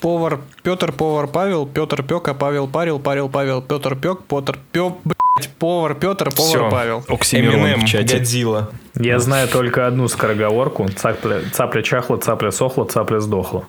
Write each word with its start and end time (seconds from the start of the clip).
Повар 0.00 0.40
Петр, 0.62 0.92
повар 0.92 1.26
Павел, 1.26 1.66
Петр 1.66 2.02
пек, 2.02 2.28
а 2.28 2.34
Павел 2.34 2.68
парил, 2.68 2.98
парил 2.98 3.28
Павел, 3.28 3.62
Петр 3.62 3.96
пек, 3.96 4.20
Петр 4.28 4.58
пек, 4.72 4.94
блядь, 5.04 5.48
повар 5.58 5.94
Петр, 5.94 6.30
повар 6.30 6.50
Всё. 6.50 6.70
Павел. 6.70 7.04
Оксимирон 7.08 7.60
Эминем, 7.60 7.80
в 7.80 7.88
чате. 7.88 8.18
Годзилла. 8.18 8.70
Я 8.94 9.18
знаю 9.18 9.48
только 9.48 9.86
одну 9.86 10.08
скороговорку. 10.08 10.88
Цапля, 10.88 11.40
цапля 11.52 11.82
чахла, 11.82 12.18
цапля 12.18 12.50
сохла, 12.50 12.84
цапля 12.84 13.20
сдохла. 13.20 13.64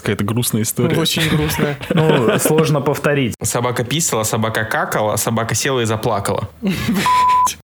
Какая-то 0.00 0.24
грустная 0.24 0.62
история. 0.62 0.98
Очень 0.98 1.28
грустно. 1.34 1.76
Ну, 1.94 2.38
сложно 2.38 2.82
повторить. 2.82 3.34
Собака 3.42 3.84
писала, 3.84 4.24
собака 4.24 4.64
какала, 4.64 5.16
собака 5.16 5.54
села 5.54 5.80
и 5.80 5.86
заплакала. 5.86 6.48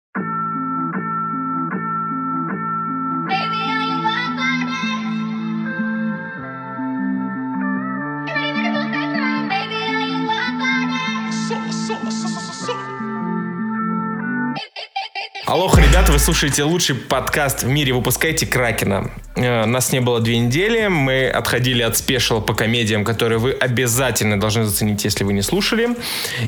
Алло, 15.54 15.72
ребята, 15.78 16.12
вы 16.12 16.18
слушаете 16.18 16.64
лучший 16.64 16.96
подкаст 16.96 17.62
в 17.62 17.68
мире 17.68 17.94
«Выпускайте 17.94 18.48
Кракена». 18.48 19.12
Э, 19.36 19.66
Нас 19.66 19.92
не 19.92 20.00
было 20.00 20.20
две 20.20 20.40
недели, 20.40 20.88
мы 20.88 21.30
отходили 21.30 21.84
от 21.84 21.96
спешила 21.96 22.40
по 22.40 22.56
комедиям, 22.56 23.06
которые 23.06 23.38
вы 23.38 23.52
обязательно 23.52 24.40
должны 24.40 24.64
заценить, 24.64 25.04
если 25.06 25.24
вы 25.24 25.34
не 25.34 25.44
слушали, 25.44 25.90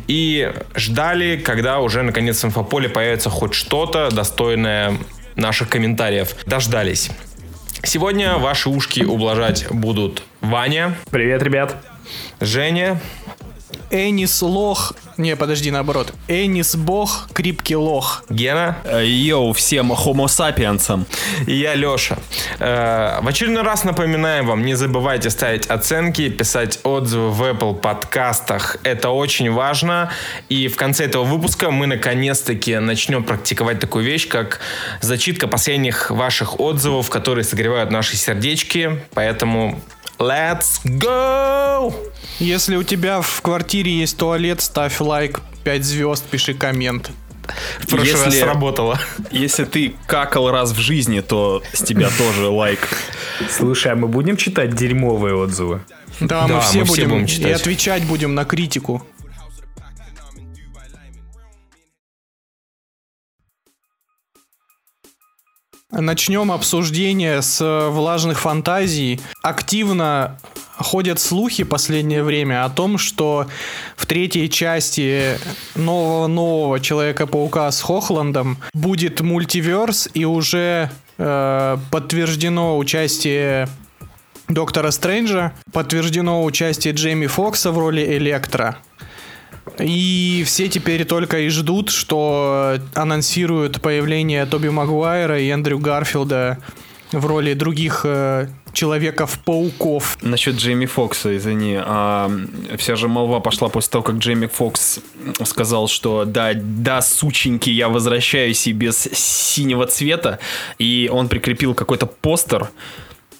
и 0.07 0.51
ждали, 0.73 1.37
когда 1.37 1.81
уже 1.81 2.01
наконец 2.01 2.41
в 2.41 2.47
инфополе 2.47 2.89
появится 2.89 3.29
хоть 3.29 3.53
что-то 3.53 4.09
достойное 4.09 4.97
наших 5.35 5.69
комментариев. 5.69 6.35
Дождались. 6.47 7.11
Сегодня 7.83 8.37
ваши 8.39 8.69
ушки 8.69 9.01
ублажать 9.01 9.67
будут 9.69 10.23
Ваня, 10.41 10.97
Привет, 11.11 11.43
ребят. 11.43 11.75
Женя, 12.41 12.99
Энис 13.89 14.41
лох. 14.41 14.93
Не, 15.17 15.35
подожди, 15.35 15.71
наоборот. 15.71 16.13
Энис 16.27 16.75
бог, 16.75 17.29
крипкий 17.33 17.75
лох. 17.75 18.23
Гена 18.29 18.77
Э, 18.83 19.05
Йоу, 19.05 19.53
всем 19.53 19.91
homo 19.91 20.25
sapiensам. 20.27 21.05
и 21.47 21.55
я, 21.55 21.75
Леша. 21.75 22.17
Э, 22.59 23.19
В 23.21 23.27
очередной 23.27 23.63
раз 23.63 23.83
напоминаем 23.83 24.47
вам, 24.47 24.65
не 24.65 24.75
забывайте 24.75 25.29
ставить 25.29 25.67
оценки, 25.67 26.29
писать 26.29 26.79
отзывы 26.83 27.31
в 27.31 27.41
Apple 27.43 27.75
подкастах. 27.75 28.77
Это 28.83 29.09
очень 29.09 29.51
важно. 29.51 30.11
И 30.49 30.67
в 30.67 30.75
конце 30.75 31.05
этого 31.05 31.23
выпуска 31.23 31.71
мы 31.71 31.87
наконец-таки 31.87 32.77
начнем 32.79 33.23
практиковать 33.23 33.79
такую 33.79 34.03
вещь, 34.05 34.27
как 34.27 34.59
зачитка 35.01 35.47
последних 35.47 36.11
ваших 36.11 36.59
отзывов, 36.59 37.09
которые 37.09 37.43
согревают 37.43 37.91
наши 37.91 38.17
сердечки. 38.17 38.99
Поэтому 39.13 39.81
let's 40.19 40.79
go! 40.85 41.93
Если 42.39 42.75
у 42.75 42.83
тебя 42.83 43.21
в 43.21 43.41
квартире 43.41 43.91
есть 43.91 44.17
туалет, 44.17 44.61
ставь 44.61 44.99
лайк, 44.99 45.41
5 45.63 45.83
звезд, 45.83 46.23
пиши 46.25 46.53
коммент. 46.53 47.11
В 47.79 47.87
прошлый 47.87 48.11
раз 48.13 48.25
Если- 48.25 48.39
сработало. 48.41 48.99
Если 49.31 49.65
ты 49.65 49.95
какал 50.07 50.49
раз 50.49 50.71
в 50.71 50.79
жизни, 50.79 51.19
то 51.21 51.61
с 51.73 51.81
тебя 51.83 52.09
тоже 52.17 52.47
лайк. 52.47 52.79
Слушай, 53.55 53.91
а 53.91 53.95
мы 53.95 54.07
будем 54.07 54.35
читать 54.35 54.75
дерьмовые 54.75 55.35
отзывы? 55.35 55.81
Да, 56.19 56.47
Да, 56.47 56.55
мы 56.55 56.61
все 56.61 56.79
мы 56.79 56.85
все 56.85 56.93
будем, 56.95 57.09
будем 57.09 57.25
и 57.25 57.27
читать. 57.27 57.61
отвечать 57.61 58.03
будем 58.05 58.33
на 58.35 58.45
критику. 58.45 59.05
Начнем 65.97 66.51
обсуждение 66.51 67.41
с 67.41 67.61
э, 67.61 67.89
влажных 67.89 68.41
фантазий. 68.41 69.21
Активно 69.41 70.37
ходят 70.75 71.21
слухи 71.21 71.63
последнее 71.63 72.21
время 72.21 72.65
о 72.65 72.69
том, 72.69 72.97
что 72.97 73.47
в 73.95 74.05
третьей 74.05 74.49
части 74.49 75.37
нового-нового 75.75 76.81
Человека-паука 76.81 77.71
с 77.71 77.81
Хохландом 77.81 78.57
будет 78.73 79.21
мультиверс, 79.21 80.09
и 80.13 80.25
уже 80.25 80.91
э, 81.17 81.77
подтверждено 81.91 82.77
участие 82.77 83.69
Доктора 84.49 84.91
Стрэнджа, 84.91 85.53
подтверждено 85.71 86.43
участие 86.43 86.93
Джейми 86.93 87.27
Фокса 87.27 87.71
в 87.71 87.79
роли 87.79 88.17
Электро. 88.17 88.77
И 89.79 90.43
все 90.45 90.67
теперь 90.67 91.05
только 91.05 91.39
и 91.39 91.49
ждут, 91.49 91.89
что 91.89 92.77
анонсируют 92.93 93.81
появление 93.81 94.45
Тоби 94.45 94.69
Магуайра 94.69 95.39
и 95.39 95.49
Эндрю 95.49 95.79
Гарфилда 95.79 96.59
в 97.11 97.25
роли 97.25 97.53
других 97.53 98.01
э, 98.03 98.47
Человеков-пауков. 98.73 100.17
Насчет 100.21 100.55
Джейми 100.55 100.85
Фокса, 100.85 101.35
извини. 101.37 101.77
а, 101.79 102.29
вся 102.77 102.95
же 102.97 103.07
молва 103.07 103.39
пошла 103.39 103.69
после 103.69 103.91
того, 103.91 104.03
как 104.03 104.15
Джейми 104.15 104.47
Фокс 104.47 104.99
сказал, 105.45 105.87
что 105.87 106.25
да, 106.25 106.51
да, 106.53 107.01
сученьки, 107.01 107.69
я 107.69 107.87
возвращаюсь 107.87 108.67
и 108.67 108.73
без 108.73 108.97
синего 109.13 109.87
цвета. 109.87 110.39
И 110.77 111.09
он 111.11 111.29
прикрепил 111.29 111.73
какой-то 111.73 112.05
постер. 112.05 112.69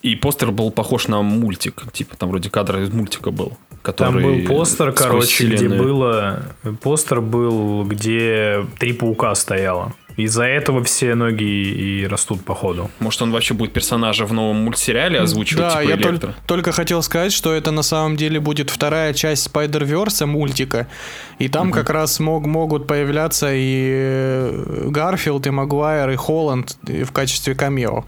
И 0.01 0.15
постер 0.15 0.51
был 0.51 0.71
похож 0.71 1.07
на 1.07 1.21
мультик. 1.21 1.83
Типа 1.91 2.15
там 2.15 2.29
вроде 2.29 2.49
кадр 2.49 2.77
из 2.77 2.93
мультика 2.93 3.31
был. 3.31 3.57
Там 3.93 4.13
Который 4.15 4.41
был 4.41 4.55
постер, 4.55 4.91
короче, 4.91 5.45
где 5.47 5.55
вселенную. 5.57 5.83
было... 5.83 6.43
Постер 6.81 7.21
был, 7.21 7.83
где 7.85 8.65
три 8.79 8.93
паука 8.93 9.33
стояло. 9.35 9.93
Из-за 10.17 10.45
этого 10.45 10.81
все 10.85 11.13
ноги 11.13 11.43
и 11.43 12.07
растут, 12.07 12.45
походу. 12.45 12.89
Может, 12.99 13.21
он 13.21 13.31
вообще 13.33 13.53
будет 13.53 13.73
персонажа 13.73 14.25
в 14.25 14.31
новом 14.31 14.63
мультсериале 14.63 15.19
озвучивать, 15.19 15.63
да, 15.63 15.81
типа 15.81 15.89
я 15.89 15.97
толь- 15.97 16.11
Электро? 16.11 16.35
только 16.47 16.71
хотел 16.71 17.03
сказать, 17.03 17.33
что 17.33 17.53
это 17.53 17.71
на 17.71 17.81
самом 17.81 18.15
деле 18.15 18.39
будет 18.39 18.69
вторая 18.69 19.13
часть 19.13 19.49
Spider-Verse 19.51 20.25
мультика. 20.25 20.87
И 21.37 21.49
там 21.49 21.71
как 21.73 21.89
раз 21.89 22.21
мог, 22.21 22.45
могут 22.45 22.87
появляться 22.87 23.49
и 23.53 23.91
э, 23.93 24.87
Гарфилд, 24.89 25.47
и 25.47 25.49
Магуайр, 25.49 26.09
и 26.09 26.15
Холланд 26.15 26.77
и 26.87 27.03
в 27.03 27.11
качестве 27.11 27.53
камео. 27.53 28.05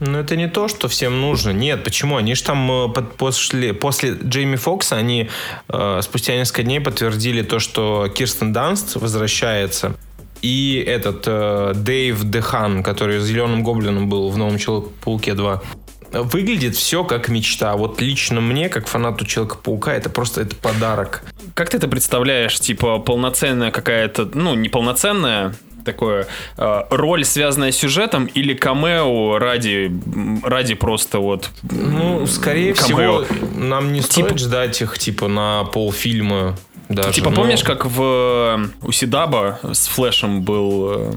Ну, 0.00 0.18
это 0.18 0.36
не 0.36 0.48
то, 0.48 0.68
что 0.68 0.86
всем 0.88 1.20
нужно. 1.20 1.50
Нет, 1.50 1.82
почему? 1.82 2.16
Они 2.16 2.34
же 2.34 2.44
там 2.44 2.70
э, 2.70 2.88
под- 2.92 3.16
после, 3.16 3.74
после 3.74 4.12
Джейми 4.22 4.56
Фокса, 4.56 4.96
они 4.96 5.28
э, 5.68 6.00
спустя 6.02 6.34
несколько 6.36 6.62
дней 6.62 6.80
подтвердили 6.80 7.42
то, 7.42 7.58
что 7.58 8.08
Кирстен 8.08 8.52
Данст 8.52 8.94
возвращается. 8.94 9.96
И 10.40 10.82
этот 10.86 11.24
э, 11.26 11.72
Дэйн 11.74 12.30
Дехан, 12.30 12.84
который 12.84 13.18
Зеленым 13.18 13.64
Гоблином 13.64 14.08
был 14.08 14.30
в 14.30 14.36
Новом 14.36 14.56
Человеке-пауке 14.58 15.34
2. 15.34 15.62
Выглядит 16.12 16.76
все 16.76 17.02
как 17.02 17.28
мечта. 17.28 17.76
Вот 17.76 18.00
лично 18.00 18.40
мне, 18.40 18.68
как 18.68 18.86
фанату 18.86 19.26
Человека-паука, 19.26 19.92
это 19.92 20.10
просто 20.10 20.42
это 20.42 20.54
подарок. 20.54 21.22
Как 21.54 21.70
ты 21.70 21.76
это 21.76 21.88
представляешь? 21.88 22.58
Типа 22.60 23.00
полноценная 23.00 23.72
какая-то, 23.72 24.30
ну, 24.32 24.54
неполноценная 24.54 25.54
такое 25.84 26.26
э, 26.56 26.82
роль, 26.90 27.24
связанная 27.24 27.72
с 27.72 27.76
сюжетом, 27.76 28.26
или 28.26 28.54
камео 28.54 29.38
ради, 29.38 29.90
ради 30.42 30.74
просто 30.74 31.18
вот... 31.18 31.50
Ну, 31.62 32.26
скорее 32.26 32.74
камео? 32.74 33.24
всего, 33.24 33.26
нам 33.56 33.92
не 33.92 34.00
Типа- 34.00 34.12
стоит 34.28 34.38
ждать 34.38 34.80
их, 34.82 34.98
типа, 34.98 35.28
на 35.28 35.64
полфильма 35.64 36.56
даже. 36.88 37.12
Типа, 37.12 37.30
но- 37.30 37.36
помнишь, 37.36 37.62
как 37.62 37.84
в 37.86 38.00
э, 38.02 38.66
у 38.82 38.92
Сидаба 38.92 39.60
с 39.62 39.86
Флэшем 39.88 40.42
был... 40.42 40.90
э, 40.90 41.12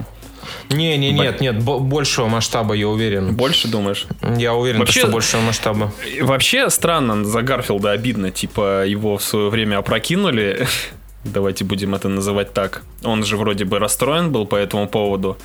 Не, 0.70 0.98
не, 0.98 1.12
нет, 1.12 1.40
нет, 1.42 1.64
бо- 1.64 1.80
большего 1.80 2.28
масштаба, 2.28 2.74
я 2.74 2.88
уверен. 2.90 3.34
больше, 3.36 3.68
думаешь? 3.70 4.06
Я 4.38 4.54
уверен, 4.54 4.80
Вообще- 4.80 5.02
что 5.02 5.10
большего 5.10 5.42
масштаба. 5.42 5.94
И 6.14 6.22
Вообще 6.22 6.70
странно, 6.70 7.24
за 7.24 7.42
Гарфилда 7.42 7.92
обидно. 7.92 8.32
Типа, 8.32 8.86
его 8.86 9.18
в 9.18 9.24
свое 9.24 9.50
время 9.50 9.78
опрокинули. 9.78 10.68
Давайте 11.24 11.64
будем 11.64 11.94
это 11.94 12.10
называть 12.10 12.54
так. 12.54 12.84
Он 13.04 13.24
же 13.24 13.38
вроде 13.38 13.66
бы 13.66 13.80
расстроен 13.80 14.32
был 14.32 14.46
по 14.46 14.56
этому 14.56 14.88
поводу. 14.88 15.38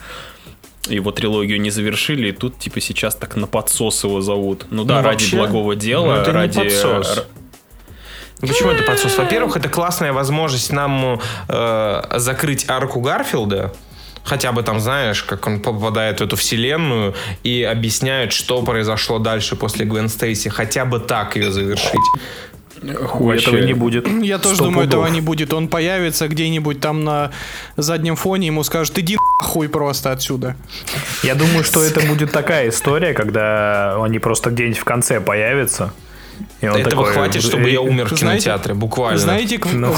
Его 0.89 1.11
трилогию 1.11 1.61
не 1.61 1.71
завершили, 1.71 2.29
и 2.29 2.33
тут, 2.33 2.59
типа, 2.59 2.81
сейчас 2.81 3.15
так 3.17 3.37
на 3.37 3.47
подсос 3.47 4.05
его 4.05 4.21
зовут. 4.21 4.67
Ну 4.71 4.85
да, 4.85 5.01
Ну, 5.01 5.03
ради 5.03 5.25
вообще, 5.25 5.37
благого 5.37 5.75
дела, 5.75 6.07
ну, 6.07 6.21
это 6.21 6.31
не 6.31 6.37
ради... 6.37 6.61
подсос. 6.61 7.25
Ну, 8.41 8.49
Почему 8.49 8.71
это 8.71 8.85
подсос? 8.85 9.17
Во-первых, 9.19 9.57
это 9.57 9.69
классная 9.69 10.13
возможность 10.13 10.73
нам 10.73 11.21
э, 11.49 12.03
закрыть 12.17 12.69
арку 12.69 13.01
Гарфилда. 13.01 13.73
Хотя 14.23 14.51
бы 14.51 14.63
там, 14.63 14.81
знаешь, 14.81 15.23
как 15.23 15.47
он 15.47 15.61
попадает 15.61 16.21
в 16.21 16.25
эту 16.25 16.37
вселенную 16.37 17.15
и 17.45 17.63
объясняет, 17.63 18.33
что 18.33 18.61
произошло 18.63 19.19
дальше 19.19 19.55
после 19.55 19.87
Гвен 19.87 20.09
Стейси. 20.09 20.49
Хотя 20.49 20.85
бы 20.85 20.99
так 20.99 21.37
ее 21.37 21.53
завершить. 21.53 21.95
Хуй 23.07 23.37
Этого 23.39 23.57
не 23.59 23.73
будет. 23.73 24.07
Я 24.23 24.39
тоже 24.39 24.59
думаю, 24.59 24.87
пудов. 24.87 24.89
этого 25.05 25.07
не 25.09 25.21
будет. 25.21 25.53
Он 25.53 25.69
появится 25.69 26.29
где-нибудь 26.29 26.81
там 26.81 27.05
на 27.05 27.31
заднем 27.77 28.17
фоне, 28.17 28.49
ему 28.49 28.63
скажут, 28.65 28.99
иди 28.99 29.17
хуй 29.41 29.69
просто 29.69 30.13
отсюда. 30.13 30.57
Я 31.23 31.35
думаю, 31.35 31.65
что 31.65 31.83
это 31.83 32.01
будет 32.01 32.33
такая 32.33 32.69
история, 32.69 33.15
когда 33.15 34.03
они 34.03 34.19
просто 34.19 34.51
где-нибудь 34.51 34.79
в 34.79 34.85
конце 34.85 35.21
появятся. 35.21 35.93
И 36.61 36.69
он 36.69 36.77
Этого 36.77 36.91
такой, 36.91 37.13
хватит, 37.15 37.43
чтобы 37.43 37.65
«Э, 37.71 37.73
я 37.73 37.81
умер 37.81 38.07
в 38.07 38.19
знаете- 38.19 38.45
кинотеатре, 38.45 38.75
буквально. 38.75 39.19
Знаете, 39.19 39.59
Ну, 39.73 39.95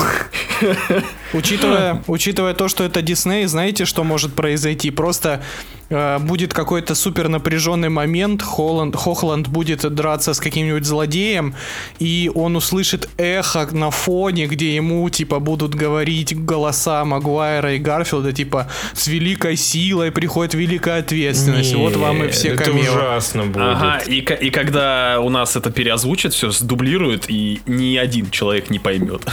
учитывая, 1.32 2.02
учитывая 2.06 2.54
то, 2.54 2.68
что 2.68 2.84
это 2.84 3.02
Дисней, 3.02 3.46
знаете, 3.46 3.84
что 3.84 4.04
может 4.04 4.34
произойти? 4.34 4.90
Просто 4.90 5.42
будет 5.90 6.52
какой-то 6.52 6.94
супер 6.94 7.28
напряженный 7.28 7.88
момент, 7.88 8.42
Холланд, 8.42 8.94
Хохланд 8.96 9.48
будет 9.48 9.80
драться 9.94 10.34
с 10.34 10.40
каким-нибудь 10.40 10.84
злодеем, 10.84 11.54
и 11.98 12.30
он 12.34 12.56
услышит 12.56 13.08
эхо 13.16 13.68
на 13.72 13.90
фоне, 13.90 14.46
где 14.46 14.74
ему, 14.74 15.08
типа, 15.08 15.40
будут 15.40 15.74
говорить 15.74 16.36
голоса 16.44 17.04
Магуайра 17.04 17.74
и 17.74 17.78
Гарфилда, 17.78 18.32
типа, 18.32 18.68
с 18.92 19.06
великой 19.06 19.56
силой 19.56 20.12
приходит 20.12 20.54
великая 20.54 21.00
ответственность. 21.00 21.74
вот 21.74 21.96
вам 21.96 22.24
и 22.24 22.28
все 22.28 22.48
это 22.48 22.64
камео. 22.64 22.92
ужасно 22.92 23.46
будет. 23.46 23.56
Ага, 23.62 23.98
и, 24.06 24.18
и 24.18 24.50
когда 24.50 25.20
у 25.20 25.30
нас 25.30 25.56
это 25.56 25.70
переозвучат, 25.70 26.32
все 26.32 26.50
сдублируют, 26.50 27.26
и 27.28 27.60
ни 27.66 27.96
один 27.96 28.30
человек 28.30 28.70
не 28.70 28.78
поймет. 28.78 29.22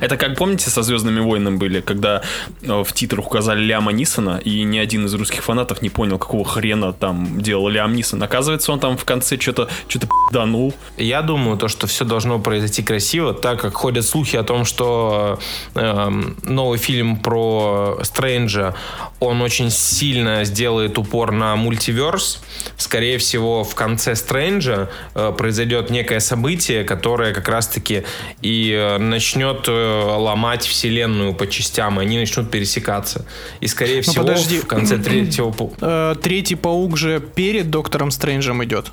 Это 0.00 0.16
как, 0.16 0.36
помните, 0.36 0.70
со 0.70 0.82
Звездными 0.82 1.20
войнами 1.20 1.56
были, 1.56 1.80
когда 1.80 2.22
э, 2.62 2.82
в 2.82 2.92
титрах 2.92 3.26
указали 3.26 3.62
Ляма 3.64 3.92
Нисона, 3.92 4.40
и 4.42 4.62
ни 4.62 4.78
один 4.78 5.06
из 5.06 5.14
русских 5.14 5.42
фанатов 5.42 5.81
не 5.82 5.90
понял, 5.90 6.18
какого 6.18 6.44
хрена 6.44 6.92
там 6.92 7.40
делал 7.40 7.68
Лям 7.68 7.94
Нисон. 7.94 8.22
Оказывается, 8.22 8.72
он 8.72 8.80
там 8.80 8.96
в 8.96 9.04
конце 9.04 9.38
что-то 9.38 9.68
что-то 9.88 10.08
данул. 10.32 10.74
Я 10.96 11.22
думаю, 11.22 11.58
то, 11.58 11.68
что 11.68 11.86
все 11.86 12.04
должно 12.04 12.38
произойти 12.38 12.82
красиво, 12.82 13.34
так 13.34 13.60
как 13.60 13.74
ходят 13.74 14.04
слухи 14.04 14.36
о 14.36 14.42
том, 14.42 14.64
что 14.64 15.38
эм, 15.74 16.36
новый 16.44 16.78
фильм 16.78 17.16
про 17.16 17.98
Стрэнджа, 18.02 18.74
он 19.20 19.42
очень 19.42 19.70
сильно 19.70 20.44
сделает 20.44 20.98
упор 20.98 21.32
на 21.32 21.56
мультиверс. 21.56 22.42
Скорее 22.76 23.18
всего, 23.18 23.64
в 23.64 23.74
конце 23.74 24.14
Стрэнджа 24.14 24.88
э, 25.14 25.32
произойдет 25.36 25.90
некое 25.90 26.20
событие, 26.20 26.84
которое 26.84 27.32
как 27.34 27.48
раз-таки 27.48 28.04
и 28.40 28.72
э, 28.72 28.98
начнет 28.98 29.66
э, 29.68 30.04
ломать 30.16 30.64
вселенную 30.64 31.34
по 31.34 31.46
частям, 31.46 32.00
и 32.00 32.04
они 32.04 32.18
начнут 32.18 32.50
пересекаться. 32.50 33.24
И, 33.60 33.66
скорее 33.66 34.02
Ну, 34.06 34.12
всего, 34.12 34.24
подожди. 34.24 34.58
в 34.58 34.66
конце 34.66 34.98
третьего... 34.98 35.54
Э, 35.80 36.14
третий 36.22 36.56
паук 36.56 36.96
же 36.96 37.20
перед 37.20 37.70
Доктором 37.70 38.10
Стрэнджем 38.10 38.62
идет. 38.64 38.92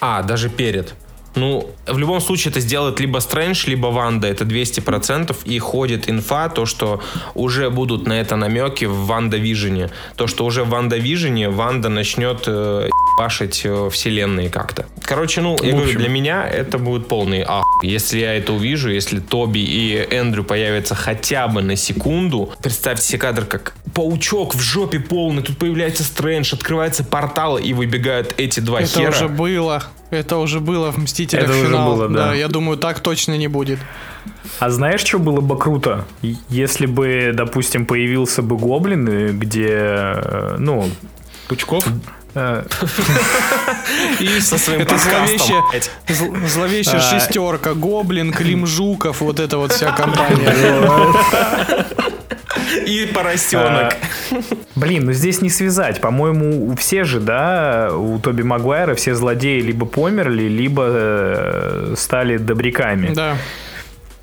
А, 0.00 0.22
даже 0.22 0.48
перед. 0.48 0.94
Ну, 1.34 1.70
в 1.86 1.98
любом 1.98 2.20
случае 2.20 2.50
это 2.50 2.60
сделает 2.60 3.00
либо 3.00 3.18
Стрэндж, 3.18 3.66
либо 3.66 3.86
Ванда. 3.86 4.28
Это 4.28 4.44
200%. 4.44 5.36
И 5.44 5.58
ходит 5.58 6.10
инфа, 6.10 6.48
то, 6.48 6.66
что 6.66 7.00
уже 7.34 7.70
будут 7.70 8.06
на 8.06 8.20
это 8.20 8.36
намеки 8.36 8.84
в 8.84 9.06
WandaVision 9.06 9.38
е. 9.38 9.90
То, 10.16 10.26
что 10.26 10.44
уже 10.44 10.64
в 10.64 10.68
Ванда 10.68 10.96
Вижене 10.96 11.48
Ванда 11.48 11.88
начнет 11.88 12.44
э, 12.46 12.88
ебашить 13.16 13.62
э, 13.64 13.88
вселенные 13.90 14.48
как-то. 14.50 14.86
Короче, 15.02 15.40
ну, 15.40 15.56
я 15.62 15.72
говорю, 15.72 15.98
для 15.98 16.08
меня 16.08 16.46
это 16.48 16.78
будет 16.78 17.08
полный 17.08 17.44
ах. 17.46 17.64
Если 17.82 18.18
я 18.20 18.34
это 18.34 18.52
увижу, 18.52 18.90
если 18.90 19.18
Тоби 19.20 19.58
и 19.60 19.96
Эндрю 20.10 20.44
появятся 20.44 20.94
хотя 20.94 21.48
бы 21.48 21.62
на 21.62 21.76
секунду, 21.76 22.52
представьте 22.62 23.04
себе 23.06 23.18
кадр, 23.18 23.44
как 23.44 23.74
паучок 23.94 24.54
в 24.54 24.60
жопе 24.60 25.00
полный, 25.00 25.42
тут 25.42 25.58
появляется 25.58 26.04
Стрэндж, 26.04 26.54
открывается 26.54 27.04
портал, 27.04 27.58
и 27.58 27.72
выбегают 27.72 28.34
эти 28.36 28.60
два 28.60 28.80
Это 28.80 28.88
хера. 29.00 29.10
уже 29.10 29.28
было. 29.28 29.82
Это 30.10 30.36
уже 30.36 30.60
было 30.60 30.90
в 30.92 30.98
Мстителях 30.98 31.44
Это 31.44 31.52
уже 31.54 31.66
финал. 31.66 31.94
было, 31.96 32.08
да. 32.08 32.34
я 32.34 32.48
думаю, 32.48 32.76
так 32.76 33.00
точно 33.00 33.36
не 33.36 33.48
будет. 33.48 33.78
А 34.58 34.70
знаешь, 34.70 35.00
что 35.00 35.18
было 35.18 35.40
бы 35.40 35.58
круто? 35.58 36.04
Если 36.48 36.86
бы, 36.86 37.32
допустим, 37.34 37.86
появился 37.86 38.42
бы 38.42 38.56
гоблин, 38.56 39.08
э, 39.08 39.32
где, 39.32 39.68
э, 39.70 40.56
ну, 40.58 40.88
Пучков? 41.48 41.86
Э, 42.34 42.64
И 44.20 44.40
со 44.40 44.58
своим 44.58 44.80
Это 44.80 44.96
зловещая, 44.98 45.62
зловещая 46.48 47.00
А. 47.00 47.00
шестерка. 47.00 47.74
Гоблин, 47.74 48.32
Клим 48.32 48.66
Жуков, 48.66 49.20
вот 49.20 49.40
эта 49.40 49.58
вот 49.58 49.72
вся 49.72 49.92
компания. 49.92 50.52
И 52.86 53.06
поросенок. 53.12 53.96
Блин, 54.76 55.04
ну 55.06 55.12
здесь 55.12 55.40
не 55.42 55.50
связать. 55.50 56.00
По-моему, 56.00 56.74
все 56.76 57.04
же, 57.04 57.20
да, 57.20 57.90
у 57.94 58.18
Тоби 58.18 58.42
Магуайра 58.42 58.94
все 58.94 59.14
злодеи 59.14 59.60
либо 59.60 59.86
померли, 59.86 60.48
либо 60.48 60.84
э, 60.88 61.94
стали 61.96 62.38
добряками. 62.38 63.12
Да. 63.14 63.36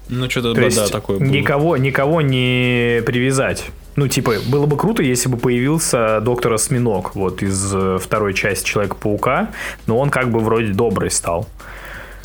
Ну, 0.09 0.27
что-то, 0.29 0.53
да, 0.55 0.87
такое 0.87 1.19
было. 1.19 1.27
никого, 1.27 1.77
никого 1.77 2.21
не 2.21 3.01
привязать. 3.05 3.65
Ну, 3.99 4.07
типа, 4.07 4.35
было 4.47 4.65
бы 4.65 4.77
круто, 4.77 5.03
если 5.03 5.27
бы 5.27 5.35
появился 5.35 6.21
доктор 6.21 6.53
Осьминог 6.53 7.15
вот 7.15 7.43
из 7.43 7.75
э, 7.75 7.97
второй 8.01 8.33
части 8.33 8.65
Человека-паука, 8.65 9.49
но 9.87 9.97
он 9.97 10.09
как 10.09 10.31
бы 10.31 10.39
вроде 10.39 10.71
добрый 10.71 11.11
стал. 11.11 11.49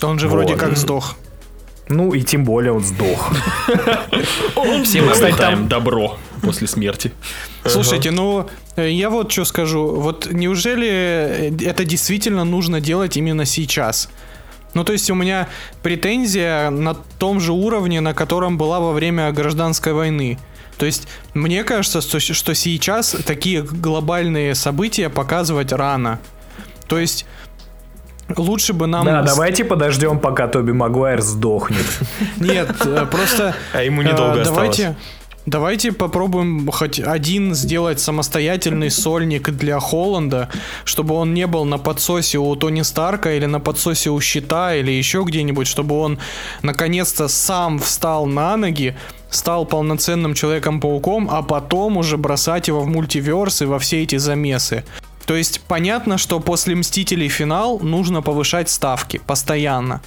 Он 0.01 0.21
же 0.21 0.29
Вот. 0.29 0.37
вроде 0.37 0.55
как 0.55 0.77
сдох. 0.77 1.17
Ну, 1.89 2.15
и 2.15 2.23
тем 2.23 2.45
более 2.45 2.73
он 2.73 2.85
сдох. 2.85 3.33
Все 4.85 5.03
мы 5.03 5.11
обретаем 5.15 5.67
добро 5.67 6.17
после 6.43 6.69
смерти. 6.69 7.11
Слушайте, 7.65 8.13
ну, 8.13 8.49
я 8.77 9.11
вот 9.11 9.33
что 9.33 9.45
скажу. 9.45 9.97
Вот 9.97 10.29
неужели 10.31 10.89
э, 10.89 11.51
это 11.65 11.85
действительно 11.85 12.45
нужно 12.45 12.81
делать 12.81 13.17
именно 13.17 13.45
сейчас? 13.45 14.11
Ну, 14.75 14.85
то 14.85 14.93
есть 14.93 15.11
у 15.11 15.17
меня 15.17 15.49
претензия 15.83 16.71
на 16.71 16.95
том 16.95 17.41
же 17.41 17.51
уровне, 17.51 18.01
на 18.01 18.15
котором 18.15 18.59
была 18.59 18.79
во 18.79 18.93
время 18.93 19.33
гражданской 19.33 19.93
войны. 19.93 20.39
То 20.79 20.87
есть 20.87 21.09
мне 21.35 21.65
кажется, 21.65 22.01
что, 22.01 22.21
что 22.21 22.55
сейчас 22.55 23.17
такие 23.27 23.63
глобальные 23.63 24.55
события 24.55 25.09
показывать 25.09 25.73
рано. 25.73 26.21
То 26.89 26.99
есть 26.99 27.27
лучше 28.37 28.73
бы 28.73 28.87
нам... 28.87 29.05
Да, 29.05 29.23
давайте 29.23 29.65
подождем, 29.65 30.19
пока 30.19 30.49
Тоби 30.49 30.73
Магуайр 30.73 31.21
сдохнет. 31.21 31.87
Нет, 32.37 32.71
э, 32.85 33.07
просто... 33.11 33.55
А 33.73 33.83
ему 33.83 34.03
недолго 34.03 34.39
э, 34.39 34.43
осталось. 34.43 34.77
давайте, 34.77 34.97
давайте 35.47 35.93
попробуем 35.93 36.71
хоть 36.71 37.01
один 37.01 37.55
сделать 37.55 38.01
самостоятельный 38.01 38.91
сольник 38.91 39.51
для 39.51 39.79
Холланда, 39.79 40.49
чтобы 40.85 41.15
он 41.15 41.35
не 41.35 41.47
был 41.47 41.65
на 41.65 41.79
подсосе 41.79 42.39
у 42.39 42.55
Тони 42.57 42.83
Старка 42.83 43.33
или 43.33 43.47
на 43.47 43.61
подсосе 43.61 44.11
у 44.11 44.21
Щита 44.21 44.75
или 44.75 44.91
еще 44.91 45.25
где-нибудь, 45.25 45.67
чтобы 45.67 45.99
он 45.99 46.19
наконец-то 46.63 47.29
сам 47.29 47.79
встал 47.79 48.27
на 48.27 48.57
ноги, 48.57 48.97
стал 49.35 49.67
полноценным 49.67 50.35
Человеком-пауком, 50.35 51.29
а 51.31 51.43
потом 51.43 51.97
уже 51.97 52.17
бросать 52.17 52.69
его 52.69 52.81
в 52.81 52.87
мультиверс 52.87 53.63
и 53.63 53.67
во 53.67 53.79
все 53.79 54.03
эти 54.03 54.17
замесы. 54.17 54.85
То 55.27 55.37
есть 55.37 55.61
понятно, 55.69 56.19
что 56.19 56.41
после 56.41 56.75
Мстителей 56.75 57.29
финал 57.29 57.79
нужно 57.81 58.23
повышать 58.23 58.69
ставки 58.69 59.21
постоянно. 59.27 60.03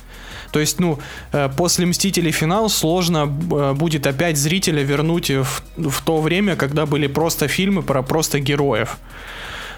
То 0.52 0.60
есть, 0.60 0.80
ну, 0.80 1.00
э, 1.34 1.50
после 1.58 1.86
Мстителей 1.86 2.32
финал 2.32 2.70
сложно 2.70 3.26
э, 3.52 3.74
будет 3.74 4.08
опять 4.08 4.38
зрителя 4.38 4.84
вернуть 4.84 5.30
в, 5.30 5.64
в 5.78 6.02
то 6.04 6.22
время, 6.22 6.56
когда 6.56 6.86
были 6.86 7.08
просто 7.08 7.48
фильмы 7.48 7.82
про 7.82 8.02
просто 8.02 8.40
героев. 8.40 8.98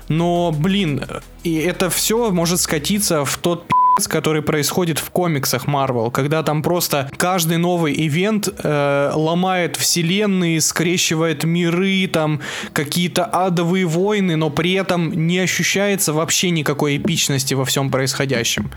Но, 0.10 0.52
блин, 0.52 1.04
и 1.44 1.56
это 1.56 1.90
все 1.90 2.32
может 2.32 2.60
скатиться 2.60 3.26
в 3.26 3.38
тот 3.38 3.66
который 4.08 4.42
происходит 4.42 5.00
в 5.00 5.10
комиксах 5.10 5.66
Marvel, 5.66 6.12
когда 6.12 6.44
там 6.44 6.62
просто 6.62 7.10
каждый 7.18 7.58
новый 7.58 7.94
ивент 8.08 8.48
э, 8.48 9.12
ломает 9.14 9.76
вселенные, 9.76 10.62
скрещивает 10.62 11.44
миры, 11.44 12.08
там 12.08 12.42
какие-то 12.74 13.26
адовые 13.26 13.86
войны, 13.86 14.36
но 14.36 14.50
при 14.50 14.74
этом 14.74 15.28
не 15.28 15.40
ощущается 15.40 16.14
вообще 16.14 16.50
никакой 16.50 16.98
эпичности 16.98 17.54
во 17.54 17.66
всем 17.66 17.92
происходящем. 17.92 18.72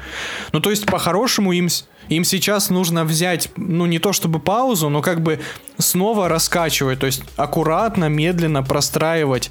Ну, 0.53 0.61
то 0.61 0.71
есть, 0.71 0.87
по-хорошему, 0.87 1.53
им, 1.53 1.69
им 2.17 2.25
сейчас 2.25 2.71
нужно 2.71 3.05
взять, 3.05 3.51
ну, 3.57 3.87
не 3.87 3.99
то 3.99 4.13
чтобы 4.13 4.39
паузу, 4.39 4.89
но 4.89 5.03
как 5.03 5.23
бы 5.23 5.41
снова 5.79 6.29
раскачивать, 6.29 7.01
то 7.01 7.07
есть 7.07 7.23
аккуратно, 7.37 8.09
медленно 8.09 8.63
простраивать 8.63 9.51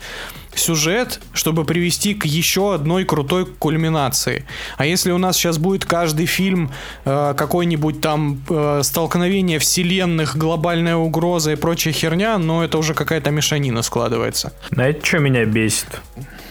сюжет, 0.53 1.21
чтобы 1.33 1.63
привести 1.63 2.13
к 2.13 2.25
еще 2.25 2.73
одной 2.73 3.05
крутой 3.05 3.45
кульминации. 3.45 4.45
А 4.77 4.85
если 4.85 5.11
у 5.11 5.17
нас 5.17 5.37
сейчас 5.37 5.57
будет 5.57 5.85
каждый 5.85 6.25
фильм 6.25 6.71
э, 7.05 7.33
какой-нибудь 7.37 8.01
там 8.01 8.43
э, 8.49 8.81
столкновение 8.83 9.59
вселенных, 9.59 10.35
глобальная 10.35 10.97
угроза 10.97 11.53
и 11.53 11.55
прочая 11.55 11.93
херня, 11.93 12.37
ну 12.37 12.61
это 12.63 12.77
уже 12.77 12.93
какая-то 12.93 13.31
мешанина 13.31 13.81
складывается. 13.81 14.53
Знаете, 14.71 14.99
что 15.03 15.19
меня 15.19 15.45
бесит? 15.45 16.01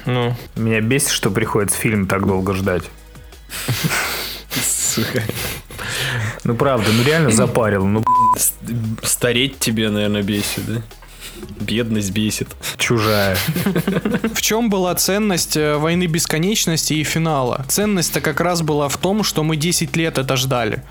Ну, 0.07 0.35
Меня 0.57 0.81
бесит, 0.81 1.11
что 1.11 1.31
приходится 1.31 1.79
фильм 1.79 2.07
так 2.07 2.27
долго 2.27 2.55
ждать. 2.55 2.85
Сука. 4.63 5.23
Ну, 6.45 6.55
правда, 6.55 6.91
ну 6.93 7.03
реально 7.03 7.31
запарил. 7.31 7.87
Ну, 7.87 8.03
Стареть 9.03 9.59
тебе, 9.59 9.91
наверное, 9.91 10.23
бесит, 10.23 10.67
да? 10.67 10.83
Бедность 11.61 12.11
бесит. 12.11 12.49
чужая. 12.77 13.37
В 14.35 14.43
чем 14.43 14.69
была 14.69 14.95
ценность 14.95 15.57
э, 15.57 15.77
войны 15.77 16.07
бесконечности 16.07 16.95
и 16.95 17.05
финала? 17.05 17.65
Ценность-то 17.69 18.21
как 18.21 18.41
раз 18.41 18.63
была 18.63 18.89
в 18.89 18.97
том, 18.99 19.23
что 19.25 19.43
мы 19.43 19.57
10 19.57 19.97
лет 19.97 20.19
это 20.19 20.37
ждали. 20.37 20.83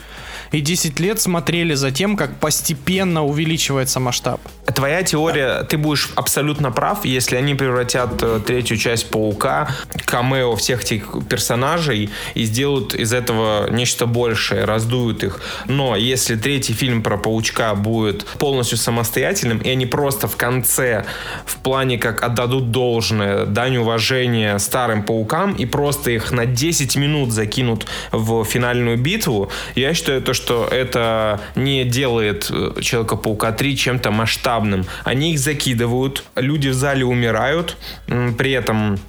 И 0.52 0.62
10 0.62 1.00
лет 1.00 1.22
смотрели 1.22 1.74
за 1.74 1.92
тем, 1.92 2.18
как 2.18 2.36
постепенно 2.40 3.24
увеличивается 3.24 4.00
масштаб. 4.00 4.42
Твоя 4.66 5.04
теория, 5.04 5.64
ты 5.64 5.78
будешь 5.78 6.10
абсолютно 6.16 6.72
прав, 6.72 7.06
если 7.06 7.36
они 7.36 7.56
превратят 7.56 8.22
э, 8.22 8.40
третью 8.46 8.78
часть 8.78 9.10
Паука, 9.10 9.70
камео 10.06 10.56
всех 10.56 10.84
этих 10.84 11.10
персонажей 11.30 12.10
и 12.36 12.44
сделают 12.44 12.94
из 12.94 13.14
этого 13.14 13.70
нечто 13.70 14.06
большее, 14.06 14.66
раздуют 14.66 15.24
их. 15.24 15.42
Но 15.66 15.96
если 15.96 16.36
третий 16.36 16.74
фильм 16.74 17.02
про 17.02 17.18
Паучка 17.18 17.76
будет 17.76 18.26
полностью 18.26 18.78
самостоятельным, 18.78 19.60
и 19.60 19.70
они 19.70 19.86
просто 19.86 20.28
в 20.28 20.36
конце, 20.36 21.06
в 21.46 21.58
плане 21.58 21.98
как 21.98 22.24
отдадут 22.24 22.72
должное, 22.72 23.46
дань 23.46 23.78
уважения 23.78 24.58
старым 24.60 25.04
Паукам, 25.04 25.54
и 25.54 25.66
просто 25.66 26.12
их 26.12 26.32
на 26.32 26.46
10 26.46 26.96
минут 26.96 27.32
закинут 27.32 27.86
в 28.12 28.44
финальную 28.46 28.98
битву, 28.98 29.52
я 29.76 29.94
считаю 29.94 30.22
то, 30.22 30.34
что 30.34 30.39
это 30.48 31.42
не 31.56 31.84
делает 31.84 32.50
э, 32.52 32.82
Человека-паука 32.82 33.52
3 33.52 33.78
чем-то 33.78 34.12
масштабным. 34.12 34.86
Они 35.04 35.34
их 35.34 35.40
закидывают, 35.40 36.24
люди 36.36 36.70
в 36.70 36.74
зале 36.74 37.06
умирают, 37.06 37.78
при 38.08 38.52
этом 38.52 39.00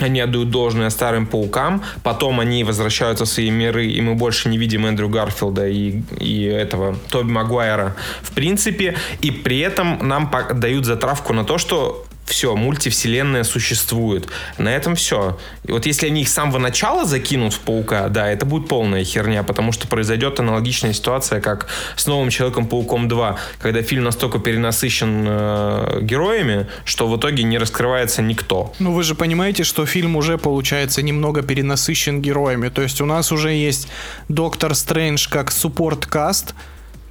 они 0.00 0.20
отдают 0.20 0.50
должное 0.50 0.90
старым 0.90 1.26
паукам, 1.26 1.82
потом 2.02 2.40
они 2.40 2.64
возвращаются 2.64 3.24
в 3.24 3.28
свои 3.28 3.50
миры, 3.50 3.86
и 3.86 4.00
мы 4.00 4.14
больше 4.14 4.48
не 4.48 4.58
видим 4.58 4.86
Эндрю 4.86 5.08
Гарфилда 5.08 5.68
и, 5.68 6.02
и 6.20 6.44
этого 6.44 6.96
Тоби 7.10 7.30
Магуайра 7.30 7.96
в 8.22 8.32
принципе, 8.32 8.96
и 9.20 9.30
при 9.30 9.58
этом 9.58 10.06
нам 10.06 10.30
дают 10.54 10.84
затравку 10.84 11.32
на 11.32 11.44
то, 11.44 11.58
что 11.58 12.06
все, 12.28 12.54
мультивселенная 12.54 13.44
существует. 13.44 14.28
На 14.58 14.68
этом 14.68 14.94
все. 14.94 15.38
И 15.64 15.72
вот 15.72 15.86
если 15.86 16.06
они 16.06 16.22
их 16.22 16.28
с 16.28 16.32
самого 16.32 16.58
начала 16.58 17.04
закинут 17.04 17.54
в 17.54 17.60
паука, 17.60 18.08
да, 18.08 18.30
это 18.30 18.46
будет 18.46 18.68
полная 18.68 19.04
херня, 19.04 19.42
потому 19.42 19.72
что 19.72 19.88
произойдет 19.88 20.38
аналогичная 20.40 20.92
ситуация, 20.92 21.40
как 21.40 21.66
с 21.96 22.06
новым 22.06 22.30
Человеком-пауком 22.30 23.08
2, 23.08 23.38
когда 23.60 23.82
фильм 23.82 24.04
настолько 24.04 24.38
перенасыщен 24.38 25.24
э, 25.26 25.98
героями, 26.02 26.66
что 26.84 27.08
в 27.08 27.16
итоге 27.16 27.42
не 27.42 27.58
раскрывается 27.58 28.22
никто. 28.22 28.72
Ну 28.78 28.92
вы 28.92 29.02
же 29.02 29.14
понимаете, 29.14 29.64
что 29.64 29.86
фильм 29.86 30.16
уже 30.16 30.38
получается 30.38 31.02
немного 31.02 31.42
перенасыщен 31.42 32.20
героями. 32.20 32.68
То 32.68 32.82
есть 32.82 33.00
у 33.00 33.06
нас 33.06 33.32
уже 33.32 33.52
есть 33.52 33.88
Доктор 34.28 34.74
Стрэндж 34.74 35.28
как 35.28 35.50
суппорт-каст, 35.50 36.54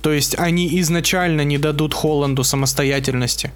то 0.08 0.14
есть 0.14 0.40
они 0.40 0.80
изначально 0.80 1.42
не 1.42 1.58
дадут 1.58 1.94
Холланду 1.94 2.46
самостоятельности. 2.46 3.52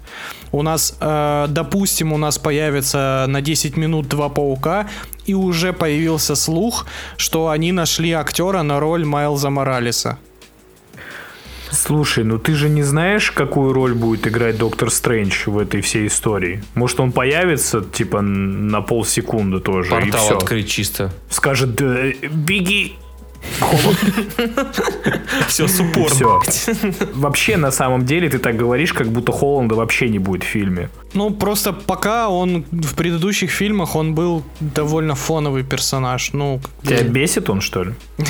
У 0.52 0.60
нас, 0.60 0.98
э, 1.00 1.46
допустим, 1.48 2.12
у 2.12 2.18
нас 2.18 2.36
появится 2.36 3.24
на 3.26 3.40
10 3.40 3.78
минут 3.78 4.06
два 4.06 4.28
паука, 4.28 4.86
и 5.24 5.32
уже 5.32 5.72
появился 5.72 6.34
слух, 6.34 6.84
что 7.16 7.48
они 7.48 7.72
нашли 7.72 8.12
актера 8.12 8.60
на 8.60 8.80
роль 8.80 9.06
Майлза 9.06 9.48
Моралеса. 9.48 10.18
Слушай, 11.70 12.24
ну 12.24 12.38
ты 12.38 12.54
же 12.54 12.68
не 12.68 12.82
знаешь, 12.82 13.30
какую 13.30 13.72
роль 13.72 13.94
будет 13.94 14.26
играть 14.26 14.58
Доктор 14.58 14.90
Стрэндж 14.90 15.44
в 15.46 15.56
этой 15.56 15.80
всей 15.80 16.06
истории? 16.06 16.62
Может, 16.74 17.00
он 17.00 17.12
появится, 17.12 17.80
типа, 17.80 18.20
на 18.20 18.82
полсекунды 18.82 19.58
тоже, 19.60 19.88
и 19.88 19.90
Портал 19.90 20.26
все. 20.26 20.36
открыть 20.36 20.68
чисто. 20.68 21.14
Скажет, 21.30 21.80
«Э, 21.80 22.12
беги! 22.30 22.96
Все, 25.48 25.68
суппорт. 25.68 26.14
Вообще, 27.14 27.56
на 27.56 27.70
самом 27.70 28.04
деле, 28.04 28.28
ты 28.28 28.38
так 28.38 28.56
говоришь, 28.56 28.92
как 28.92 29.08
будто 29.08 29.32
Холланда 29.32 29.74
вообще 29.74 30.08
не 30.08 30.18
будет 30.18 30.42
в 30.44 30.46
фильме. 30.46 30.88
Ну, 31.14 31.30
просто 31.30 31.72
пока 31.72 32.28
он 32.28 32.64
в 32.70 32.94
предыдущих 32.94 33.50
фильмах 33.50 33.96
он 33.96 34.14
был 34.14 34.42
довольно 34.60 35.14
фоновый 35.14 35.62
персонаж. 35.64 36.32
Ну, 36.32 36.60
Тебя 36.82 37.02
бесит 37.02 37.50
он, 37.50 37.60
что 37.60 37.84
ли? 37.84 37.94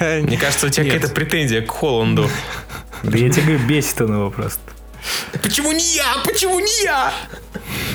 Мне 0.00 0.36
кажется, 0.36 0.66
у 0.66 0.70
тебя 0.70 0.84
какая-то 0.84 1.08
претензия 1.14 1.62
к 1.62 1.70
Холланду. 1.70 2.28
Да 3.02 3.18
я 3.18 3.30
тебе 3.30 3.42
говорю, 3.42 3.66
бесит 3.66 4.00
он 4.00 4.14
его 4.14 4.30
просто. 4.30 4.60
Почему 5.42 5.72
не 5.72 5.96
я? 5.96 6.14
Почему 6.24 6.60
не 6.60 6.84
я? 6.84 7.12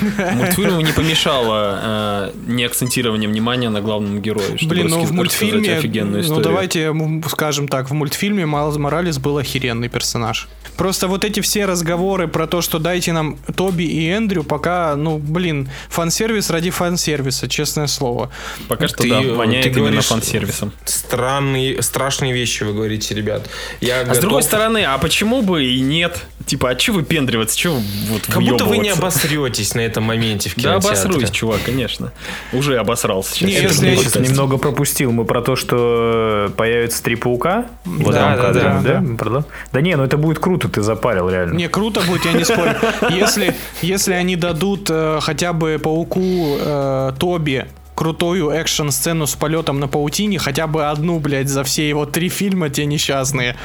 Мультфильму 0.02 0.82
не 0.82 0.92
помешало 0.92 1.80
э, 1.82 2.32
не 2.48 2.64
акцентирование 2.66 3.30
внимания 3.30 3.70
на 3.70 3.82
главном 3.82 4.22
герое. 4.22 4.58
чтобы 4.58 4.76
Блин, 4.76 4.88
ну 4.90 5.04
в 5.04 5.12
мультфильме, 5.12 5.78
офигенную 5.78 6.18
ну 6.18 6.22
историю. 6.22 6.44
давайте 6.44 6.82
м, 6.86 7.24
скажем 7.30 7.68
так, 7.68 7.90
в 7.90 7.94
мультфильме 7.94 8.46
Майлз 8.46 8.78
Моралес 8.78 9.18
был 9.20 9.38
охеренный 9.38 9.90
персонаж. 9.90 10.48
Просто 10.76 11.08
вот 11.08 11.24
эти 11.26 11.40
все 11.40 11.66
разговоры 11.66 12.28
про 12.28 12.46
то, 12.46 12.62
что 12.62 12.78
дайте 12.78 13.12
нам 13.12 13.38
Тоби 13.56 13.84
и 13.84 14.08
Эндрю, 14.10 14.44
пока, 14.44 14.96
ну, 14.96 15.18
блин, 15.18 15.70
фан-сервис 15.90 16.52
ради 16.52 16.70
фан-сервиса, 16.70 17.48
честное 17.50 17.88
слово. 17.88 18.30
Пока 18.68 18.88
что 18.88 18.98
Ты, 19.04 19.10
да, 19.10 19.22
воняет 19.22 19.64
ты 19.64 19.70
именно 19.70 19.86
говоришь- 19.86 20.06
фан-сервисом. 20.06 20.72
Странные, 20.86 21.82
страшные 21.82 22.32
вещи 22.34 22.64
вы 22.64 22.74
говорите, 22.74 23.16
ребят. 23.16 23.50
Я 23.82 24.02
А 24.02 24.14
с 24.14 24.20
другой 24.20 24.44
стороны, 24.44 24.84
а 24.84 24.98
почему 25.00 25.42
бы 25.42 25.66
и 25.66 25.80
нет? 25.80 26.20
Типа, 26.46 26.70
а 26.70 26.76
че 26.76 26.92
выпендриваться, 26.94 27.58
че 27.58 27.70
вот 27.70 28.22
Как 28.28 28.42
будто 28.42 28.66
вы 28.66 28.78
не 28.78 28.90
обосретесь 28.90 29.74
на 29.74 29.82
этом 29.88 30.04
моменте 30.04 30.50
в 30.50 30.56
Да 30.56 30.62
кинотеатре. 30.80 30.90
обосрусь, 30.90 31.32
чувак, 31.32 31.60
конечно. 31.66 32.12
Уже 32.54 32.78
обосрался 32.78 33.34
сейчас. 33.34 33.48
Не, 33.50 33.56
Это 33.56 33.64
если- 33.68 33.96
Сейчас 33.96 34.16
немного 34.30 34.58
пропустил. 34.58 35.12
Мы 35.12 35.26
про 35.26 35.42
то, 35.42 35.56
что 35.56 36.52
появится 36.56 37.02
три 37.04 37.16
паука. 37.16 37.66
В 37.86 38.12
Да, 38.12 38.36
да, 38.36 38.42
кадре, 38.42 38.62
да, 38.62 38.82
да. 39.02 39.16
Про- 39.18 39.44
Да 39.72 39.82
не, 39.82 39.96
ну 39.96 40.04
это 40.04 40.18
будет 40.18 40.40
круто, 40.40 40.70
ты 40.70 40.82
запарил 40.82 41.30
реально. 41.30 41.54
Не, 41.56 41.68
круто 41.70 42.02
будет, 42.02 42.26
я 42.26 42.34
не 42.34 42.44
спорю. 42.46 42.76
Если, 43.10 43.56
если 43.82 44.14
они 44.14 44.36
дадут 44.36 44.88
э, 44.90 45.20
хотя 45.22 45.54
бы 45.54 45.80
пауку 45.82 46.58
э, 46.60 47.12
Тоби 47.20 47.66
крутую 47.98 48.52
экшн-сцену 48.52 49.26
с 49.26 49.36
полетом 49.36 49.80
на 49.80 49.88
паутине, 49.88 50.38
хотя 50.38 50.68
бы 50.68 50.86
одну, 50.86 51.20
блядь, 51.20 51.50
за 51.50 51.64
все 51.64 51.90
его 51.90 52.06
три 52.06 52.30
фильма, 52.30 52.70
те 52.70 52.86
несчастные, 52.86 53.56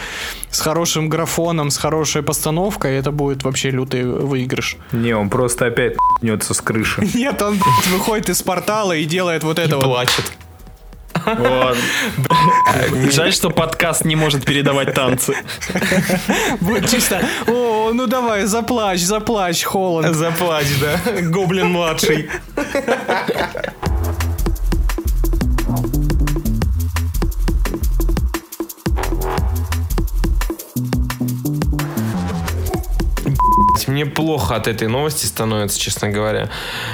с 0.50 0.58
хорошим 0.60 1.10
графоном, 1.10 1.70
с 1.70 1.76
хорошей 1.76 2.22
постановкой, 2.22 2.96
это 2.96 3.10
будет 3.10 3.44
вообще 3.44 3.70
лютый 3.70 4.04
выигрыш. 4.04 4.78
Не, 4.92 5.12
он 5.12 5.28
просто 5.28 5.66
опять 5.66 5.96
пнется 6.20 6.54
с 6.54 6.62
крыши. 6.62 7.06
Нет, 7.14 7.42
он 7.42 7.58
блядь, 7.58 7.86
выходит 7.88 8.30
из 8.30 8.42
портала 8.42 8.96
и 8.96 9.04
делает 9.04 9.44
вот 9.44 9.58
это 9.58 9.76
вот. 9.76 9.84
Плачет. 9.84 10.32
Вот. 11.26 11.76
Жаль, 13.12 13.34
что 13.34 13.50
подкаст 13.50 14.06
не 14.06 14.16
может 14.16 14.46
передавать 14.46 14.94
танцы. 14.94 15.36
Будет 16.60 16.88
чисто, 16.88 17.20
о, 17.46 17.92
ну 17.92 18.06
давай, 18.06 18.46
заплачь, 18.46 19.02
заплачь, 19.02 19.62
Холланд. 19.62 20.16
Заплачь, 20.16 20.72
да. 20.80 20.98
Гоблин-младший. 33.82 33.92
Мне 33.92 34.06
плохо 34.06 34.56
от 34.56 34.68
этой 34.68 34.88
новости 34.88 35.26
становится, 35.26 35.78
честно 35.78 36.08
говоря. 36.08 36.48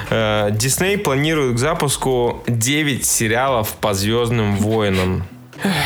Э, 0.09 0.49
Дисней 0.51 0.97
планирует 0.97 1.55
к 1.55 1.59
запуску 1.59 2.43
9 2.47 3.05
сериалов 3.05 3.75
по 3.75 3.93
Звездным 3.93 4.57
войнам. 4.57 5.25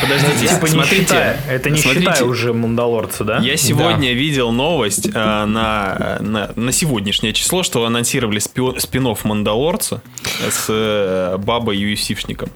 Подождите, 0.00 0.54
Типа 0.54 0.64
не 0.66 0.70
смотрите. 0.70 1.02
считая, 1.02 1.40
это 1.48 1.70
не 1.70 1.78
смотрите. 1.78 2.06
считая 2.06 2.24
уже 2.24 2.52
Мандалорца, 2.52 3.24
да? 3.24 3.38
Я 3.38 3.56
сегодня 3.56 4.12
видел 4.12 4.52
новость 4.52 5.08
э, 5.08 5.12
на, 5.12 6.18
на, 6.20 6.50
на 6.54 6.72
сегодняшнее 6.72 7.32
число, 7.32 7.62
что 7.62 7.84
анонсировали 7.84 8.38
спи- 8.38 8.78
спин-офф 8.78 9.24
Мандалорца 9.24 10.02
с 10.48 10.66
э, 10.68 11.36
бабой 11.38 11.76
UFC-шником. 11.78 12.50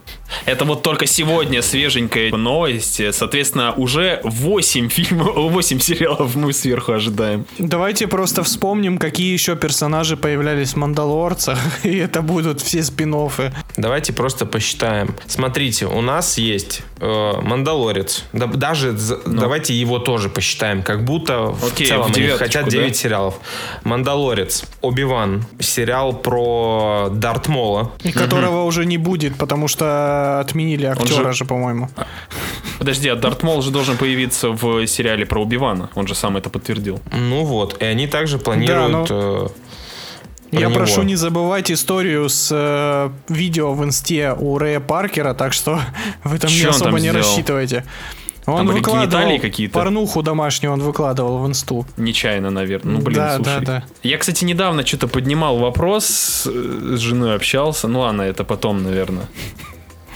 Это 0.45 0.65
вот 0.65 0.83
только 0.83 1.07
сегодня 1.07 1.63
свеженькая 1.63 2.31
новость. 2.33 3.01
Соответственно, 3.15 3.73
уже 3.73 4.21
8 4.25 4.89
фильмов, 4.89 5.35
8 5.37 5.81
сериалов 5.81 6.37
мы 6.37 6.53
сверху 6.53 6.93
ожидаем. 6.93 7.47
Давайте 7.59 8.07
просто 8.07 8.43
вспомним, 8.43 8.99
какие 8.99 9.33
еще 9.33 9.57
персонажи 9.57 10.17
появлялись 10.17 10.73
в 10.75 10.77
Мандалорцах, 10.77 11.59
и 11.85 11.97
это 11.97 12.23
будут 12.23 12.61
все 12.61 12.83
спин 12.83 13.15
-оффы. 13.15 13.53
Давайте 13.77 14.13
просто 14.13 14.47
посчитаем. 14.47 15.15
Смотрите, 15.27 15.87
у 15.87 16.01
нас 16.01 16.39
есть 16.39 16.83
э, 17.09 17.41
Мандалорец. 17.43 18.25
Да- 18.33 18.47
даже 18.47 18.97
за- 18.97 19.21
давайте 19.27 19.75
его 19.75 19.99
тоже 19.99 20.29
посчитаем, 20.29 20.83
как 20.83 21.05
будто 21.05 21.47
в 21.53 21.73
Окей, 21.73 21.87
целом 21.89 22.05
в 22.05 22.07
они 22.07 22.15
девяточку, 22.15 22.45
хотят 22.45 22.65
да? 22.65 22.71
9 22.71 22.97
сериалов. 22.97 23.35
Мандалорец, 23.85 24.65
Оби-Ван, 24.81 25.45
сериал 25.61 26.13
про 26.13 27.09
Дарт 27.13 27.49
Мола. 27.49 27.91
И 28.03 28.13
которого 28.13 28.65
уже 28.65 28.85
не 28.87 28.99
будет, 28.99 29.37
потому 29.37 29.69
что 29.69 30.41
отменили 30.41 30.87
актера 30.87 31.33
же, 31.33 31.45
по-моему. 31.45 31.89
Подожди, 32.79 33.09
а 33.09 33.17
Дарт 33.17 33.43
Мол 33.43 33.63
же 33.63 33.71
должен 33.71 33.97
появиться 33.97 34.51
в 34.51 34.87
сериале 34.87 35.27
про 35.27 35.43
Убивана. 35.43 35.91
Он 35.95 36.07
же 36.07 36.15
сам 36.15 36.37
это 36.37 36.51
подтвердил. 36.51 37.01
Ну 37.13 37.45
вот, 37.45 37.83
и 37.83 37.85
они 37.85 38.07
также 38.07 38.39
планируют... 38.39 39.09
э, 39.11 39.49
про 40.51 40.61
Я 40.61 40.67
него. 40.69 40.75
прошу 40.79 41.03
не 41.03 41.17
забывать 41.17 41.71
историю 41.71 42.29
с 42.29 42.49
э, 42.53 43.11
видео 43.33 43.73
в 43.75 43.85
инсте 43.85 44.35
у 44.39 44.59
Рэя 44.59 44.81
Паркера, 44.81 45.35
так 45.35 45.53
что 45.53 45.81
в 46.25 46.33
этом 46.35 46.49
Чё 46.51 46.65
не 46.65 46.71
особо 46.71 46.85
там 46.87 46.95
не 46.95 47.01
сделал? 47.01 47.17
рассчитывайте. 47.19 47.85
Он 48.47 48.67
Там 48.67 48.75
выкладывал 48.77 49.39
какие-то? 49.41 49.75
порнуху 49.75 50.23
домашнюю, 50.23 50.73
он 50.73 50.81
выкладывал 50.81 51.39
в 51.41 51.47
инсту. 51.47 51.87
Нечаянно, 51.99 52.49
наверное. 52.49 52.95
Ну, 52.95 53.01
блин, 53.03 53.17
Да, 53.19 53.37
слушай. 53.37 53.61
да, 53.61 53.61
да. 53.61 53.85
Я, 54.03 54.17
кстати, 54.17 54.43
недавно 54.47 54.87
что-то 54.87 55.07
поднимал 55.07 55.59
вопрос, 55.59 56.47
э, 56.51 56.95
с 56.97 56.99
женой 56.99 57.35
общался. 57.35 57.89
Ну 57.89 58.01
ладно, 58.01 58.23
это 58.23 58.45
потом, 58.45 58.83
наверное. 58.83 59.29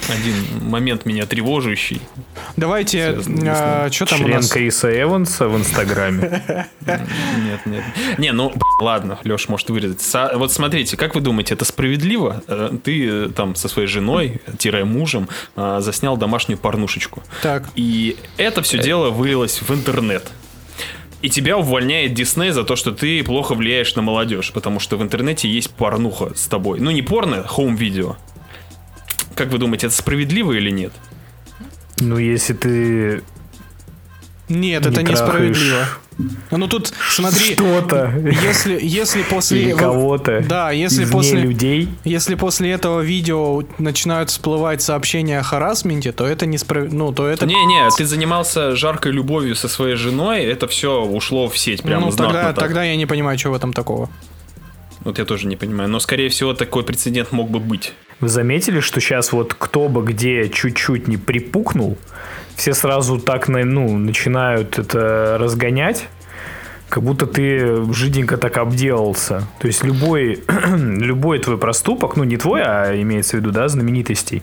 Один 0.09 0.68
момент 0.68 1.06
меня 1.06 1.26
тревожащий. 1.26 2.00
Давайте, 2.56 3.21
с 3.21 3.92
что 3.92 4.06
там 4.06 4.21
у 4.21 4.25
Член 4.25 4.37
нас? 4.37 4.50
Криса 4.50 5.02
Эванса 5.02 5.49
в 5.49 5.56
Инстаграме. 5.56 6.42
Нет, 6.87 7.66
нет. 7.66 7.85
Не, 8.18 8.32
ну, 8.32 8.52
ладно, 8.80 9.18
Леш, 9.25 9.49
может 9.49 9.71
вырезать. 9.71 10.02
Вот 10.35 10.52
смотрите, 10.52 10.97
как 10.97 11.14
вы 11.14 11.21
думаете, 11.21 11.54
это 11.54 11.64
справедливо? 11.64 12.42
Э, 12.49 12.71
Ты 12.82 13.09
э, 13.09 13.28
там 13.28 13.54
со 13.54 13.68
своей 13.68 13.88
женой, 13.88 14.40
тире 14.59 14.85
мужем, 14.85 15.28
э, 15.56 15.78
заснял 15.80 16.16
домашнюю 16.16 16.59
порнушечку. 16.59 17.23
Так. 17.42 17.68
И 17.75 18.16
это 18.37 18.62
все 18.62 18.78
дело 18.78 19.11
вылилось 19.11 19.62
в 19.62 19.73
интернет. 19.73 20.30
И 21.23 21.30
тебя 21.30 21.56
увольняет 21.56 22.14
Дисней 22.14 22.50
за 22.50 22.64
то, 22.64 22.75
что 22.75 22.90
ты 22.90 23.23
плохо 23.23 23.54
влияешь 23.54 23.94
на 23.94 24.02
молодежь, 24.02 24.50
потому 24.52 24.80
что 24.80 24.97
в 24.97 25.02
интернете 25.02 25.49
есть 25.49 25.71
порнуха 25.71 26.32
с 26.35 26.49
тобой. 26.49 26.80
Ну, 26.80 26.90
не 26.90 27.02
порно, 27.02 27.44
хоум-видео. 27.47 28.16
Как 29.35 29.49
вы 29.49 29.59
думаете, 29.59 29.87
это 29.87 29.97
справедливо 29.97 30.53
или 30.53 30.71
нет? 30.71 30.93
Ну, 31.99 32.19
если 32.19 32.55
ты 32.55 33.23
Нет, 34.49 34.49
Не 34.49 34.73
это 34.73 34.91
трахаешь. 34.93 35.11
несправедливо. 35.11 35.87
Ну 36.51 36.69
тут, 36.69 36.93
смотри, 37.11 37.55
что-то 37.55 38.12
если, 38.43 38.79
если 38.81 39.23
после... 39.23 39.62
или 39.62 39.73
кого-то 39.73 40.45
Да, 40.47 40.71
если 40.71 41.05
после... 41.05 41.41
людей, 41.41 41.89
Если 42.05 42.35
после 42.35 42.71
этого 42.71 43.01
видео 43.01 43.62
начинают 43.79 44.31
всплывать 44.31 44.83
сообщения 44.83 45.39
о 45.39 45.43
харасменте, 45.43 46.12
то 46.12 46.27
это 46.27 46.47
несправедливо. 46.47 46.99
Ну, 46.99 47.12
то 47.12 47.27
это... 47.27 47.47
Не-не, 47.47 47.89
ты 47.97 48.05
занимался 48.05 48.77
жаркой 48.77 49.12
любовью 49.12 49.55
со 49.55 49.69
своей 49.69 49.97
женой, 49.97 50.43
это 50.45 50.67
все 50.69 51.03
ушло 51.03 51.49
в 51.49 51.57
сеть 51.57 51.83
прямо 51.83 52.07
ну, 52.07 52.12
знатно 52.12 52.35
тогда, 52.35 52.53
так. 52.53 52.59
тогда 52.59 52.85
я 52.85 52.97
не 52.97 53.07
понимаю, 53.07 53.39
что 53.39 53.51
в 53.51 53.55
этом 53.55 53.73
такого. 53.73 54.11
Вот 55.04 55.18
я 55.18 55.25
тоже 55.25 55.47
не 55.47 55.56
понимаю. 55.56 55.88
Но, 55.88 56.00
скорее 56.00 56.28
всего, 56.28 56.54
такой 56.54 56.85
прецедент 56.85 57.32
мог 57.32 57.50
бы 57.50 57.59
быть. 57.59 57.92
Вы 58.21 58.28
заметили, 58.28 58.80
что 58.80 59.00
сейчас 59.00 59.32
вот 59.32 59.54
кто 59.54 59.88
бы 59.88 60.02
где 60.04 60.49
чуть-чуть 60.49 61.09
не 61.09 61.16
припукнул, 61.16 61.99
все 62.54 62.73
сразу 62.73 63.18
так 63.18 63.49
ну, 63.49 63.97
начинают 63.99 64.78
это 64.78 65.37
разгонять, 65.40 66.09
как 66.88 67.02
будто 67.02 67.26
ты 67.26 67.92
жиденько 67.92 68.37
так 68.37 68.59
обделался. 68.59 69.49
То 69.59 69.66
есть 69.66 69.82
любой, 69.82 70.44
любой 70.76 71.40
твой 71.40 71.59
проступок, 71.59 72.16
ну 72.16 72.25
не 72.25 72.37
твой, 72.37 72.62
а 72.62 72.94
имеется 73.00 73.37
в 73.37 73.40
виду, 73.40 73.50
да, 73.50 73.66
знаменитостей, 73.68 74.42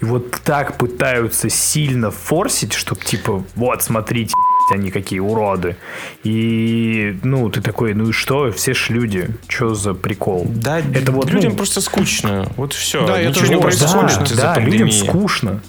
и 0.00 0.04
вот 0.04 0.30
так 0.44 0.76
пытаются 0.76 1.48
сильно 1.48 2.10
форсить, 2.10 2.72
чтобы 2.72 3.00
типа, 3.02 3.44
вот, 3.54 3.82
смотрите, 3.82 4.34
они 4.70 4.90
какие 4.90 5.18
уроды. 5.18 5.76
И, 6.24 7.18
ну, 7.22 7.48
ты 7.50 7.60
такой, 7.60 7.94
ну 7.94 8.10
и 8.10 8.12
что, 8.12 8.50
все 8.52 8.74
ж 8.74 8.90
люди, 8.90 9.28
что 9.48 9.74
за 9.74 9.94
прикол? 9.94 10.46
Да, 10.48 10.78
Это 10.80 11.12
вот, 11.12 11.30
людям 11.30 11.52
ну, 11.52 11.56
просто 11.56 11.80
скучно. 11.80 12.48
Вот 12.56 12.72
все. 12.72 13.06
Да, 13.06 13.18
я 13.18 13.28
Ничего 13.28 13.40
тоже 13.40 13.54
не 13.54 13.60
происходит 13.60 14.18
да, 14.18 14.24
из-за 14.24 14.42
да, 14.42 14.58
людям 14.58 14.90
скучно. 14.90 15.60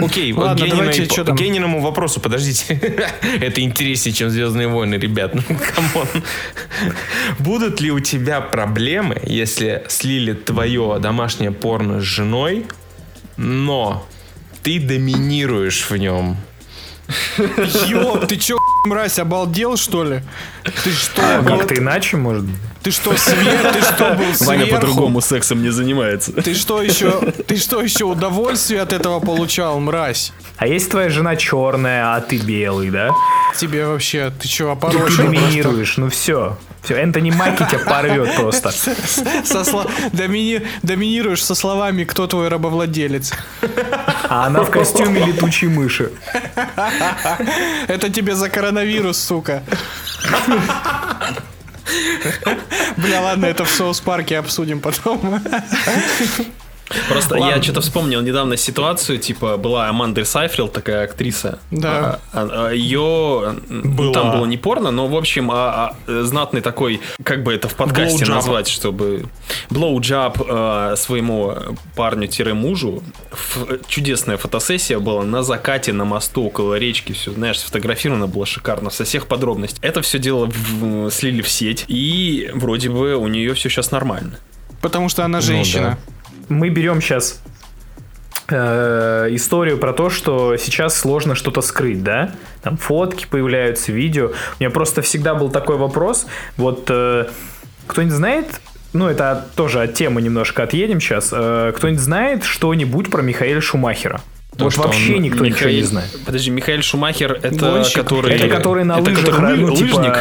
Окей, 0.00 0.32
вот 0.32 0.44
Ладно, 0.44 0.64
Генина 0.64 0.76
давайте, 0.76 1.06
чё 1.06 1.24
там? 1.24 1.36
Гениному 1.36 1.80
вопросу, 1.80 2.20
подождите. 2.20 2.74
Это 3.40 3.60
интереснее, 3.60 4.12
чем 4.12 4.30
Звездные 4.30 4.68
войны, 4.68 4.94
ребят. 4.96 5.34
Ну, 5.34 5.42
come 5.42 5.80
on. 5.80 6.08
Будут 7.38 7.80
ли 7.80 7.90
у 7.90 8.00
тебя 8.00 8.40
проблемы, 8.40 9.20
если 9.24 9.84
слили 9.88 10.32
твое 10.32 10.98
домашнее 11.00 11.52
порно 11.52 12.00
с 12.00 12.04
женой, 12.04 12.66
но 13.36 14.06
ты 14.62 14.80
доминируешь 14.80 15.88
в 15.88 15.96
нем? 15.96 16.36
Ё, 17.88 18.18
ты 18.26 18.36
чё, 18.36 18.58
мразь, 18.84 19.18
обалдел, 19.18 19.76
что 19.76 20.04
ли? 20.04 20.20
Ты 20.84 20.90
что, 20.92 21.22
А 21.38 21.42
как-то 21.42 21.74
иначе, 21.74 22.16
может? 22.16 22.44
ты 22.82 22.90
что, 22.90 23.16
свет, 23.16 23.72
ты 23.72 23.80
что, 23.80 24.14
был 24.14 24.24
Ваня 24.46 24.64
сверху? 24.66 24.70
по-другому 24.74 25.20
сексом 25.20 25.62
не 25.62 25.70
занимается. 25.70 26.32
Ты 26.32 26.54
что 26.54 26.82
еще, 26.82 27.20
ты 27.46 27.56
что 27.56 27.80
еще 27.80 28.04
удовольствие 28.04 28.80
от 28.80 28.92
этого 28.92 29.20
получал, 29.20 29.78
мразь? 29.80 30.32
А 30.56 30.66
если 30.66 30.90
твоя 30.90 31.08
жена 31.08 31.36
черная, 31.36 32.14
а 32.14 32.20
ты 32.20 32.38
белый, 32.38 32.90
да? 32.90 33.10
Тебе 33.56 33.86
вообще, 33.86 34.32
ты 34.40 34.48
что, 34.48 34.64
Ты 34.64 34.70
опорочил 34.72 35.00
просто? 35.06 35.22
доминируешь, 35.22 35.96
ну 35.96 36.08
все. 36.08 36.58
Все, 36.82 36.96
Энтони 36.96 37.30
Маки 37.30 37.64
тебя 37.70 37.78
порвет 37.78 38.34
просто. 38.34 38.70
Со 39.44 39.60
сло- 39.62 39.88
домини- 40.12 40.66
Доминируешь 40.82 41.44
со 41.44 41.54
словами, 41.54 42.02
кто 42.02 42.26
твой 42.26 42.48
рабовладелец. 42.48 43.32
А 44.28 44.46
она 44.46 44.64
в 44.64 44.70
костюме 44.70 45.24
летучей 45.24 45.68
мыши. 45.68 46.10
Это 47.86 48.08
тебе 48.10 48.34
за 48.34 48.48
коронавирус, 48.72 49.18
сука. 49.18 49.62
Бля, 52.96 53.20
ладно, 53.20 53.46
это 53.46 53.64
в 53.64 53.70
South 53.70 54.04
Park 54.04 54.31
е 54.31 54.38
обсудим 54.38 54.80
потом. 54.80 55.40
Просто 57.08 57.34
Ладно. 57.36 57.54
я 57.56 57.62
что-то 57.62 57.80
вспомнил 57.80 58.20
недавно 58.20 58.56
ситуацию, 58.56 59.18
типа, 59.18 59.56
была 59.56 59.88
Аманда 59.88 60.24
Сайфред, 60.24 60.72
такая 60.72 61.04
актриса. 61.04 61.58
Да. 61.70 62.18
ее... 62.72 63.56
Была. 63.68 64.12
Там 64.12 64.30
было 64.32 64.46
не 64.46 64.56
порно, 64.56 64.90
но, 64.90 65.06
в 65.08 65.16
общем, 65.16 65.50
а- 65.50 65.94
а, 66.06 66.22
знатный 66.24 66.60
такой, 66.60 67.00
как 67.24 67.42
бы 67.42 67.52
это 67.54 67.68
в 67.68 67.74
подкасте 67.74 68.24
Blowjob. 68.24 68.28
назвать, 68.28 68.68
чтобы... 68.68 69.26
Blowjob 69.70 70.40
э, 70.46 70.94
своему 70.96 71.54
парню-мужу. 71.96 73.02
Ф- 73.32 73.80
Чудесная 73.88 74.36
фотосессия 74.36 74.98
была 74.98 75.22
на 75.22 75.42
закате, 75.42 75.92
на 75.92 76.04
мосту, 76.04 76.44
около 76.44 76.74
речки. 76.78 77.12
Все, 77.12 77.32
знаешь, 77.32 77.58
сфотографировано 77.60 78.26
было 78.26 78.46
шикарно, 78.46 78.90
со 78.90 79.04
всех 79.04 79.26
подробностей. 79.26 79.78
Это 79.82 80.02
все 80.02 80.18
дело 80.18 80.46
в- 80.46 81.10
слили 81.10 81.42
в 81.42 81.48
сеть, 81.48 81.84
и 81.88 82.50
вроде 82.54 82.90
бы 82.90 83.16
у 83.16 83.28
нее 83.28 83.54
все 83.54 83.68
сейчас 83.68 83.90
нормально. 83.90 84.38
Потому 84.80 85.08
что 85.08 85.24
она 85.24 85.40
женщина. 85.40 85.98
Мы 86.52 86.68
берем 86.68 87.00
сейчас 87.00 87.40
историю 88.50 89.78
про 89.78 89.92
то, 89.92 90.10
что 90.10 90.56
сейчас 90.58 90.98
сложно 90.98 91.34
что-то 91.34 91.62
скрыть, 91.62 92.02
да? 92.02 92.32
Там 92.62 92.76
фотки 92.76 93.26
появляются, 93.26 93.92
видео. 93.92 94.26
У 94.28 94.32
меня 94.60 94.70
просто 94.70 95.00
всегда 95.00 95.34
был 95.34 95.50
такой 95.50 95.76
вопрос. 95.76 96.26
Вот 96.56 96.86
э, 96.90 97.26
кто-нибудь 97.86 98.14
знает, 98.14 98.60
ну 98.92 99.08
это 99.08 99.46
тоже 99.56 99.80
от 99.80 99.94
темы 99.94 100.20
немножко 100.20 100.64
отъедем 100.64 101.00
сейчас. 101.00 101.30
Э, 101.32 101.72
кто-нибудь 101.74 102.02
знает 102.02 102.44
что-нибудь 102.44 103.10
про 103.10 103.22
Михаэля 103.22 103.60
Шумахера? 103.60 104.20
То, 104.56 104.64
вот 104.64 104.74
что 104.74 104.82
вообще 104.82 105.16
он- 105.16 105.22
никто 105.22 105.46
ничего 105.46 105.70
не 105.70 105.82
знает. 105.82 106.10
Подожди, 106.26 106.50
Михаил 106.50 106.82
Шумахер 106.82 107.32
это 107.32 107.56
Гонщик? 107.56 107.94
который... 107.94 108.34
Это 108.34 108.48
который 108.48 108.84
на 108.84 108.98
это 108.98 109.10
лыжах 109.10 109.24
который 109.24 109.56
ну, 109.56 109.74
типа, 109.74 109.96
лыжник? 109.96 110.12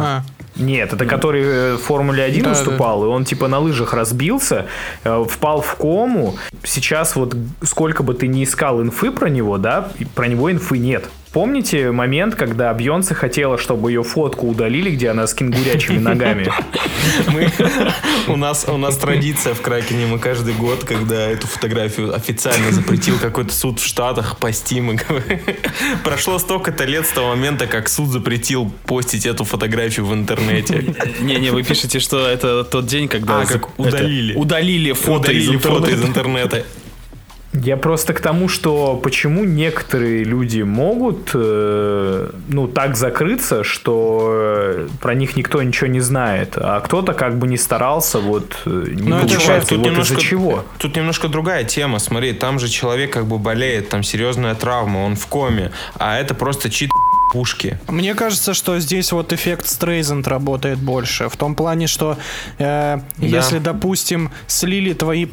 А. 0.00 0.22
Нет, 0.60 0.92
это 0.92 1.06
который 1.06 1.42
э, 1.42 1.74
в 1.74 1.78
Формуле 1.78 2.22
1 2.22 2.42
Да, 2.42 2.50
выступал, 2.50 3.04
и 3.04 3.08
он 3.08 3.24
типа 3.24 3.48
на 3.48 3.58
лыжах 3.58 3.94
разбился, 3.94 4.66
э, 5.04 5.24
впал 5.28 5.62
в 5.62 5.74
кому. 5.76 6.36
Сейчас 6.62 7.16
вот 7.16 7.36
сколько 7.62 8.02
бы 8.02 8.14
ты 8.14 8.26
ни 8.26 8.44
искал 8.44 8.82
инфы 8.82 9.10
про 9.10 9.28
него, 9.28 9.58
да, 9.58 9.88
про 10.14 10.28
него 10.28 10.50
инфы 10.50 10.78
нет. 10.78 11.08
Помните 11.32 11.92
момент, 11.92 12.34
когда 12.34 12.74
Бьонсе 12.74 13.14
хотела, 13.14 13.56
чтобы 13.56 13.92
ее 13.92 14.02
фотку 14.02 14.48
удалили, 14.48 14.90
где 14.90 15.10
она 15.10 15.28
с 15.28 15.34
кенгурячими 15.34 15.98
ногами? 15.98 16.50
Мы, 17.28 17.48
у, 18.26 18.36
нас, 18.36 18.66
у 18.68 18.76
нас 18.76 18.96
традиция 18.96 19.54
в 19.54 19.60
Кракене, 19.60 20.06
мы 20.06 20.18
каждый 20.18 20.54
год, 20.54 20.84
когда 20.84 21.30
эту 21.30 21.46
фотографию 21.46 22.14
официально 22.14 22.72
запретил 22.72 23.16
какой-то 23.18 23.54
суд 23.54 23.78
в 23.78 23.86
Штатах, 23.86 24.38
постим. 24.38 24.98
Прошло 26.04 26.38
столько-то 26.38 26.84
лет 26.84 27.06
с 27.06 27.10
того 27.10 27.28
момента, 27.28 27.66
как 27.66 27.88
суд 27.88 28.08
запретил 28.08 28.70
постить 28.84 29.24
эту 29.24 29.44
фотографию 29.44 30.06
в 30.06 30.14
интернете. 30.14 30.94
Не-не, 31.20 31.50
вы 31.50 31.62
пишете, 31.62 32.00
что 32.00 32.26
это 32.26 32.64
тот 32.64 32.86
день, 32.86 33.08
когда 33.08 33.42
А, 33.42 33.46
как 33.46 33.78
удалили. 33.78 34.32
это, 34.32 34.40
удалили 34.40 34.92
фото 34.92 35.32
из 35.32 35.48
Удалили 35.48 35.58
фото 35.58 35.90
из 35.90 36.04
интернета. 36.04 36.64
Я 37.52 37.76
просто 37.76 38.14
к 38.14 38.20
тому, 38.20 38.48
что 38.48 38.96
почему 38.96 39.44
некоторые 39.44 40.22
люди 40.22 40.62
могут, 40.62 41.30
э, 41.34 42.30
ну, 42.48 42.68
так 42.68 42.96
закрыться, 42.96 43.64
что 43.64 44.30
э, 44.32 44.88
про 45.00 45.14
них 45.14 45.36
никто 45.36 45.60
ничего 45.60 45.88
не 45.88 45.98
знает, 46.00 46.52
а 46.56 46.78
кто-то 46.80 47.12
как 47.12 47.38
бы 47.38 47.48
не 47.48 47.56
старался, 47.56 48.18
вот, 48.20 48.56
э, 48.66 48.84
не 48.94 49.08
Ну, 49.08 49.16
это 49.18 49.28
же- 49.28 49.34
получается. 49.34 49.68
тут 49.70 49.78
вот 49.78 49.86
немножко, 49.88 50.14
из-за 50.14 50.22
чего? 50.22 50.64
Тут 50.78 50.96
немножко 50.96 51.26
другая 51.28 51.64
тема. 51.64 51.98
Смотри, 51.98 52.34
там 52.34 52.60
же 52.60 52.68
человек 52.68 53.12
как 53.12 53.26
бы 53.26 53.38
болеет, 53.38 53.88
там 53.88 54.04
серьезная 54.04 54.54
травма, 54.54 54.98
он 54.98 55.16
в 55.16 55.26
коме, 55.26 55.72
а 55.98 56.18
это 56.20 56.34
просто 56.34 56.70
чит 56.70 56.90
пушки. 57.32 57.80
Мне 57.88 58.14
кажется, 58.14 58.54
что 58.54 58.78
здесь 58.78 59.10
вот 59.10 59.32
эффект 59.32 59.66
Стрейзенд 59.66 60.28
работает 60.28 60.78
больше. 60.78 61.28
В 61.28 61.36
том 61.36 61.56
плане, 61.56 61.88
что 61.88 62.16
э, 62.58 62.98
если, 63.18 63.58
допустим, 63.58 64.30
слили 64.46 64.92
твои 64.92 65.26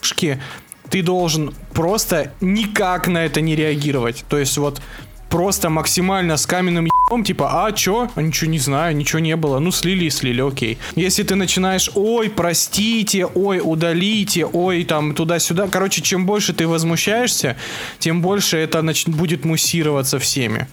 пушки, 0.00 0.40
ты 0.90 1.02
должен 1.02 1.54
просто 1.72 2.32
никак 2.40 3.08
на 3.08 3.24
это 3.24 3.40
не 3.40 3.56
реагировать. 3.56 4.24
То 4.28 4.38
есть 4.38 4.56
вот 4.58 4.80
просто 5.30 5.68
максимально 5.68 6.36
с 6.36 6.46
каменным 6.46 6.86
ебом, 6.86 7.24
типа, 7.24 7.66
а 7.66 7.72
чё? 7.72 8.08
А 8.14 8.22
ничего 8.22 8.50
не 8.50 8.60
знаю, 8.60 8.96
ничего 8.96 9.18
не 9.18 9.34
было. 9.34 9.58
Ну, 9.58 9.72
слили 9.72 10.04
и 10.04 10.10
слили, 10.10 10.40
окей. 10.40 10.78
Если 10.94 11.24
ты 11.24 11.34
начинаешь, 11.34 11.90
ой, 11.94 12.30
простите, 12.30 13.26
ой, 13.26 13.60
удалите, 13.64 14.46
ой, 14.46 14.84
там, 14.84 15.14
туда-сюда. 15.14 15.66
Короче, 15.66 16.02
чем 16.02 16.24
больше 16.24 16.52
ты 16.52 16.68
возмущаешься, 16.68 17.56
тем 17.98 18.22
больше 18.22 18.58
это 18.58 18.82
нач- 18.82 19.08
будет 19.08 19.44
муссироваться 19.44 20.18
всеми. 20.20 20.68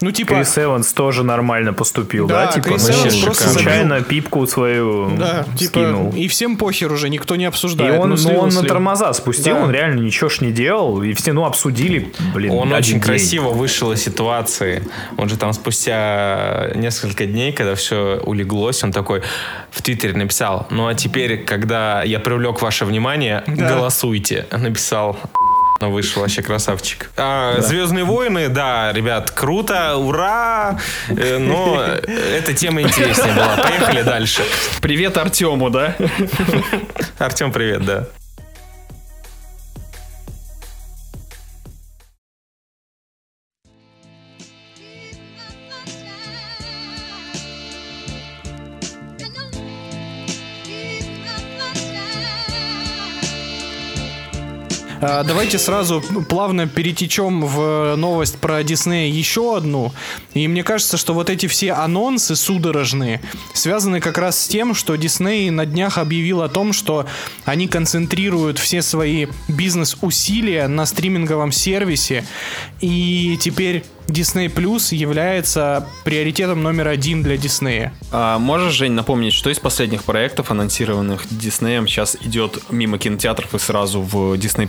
Ну, 0.00 0.10
типа... 0.10 0.34
Крис 0.34 0.58
Эванс 0.58 0.92
тоже 0.92 1.22
нормально 1.24 1.72
поступил, 1.72 2.26
Да, 2.26 2.46
да? 2.46 2.52
Типа, 2.52 2.68
Крис 2.68 2.88
Эванс 2.90 3.16
просто 3.24 3.48
случайно 3.48 4.02
пипку 4.02 4.46
свою 4.46 5.10
Да, 5.16 5.44
типа, 5.56 5.70
скинул. 5.70 6.12
и 6.14 6.28
всем 6.28 6.56
похер 6.58 6.92
уже, 6.92 7.08
никто 7.08 7.34
не 7.36 7.44
И 7.44 7.46
обсуждает. 7.46 7.94
он, 8.00 8.10
ну, 8.10 8.16
ну, 8.16 8.16
слил, 8.16 8.38
он 8.40 8.44
на 8.46 8.50
слил. 8.50 8.66
тормоза 8.66 9.12
спустил, 9.14 9.54
Да. 9.56 9.62
он 9.62 9.70
реально 9.70 10.00
ничего 10.00 10.28
ж 10.28 10.40
не 10.42 10.52
делал, 10.52 11.02
и 11.02 11.12
все, 11.14 11.32
ну, 11.32 11.44
обсудили, 11.46 12.12
блин, 12.34 12.52
Он 12.52 12.72
очень 12.72 12.94
день. 12.94 13.00
красиво 13.00 13.48
вышел 13.50 13.90
из 13.92 14.02
ситуации. 14.02 14.82
Он 15.16 15.28
же 15.28 15.36
там 15.38 15.52
спустя 15.54 16.70
несколько 16.74 17.26
дней, 17.26 17.52
когда 17.52 17.74
все 17.74 18.20
улеглось, 18.24 18.84
он 18.84 18.92
такой 18.92 19.22
в 19.70 19.80
Твиттере 19.82 20.12
написал, 20.14 20.66
ну 20.70 20.88
а 20.88 20.94
теперь, 20.94 21.42
когда 21.44 22.02
я 22.02 22.18
привлек 22.20 22.60
ваше 22.60 22.84
внимание, 22.84 23.44
Да. 23.46 23.68
голосуйте. 23.74 24.46
Написал 24.52 25.16
вышел 25.80 26.22
вообще 26.22 26.42
красавчик. 26.42 27.10
А, 27.16 27.60
Звездные 27.60 28.04
войны, 28.04 28.48
да, 28.48 28.92
ребят, 28.92 29.30
круто, 29.30 29.96
ура! 29.96 30.78
Э, 31.08 31.38
Но 31.38 31.82
эта 31.82 32.54
тема 32.54 32.82
интереснее 32.82 33.34
была. 33.34 33.56
Поехали 33.56 34.02
дальше. 34.02 34.42
Привет 34.80 35.16
Артему, 35.16 35.70
да? 35.70 35.94
Артем, 37.18 37.52
привет, 37.52 37.84
да. 37.84 38.06
Давайте 55.24 55.58
сразу 55.58 56.02
плавно 56.28 56.66
перетечем 56.66 57.42
в 57.42 57.94
новость 57.96 58.38
про 58.38 58.62
Дисней 58.62 59.10
еще 59.10 59.56
одну. 59.56 59.92
И 60.34 60.48
мне 60.48 60.64
кажется, 60.64 60.96
что 60.96 61.14
вот 61.14 61.30
эти 61.30 61.46
все 61.46 61.72
анонсы 61.72 62.34
судорожные 62.34 63.20
связаны 63.52 64.00
как 64.00 64.18
раз 64.18 64.40
с 64.40 64.48
тем, 64.48 64.74
что 64.74 64.96
Дисней 64.96 65.50
на 65.50 65.64
днях 65.64 65.98
объявил 65.98 66.42
о 66.42 66.48
том, 66.48 66.72
что 66.72 67.06
они 67.44 67.68
концентрируют 67.68 68.58
все 68.58 68.82
свои 68.82 69.26
бизнес-усилия 69.48 70.66
на 70.66 70.86
стриминговом 70.86 71.52
сервисе. 71.52 72.24
И 72.80 73.38
теперь 73.40 73.84
Disney 74.08 74.46
Plus 74.52 74.94
является 74.94 75.86
приоритетом 76.04 76.62
номер 76.62 76.88
один 76.88 77.22
для 77.22 77.36
Диснея. 77.36 77.92
А 78.12 78.38
можешь, 78.38 78.72
Жень, 78.74 78.92
напомнить, 78.92 79.32
что 79.32 79.50
из 79.50 79.58
последних 79.58 80.04
проектов, 80.04 80.50
анонсированных 80.50 81.22
Диснеем, 81.30 81.86
сейчас 81.88 82.16
идет 82.22 82.58
мимо 82.70 82.98
кинотеатров 82.98 83.54
и 83.54 83.58
сразу 83.58 84.00
в 84.00 84.34
Disney+. 84.34 84.68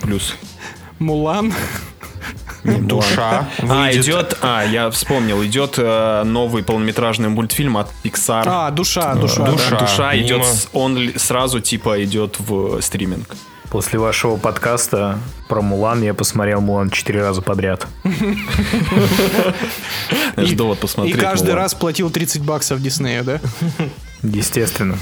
Мулан. 1.00 1.54
Душа. 2.63 3.47
А, 3.60 3.91
идет, 3.93 4.38
а, 4.41 4.63
я 4.65 4.89
вспомнил, 4.89 5.43
идет 5.45 5.76
э, 5.78 6.23
новый 6.26 6.63
полнометражный 6.63 7.30
мультфильм 7.30 7.78
от 7.78 7.88
Pixar. 8.04 8.43
А, 8.45 8.71
душа, 8.71 9.15
душа. 9.15 9.45
да. 9.45 9.52
душа, 9.52 9.80
душа 9.80 10.17
идет, 10.17 10.43
с- 10.43 10.67
он 10.73 11.13
сразу 11.15 11.60
типа 11.62 12.04
идет 12.04 12.38
в 12.39 12.82
стриминг. 12.82 13.36
После 13.69 13.99
вашего 13.99 14.38
подкаста 14.38 15.19
про 15.49 15.62
Мулан 15.62 16.01
я 16.01 16.13
посмотрел 16.13 16.62
Мулан 16.62 16.89
четыре 16.89 17.21
раза 17.21 17.41
подряд. 17.41 17.86
Довод 20.56 20.80
посмотреть. 20.80 21.15
И 21.15 21.19
каждый 21.19 21.53
раз 21.53 21.73
платил 21.73 22.10
30 22.10 22.41
баксов 22.43 22.82
Диснею, 22.82 23.23
да? 23.25 23.39
Естественно. 24.23 24.97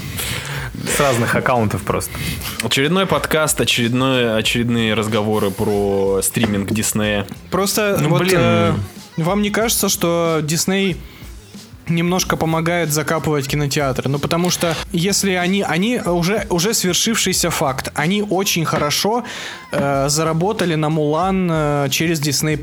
С 0.94 1.00
разных 1.00 1.34
аккаунтов 1.36 1.82
просто. 1.82 2.12
Очередной 2.62 3.06
подкаст, 3.06 3.60
очередной, 3.60 4.36
очередные 4.36 4.94
разговоры 4.94 5.50
про 5.50 6.20
стриминг 6.22 6.70
Диснея. 6.72 7.26
Просто 7.50 7.96
Ну, 8.00 8.10
вот 8.10 8.22
блин. 8.22 8.36
э, 8.36 8.72
вам 9.16 9.42
не 9.42 9.50
кажется, 9.50 9.88
что 9.88 10.40
Дисней 10.42 10.96
немножко 11.88 12.36
помогает 12.36 12.92
закапывать 12.92 13.48
кинотеатры? 13.48 14.08
Ну, 14.08 14.18
потому 14.18 14.50
что 14.50 14.76
если 14.92 15.32
они, 15.32 15.62
они 15.62 16.00
уже, 16.00 16.46
уже 16.50 16.74
свершившийся 16.74 17.50
факт, 17.50 17.90
они 17.94 18.22
очень 18.22 18.64
хорошо 18.64 19.24
э, 19.72 20.08
заработали 20.08 20.74
на 20.74 20.88
Мулан 20.88 21.48
э, 21.50 21.88
через 21.90 22.20
Disney+. 22.20 22.56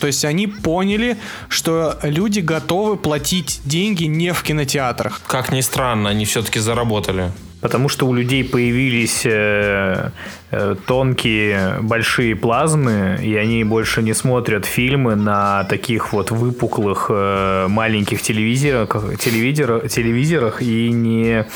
То 0.00 0.06
есть 0.06 0.24
они 0.24 0.46
поняли, 0.46 1.16
что 1.48 1.98
люди 2.02 2.40
готовы 2.40 2.96
платить 2.96 3.60
деньги 3.64 4.04
не 4.04 4.32
в 4.32 4.42
кинотеатрах. 4.42 5.20
Как 5.26 5.52
ни 5.52 5.60
странно, 5.60 6.10
они 6.10 6.24
все-таки 6.24 6.60
заработали. 6.60 7.32
Потому 7.64 7.88
что 7.88 8.06
у 8.06 8.12
людей 8.12 8.44
появились 8.44 9.22
э, 9.24 10.10
э, 10.50 10.76
тонкие 10.86 11.78
большие 11.80 12.36
плазмы, 12.36 13.18
и 13.22 13.34
они 13.36 13.64
больше 13.64 14.02
не 14.02 14.12
смотрят 14.12 14.66
фильмы 14.66 15.14
на 15.14 15.64
таких 15.64 16.12
вот 16.12 16.30
выпуклых 16.30 17.06
э, 17.08 17.66
маленьких 17.68 18.20
телевизорах, 18.20 19.18
телевизор- 19.18 19.88
телевизорах 19.88 20.60
и 20.60 20.90
не 20.90 21.46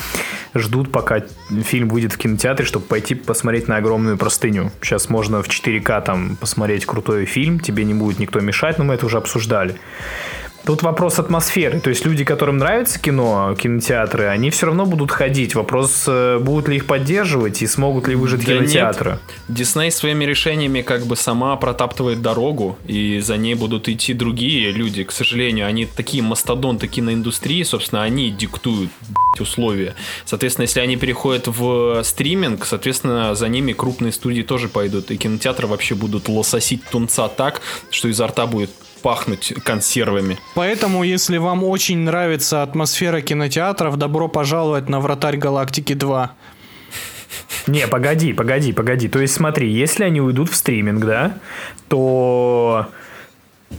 ждут, 0.55 0.91
пока 0.91 1.21
фильм 1.63 1.89
выйдет 1.89 2.13
в 2.13 2.17
кинотеатре, 2.17 2.65
чтобы 2.65 2.87
пойти 2.87 3.13
посмотреть 3.13 3.67
на 3.67 3.75
огромную 3.75 4.17
простыню. 4.17 4.71
Сейчас 4.81 5.09
можно 5.09 5.43
в 5.43 5.47
4К 5.47 6.01
там 6.03 6.37
посмотреть 6.37 6.87
крутой 6.87 7.25
фильм, 7.25 7.59
тебе 7.59 7.83
не 7.83 7.93
будет 7.93 8.17
никто 8.17 8.39
мешать, 8.39 8.79
но 8.79 8.83
мы 8.83 8.95
это 8.95 9.05
уже 9.05 9.19
обсуждали. 9.19 9.75
Тут 10.65 10.83
вопрос 10.83 11.19
атмосферы. 11.19 11.79
То 11.79 11.89
есть 11.89 12.05
люди, 12.05 12.23
которым 12.23 12.57
нравится 12.57 12.99
кино, 12.99 13.55
кинотеатры, 13.57 14.25
они 14.27 14.49
все 14.49 14.67
равно 14.67 14.85
будут 14.85 15.11
ходить. 15.11 15.55
Вопрос, 15.55 16.05
э, 16.07 16.37
будут 16.39 16.67
ли 16.67 16.75
их 16.77 16.85
поддерживать 16.85 17.61
и 17.61 17.67
смогут 17.67 18.07
ли 18.07 18.15
выжить 18.15 18.45
Да 18.45 18.53
кинотеатры. 18.53 19.11
нет. 19.11 19.19
Дисней 19.47 19.91
своими 19.91 20.25
решениями 20.25 20.81
как 20.81 21.05
бы 21.05 21.15
сама 21.15 21.55
протаптывает 21.55 22.21
дорогу, 22.21 22.77
и 22.85 23.19
за 23.19 23.37
ней 23.37 23.55
будут 23.55 23.89
идти 23.89 24.13
другие 24.13 24.71
люди. 24.71 25.03
К 25.03 25.11
сожалению, 25.11 25.65
они 25.65 25.85
такие 25.85 26.21
мастодонты 26.21 26.87
киноиндустрии, 26.87 27.63
собственно, 27.63 28.03
они 28.03 28.29
диктуют 28.29 28.89
б***ь, 29.01 29.41
условия. 29.41 29.95
Соответственно, 30.25 30.63
если 30.63 30.81
они 30.81 30.97
переходят 30.97 31.47
в 31.47 32.03
стриминг, 32.03 32.65
соответственно, 32.65 33.33
за 33.33 33.47
ними 33.47 33.73
крупные 33.73 34.11
студии 34.11 34.41
тоже 34.41 34.67
пойдут, 34.67 35.09
и 35.11 35.17
кинотеатры 35.17 35.67
вообще 35.67 35.95
будут 35.95 36.27
лососить 36.29 36.83
тунца 36.91 37.27
так, 37.27 37.61
что 37.89 38.07
изо 38.09 38.27
рта 38.27 38.45
будет 38.45 38.69
пахнуть 39.01 39.53
консервами. 39.63 40.37
Поэтому, 40.55 41.03
если 41.03 41.37
вам 41.37 41.63
очень 41.63 41.99
нравится 41.99 42.63
атмосфера 42.63 43.21
кинотеатров, 43.21 43.97
добро 43.97 44.27
пожаловать 44.27 44.89
на 44.89 44.99
Вратарь 44.99 45.37
Галактики 45.37 45.93
2. 45.93 46.31
Не, 47.67 47.87
погоди, 47.87 48.33
погоди, 48.33 48.73
погоди. 48.73 49.07
То 49.07 49.19
есть 49.19 49.33
смотри, 49.33 49.71
если 49.71 50.03
они 50.03 50.21
уйдут 50.21 50.49
в 50.49 50.55
стриминг, 50.55 51.05
да, 51.05 51.37
то 51.87 52.87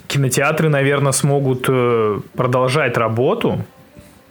кинотеатры, 0.07 0.69
наверное, 0.69 1.13
смогут 1.13 1.67
э, 1.69 2.21
продолжать 2.37 2.97
работу. 2.97 3.65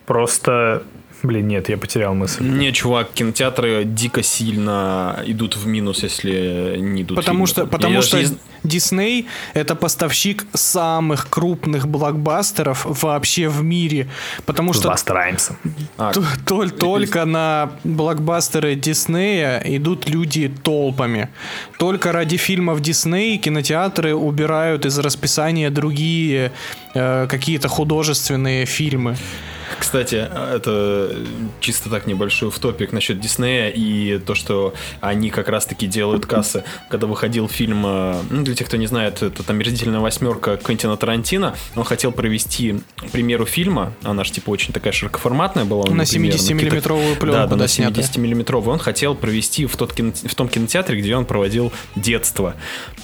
Просто, 0.06 0.84
блин, 1.24 1.48
нет, 1.48 1.70
я 1.70 1.78
потерял 1.78 2.14
мысль. 2.16 2.44
Не, 2.44 2.72
чувак, 2.74 3.12
кинотеатры 3.14 3.84
дико 3.86 4.24
сильно 4.24 5.22
идут 5.26 5.56
в 5.58 5.68
минус, 5.68 6.04
если 6.04 6.78
не 6.80 7.02
идут 7.04 7.18
Потому 7.18 7.46
фильмы. 7.46 7.48
что, 7.48 7.62
Я 7.62 7.68
потому 7.68 7.96
даже 7.96 8.08
что 8.08 8.18
из- 8.20 8.34
Disney 8.64 9.26
это 9.54 9.76
поставщик 9.76 10.46
самых 10.54 11.30
крупных 11.30 11.88
блокбастеров 11.88 12.86
вообще 13.04 13.48
в 13.48 13.64
мире. 13.64 14.08
Потому 14.46 14.74
что 14.74 14.90
Бастераймсом. 14.90 15.58
А, 15.98 16.12
толь- 16.46 16.70
только 16.72 17.26
на 17.26 17.72
блокбастеры 17.84 18.76
Диснея 18.76 19.62
идут 19.66 20.10
люди 20.10 20.52
толпами. 20.64 21.30
Только 21.78 22.12
ради 22.12 22.36
фильмов 22.38 22.82
Дисней 22.82 23.38
кинотеатры 23.38 24.14
убирают 24.14 24.86
из 24.86 24.98
расписания 25.00 25.70
другие 25.70 26.52
э, 26.94 27.28
какие-то 27.28 27.68
художественные 27.70 28.66
фильмы. 28.66 29.16
Кстати, 29.90 30.18
это 30.54 31.16
чисто 31.62 31.90
так 31.90 32.06
небольшой 32.06 32.52
топик 32.52 32.92
насчет 32.92 33.20
Диснея 33.20 33.70
и 33.70 34.20
то, 34.20 34.36
что 34.36 34.76
они 35.02 35.32
как 35.32 35.50
раз-таки 35.50 35.88
делают 35.88 36.28
кассы. 36.28 36.64
Когда 36.92 37.08
выходил 37.08 37.48
фильм, 37.50 37.84
э, 37.88 38.22
ну, 38.30 38.44
для 38.44 38.54
тех, 38.54 38.68
кто 38.68 38.78
не 38.78 38.86
знает, 38.86 39.24
это 39.24 39.42
там 39.42 39.56
«Омерзительная 39.56 40.00
восьмерка» 40.00 40.58
Квентина 40.58 40.96
Тарантино, 40.96 41.56
он 41.76 41.86
хотел 41.86 42.12
провести 42.12 42.82
премьеру 43.12 43.48
фильма, 43.48 43.92
она 44.04 44.24
же 44.24 44.32
типа 44.32 44.52
очень 44.52 44.76
такая 44.76 44.94
широкоформатная 44.94 45.66
была. 45.66 45.86
он, 45.86 45.98
На 45.98 46.04
например, 46.04 46.36
70-миллиметровую 46.36 47.16
какие-то- 47.16 47.20
пленку, 47.22 47.40
Да, 47.40 47.48
да, 47.48 47.56
на 47.56 47.68
снятая. 47.68 48.04
70-миллиметровую. 48.04 48.74
Он 48.74 48.78
хотел 48.80 49.16
провести 49.16 49.66
в, 49.66 49.76
тот 49.76 49.94
кино- 49.94 50.14
в 50.14 50.36
том 50.36 50.50
кинотеатре, 50.50 51.00
где 51.02 51.16
он 51.16 51.26
проводил 51.26 51.74
детство. 51.96 52.54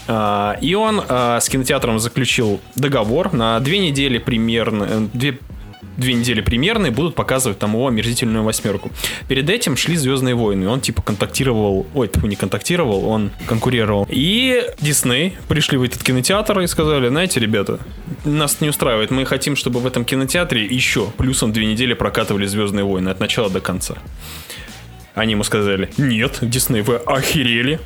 А, 0.07 0.55
И 0.61 0.75
он 0.75 1.01
а, 1.07 1.39
с 1.39 1.49
кинотеатром 1.49 1.97
заключил 1.97 2.61
договор 2.75 3.33
на 3.33 3.59
две 3.59 3.79
недели 3.79 4.19
примерно, 4.19 4.83
э, 4.87 5.07
две 5.13 5.39
две 5.97 6.13
недели 6.13 6.41
примерно 6.41 6.87
и 6.87 6.89
будут 6.89 7.15
показывать 7.15 7.59
там 7.59 7.73
его 7.73 7.87
омерзительную 7.87 8.43
восьмерку. 8.43 8.91
Перед 9.27 9.49
этим 9.49 9.77
шли 9.77 9.95
Звездные 9.95 10.35
войны. 10.35 10.67
Он 10.67 10.81
типа 10.81 11.01
контактировал, 11.01 11.87
ой, 11.93 12.09
не 12.23 12.35
контактировал, 12.35 13.05
он 13.05 13.31
конкурировал. 13.45 14.07
И 14.09 14.63
Дисней 14.79 15.37
пришли 15.47 15.77
в 15.77 15.83
этот 15.83 16.03
кинотеатр 16.03 16.59
и 16.59 16.67
сказали, 16.67 17.07
знаете, 17.07 17.39
ребята, 17.39 17.79
нас 18.23 18.61
не 18.61 18.69
устраивает, 18.69 19.11
мы 19.11 19.25
хотим, 19.25 19.55
чтобы 19.55 19.79
в 19.79 19.87
этом 19.87 20.05
кинотеатре 20.05 20.65
еще 20.65 21.07
плюсом 21.17 21.51
две 21.51 21.65
недели 21.65 21.93
прокатывали 21.93 22.45
Звездные 22.45 22.85
войны 22.85 23.09
от 23.09 23.19
начала 23.19 23.49
до 23.49 23.61
конца. 23.61 23.95
Они 25.13 25.31
ему 25.31 25.43
сказали, 25.43 25.89
нет, 25.97 26.39
Дисней, 26.41 26.81
вы 26.81 26.95
охерели. 26.95 27.79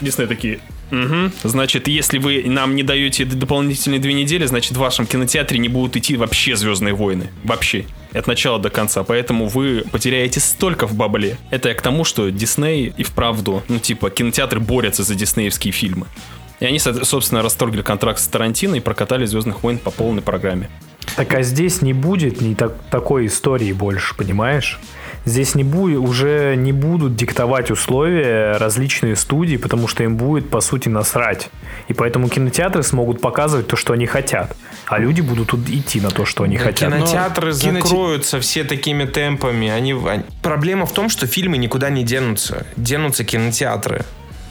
Дисней 0.00 0.26
такие, 0.26 0.60
«Мгм. 0.90 1.32
Значит, 1.42 1.88
если 1.88 2.18
вы 2.18 2.44
нам 2.46 2.76
не 2.76 2.82
даете 2.82 3.24
дополнительные 3.24 3.98
две 4.00 4.12
недели, 4.12 4.44
значит, 4.46 4.72
в 4.72 4.78
вашем 4.78 5.06
кинотеатре 5.06 5.58
не 5.58 5.68
будут 5.68 5.96
идти 5.96 6.16
вообще 6.16 6.56
Звездные 6.56 6.94
войны. 6.94 7.30
Вообще. 7.42 7.86
От 8.12 8.26
начала 8.26 8.58
до 8.58 8.70
конца. 8.70 9.02
Поэтому 9.02 9.48
вы 9.48 9.82
потеряете 9.90 10.40
столько 10.40 10.86
в 10.86 10.94
бабле. 10.94 11.36
Это 11.50 11.70
я 11.70 11.74
к 11.74 11.82
тому, 11.82 12.04
что 12.04 12.30
Дисней 12.30 12.92
и 12.96 13.02
вправду, 13.02 13.62
ну, 13.68 13.78
типа, 13.78 14.10
кинотеатры 14.10 14.60
борются 14.60 15.02
за 15.02 15.14
диснеевские 15.14 15.72
фильмы. 15.72 16.06
И 16.60 16.66
они, 16.66 16.78
со- 16.78 17.04
собственно, 17.04 17.42
расторгли 17.42 17.82
контракт 17.82 18.20
с 18.20 18.26
Тарантино 18.28 18.76
и 18.76 18.80
прокатали 18.80 19.24
Звездных 19.24 19.62
войн 19.64 19.78
по 19.78 19.90
полной 19.90 20.22
программе. 20.22 20.68
Так 21.16 21.34
а 21.34 21.42
здесь 21.42 21.82
не 21.82 21.92
будет 21.92 22.40
ни 22.40 22.54
так- 22.54 22.76
такой 22.90 23.26
истории 23.26 23.72
больше, 23.72 24.14
понимаешь? 24.14 24.78
Здесь 25.24 25.54
не 25.54 25.64
будет, 25.64 25.98
уже 25.98 26.54
не 26.56 26.72
будут 26.72 27.16
диктовать 27.16 27.70
условия 27.70 28.56
различные 28.58 29.16
студии, 29.16 29.56
потому 29.56 29.88
что 29.88 30.04
им 30.04 30.16
будет, 30.16 30.50
по 30.50 30.60
сути, 30.60 30.88
насрать. 30.90 31.48
И 31.88 31.94
поэтому 31.94 32.28
кинотеатры 32.28 32.82
смогут 32.82 33.20
показывать 33.22 33.66
то, 33.66 33.76
что 33.76 33.94
они 33.94 34.06
хотят. 34.06 34.54
А 34.86 34.98
люди 34.98 35.22
будут 35.22 35.48
тут 35.48 35.66
идти 35.68 36.00
на 36.00 36.10
то, 36.10 36.26
что 36.26 36.42
они 36.44 36.56
хотят. 36.58 36.92
Кинотеатры 36.92 37.52
Но 37.52 37.58
киноте- 37.58 37.82
закроются 37.82 38.40
все 38.40 38.64
такими 38.64 39.04
темпами. 39.06 39.68
Они- 39.70 39.94
Проблема 40.42 40.84
в 40.84 40.92
том, 40.92 41.08
что 41.08 41.26
фильмы 41.26 41.56
никуда 41.56 41.88
не 41.88 42.04
денутся. 42.04 42.66
Денутся 42.76 43.24
кинотеатры. 43.24 44.04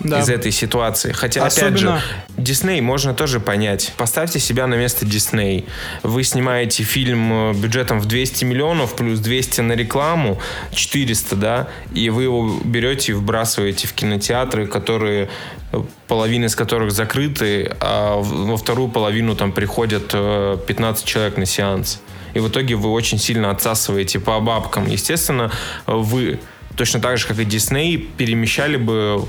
Да. 0.04 0.20
из 0.20 0.30
этой 0.30 0.52
ситуации. 0.52 1.12
Хотя, 1.12 1.42
опять 1.42 1.58
Особенно- 1.58 1.98
же, 1.98 2.02
Дисней 2.38 2.82
можно 2.82 3.14
тоже 3.14 3.40
понять. 3.40 3.94
Поставьте 3.98 4.40
себя 4.40 4.68
на 4.68 4.76
место 4.76 5.06
Дисней. 5.06 5.66
Вы 6.04 6.24
снимаете 6.24 6.84
фильм 6.84 7.52
э, 7.52 7.54
бюджетом 7.54 8.00
в 8.00 8.06
200 8.06 8.46
миллионов 8.46 8.96
плюс 8.96 9.20
200 9.20 9.62
на 9.62 9.74
рекламу, 9.74 10.40
400, 10.74 11.36
да, 11.36 11.68
и 11.94 12.10
вы 12.10 12.24
его 12.24 12.60
берете 12.64 13.14
и 13.14 13.16
вбрасываете 13.16 13.88
в 13.88 13.94
кинотеатры, 13.94 14.68
которые 14.68 15.30
э, 15.72 15.82
половина 16.08 16.46
из 16.46 16.56
которых 16.56 16.92
закрыты, 16.92 17.76
а 17.80 18.18
во 18.18 18.58
вторую 18.58 18.90
половину 18.90 19.36
там 19.36 19.52
приходят 19.52 20.12
э, 20.14 20.58
15 20.68 21.06
человек 21.06 21.38
на 21.38 21.46
сеанс. 21.46 22.02
И 22.34 22.40
в 22.40 22.50
итоге 22.50 22.76
вы 22.76 22.90
очень 22.90 23.20
сильно 23.20 23.52
отсасываете 23.52 24.20
по 24.20 24.40
бабкам. 24.40 24.88
Естественно, 24.88 25.52
вы 25.86 26.40
точно 26.76 27.00
так 27.00 27.18
же, 27.20 27.28
как 27.28 27.38
и 27.40 27.46
Дисней, 27.46 27.98
перемещали 27.98 28.78
бы 28.78 29.26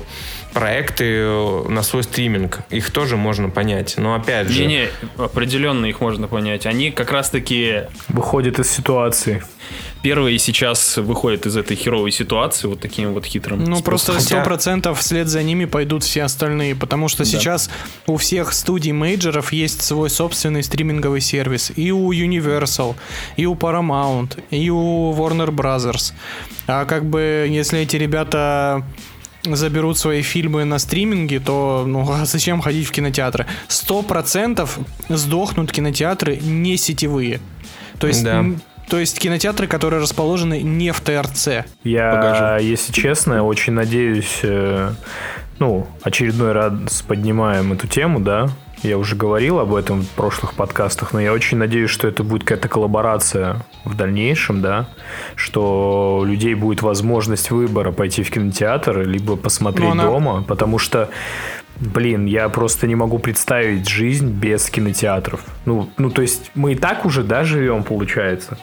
проекты 0.55 1.03
э, 1.05 1.65
на 1.67 1.83
свой 1.83 2.01
стриминг. 2.03 2.61
Их 2.71 2.89
тоже 2.89 3.17
можно 3.17 3.49
понять. 3.49 3.95
Но 3.97 4.15
опять 4.15 4.47
же... 4.47 4.61
Не-не, 4.65 4.87
определенно 5.17 5.85
их 5.85 5.99
можно 6.01 6.27
понять. 6.27 6.65
Они 6.65 6.89
как 6.91 7.11
раз-таки 7.11 7.83
Выходит 8.07 8.57
из 8.57 8.71
ситуации. 8.71 9.43
первые 10.01 10.39
сейчас 10.39 10.97
выходят 10.97 11.45
из 11.45 11.57
этой 11.57 11.75
херовой 11.75 12.11
ситуации 12.11 12.67
вот 12.67 12.79
таким 12.79 13.13
вот 13.13 13.25
хитрым 13.25 13.59
Ну, 13.59 13.65
способом. 13.65 13.83
просто 13.83 14.19
сто 14.21 14.41
процентов 14.43 14.99
вслед 14.99 15.27
за 15.27 15.43
ними 15.43 15.65
пойдут 15.65 16.03
все 16.03 16.23
остальные, 16.23 16.75
потому 16.75 17.09
что 17.09 17.25
сейчас 17.25 17.69
у 18.07 18.15
всех 18.17 18.53
студий 18.53 18.93
мейджеров 18.93 19.51
есть 19.51 19.81
свой 19.81 20.09
собственный 20.09 20.63
стриминговый 20.63 21.19
сервис. 21.21 21.71
И 21.75 21.91
у 21.91 22.13
Universal, 22.13 22.95
и 23.35 23.45
у 23.45 23.55
Paramount, 23.55 24.39
и 24.51 24.69
у 24.69 25.13
Warner 25.13 25.49
Brothers. 25.49 26.13
А 26.67 26.85
как 26.85 27.05
бы, 27.05 27.45
если 27.49 27.81
эти 27.81 27.97
ребята 27.97 28.83
заберут 29.53 29.97
свои 29.97 30.21
фильмы 30.21 30.63
на 30.63 30.79
стриминге, 30.79 31.39
то 31.39 31.83
ну 31.85 32.09
а 32.11 32.25
зачем 32.25 32.61
ходить 32.61 32.87
в 32.87 32.91
кинотеатры? 32.91 33.45
Сто 33.67 34.01
процентов 34.01 34.79
сдохнут 35.09 35.71
кинотеатры 35.71 36.37
не 36.37 36.77
сетевые. 36.77 37.39
То 37.99 38.07
есть, 38.07 38.23
Да. 38.23 38.43
то 38.89 38.97
есть 38.99 39.19
кинотеатры, 39.19 39.67
которые 39.67 40.01
расположены 40.01 40.61
не 40.61 40.91
в 40.91 40.99
ТРЦ. 41.01 41.65
Я, 41.83 42.11
Покажу. 42.15 42.65
если 42.65 42.91
честно, 42.91 43.43
очень 43.43 43.73
надеюсь, 43.73 44.39
э, 44.43 44.91
ну, 45.59 45.87
очередной 46.01 46.51
раз 46.53 47.01
поднимаем 47.07 47.73
эту 47.73 47.87
тему, 47.87 48.19
да. 48.19 48.49
Я 48.83 48.97
уже 48.97 49.15
говорил 49.15 49.59
об 49.59 49.73
этом 49.73 50.01
в 50.01 50.09
прошлых 50.09 50.53
подкастах, 50.53 51.13
но 51.13 51.19
я 51.21 51.33
очень 51.33 51.57
надеюсь, 51.57 51.89
что 51.89 52.07
это 52.07 52.23
будет 52.23 52.43
какая-то 52.43 52.67
коллаборация 52.67 53.65
в 53.85 53.95
дальнейшем, 53.95 54.61
да, 54.61 54.87
что 55.35 56.19
у 56.21 56.25
людей 56.25 56.55
будет 56.55 56.81
возможность 56.81 57.51
выбора 57.51 57.91
пойти 57.91 58.23
в 58.23 58.31
кинотеатр, 58.31 59.01
либо 59.07 59.35
посмотреть 59.35 59.85
Ну, 59.85 59.91
она- 59.91 60.03
дома, 60.05 60.43
потому 60.47 60.79
что 60.79 61.09
Блин, 61.77 62.25
я 62.25 62.47
просто 62.47 62.87
не 62.87 62.95
могу 62.95 63.19
представить 63.19 63.89
жизнь 63.89 64.29
без 64.29 64.69
кинотеатров. 64.69 65.41
Ну, 65.65 65.89
ну, 65.97 66.09
то 66.09 66.21
есть 66.21 66.49
мы 66.55 66.71
и 66.71 66.75
так 66.75 67.03
уже, 67.05 67.21
да, 67.21 67.43
живем, 67.43 67.83
получается. 67.83 68.57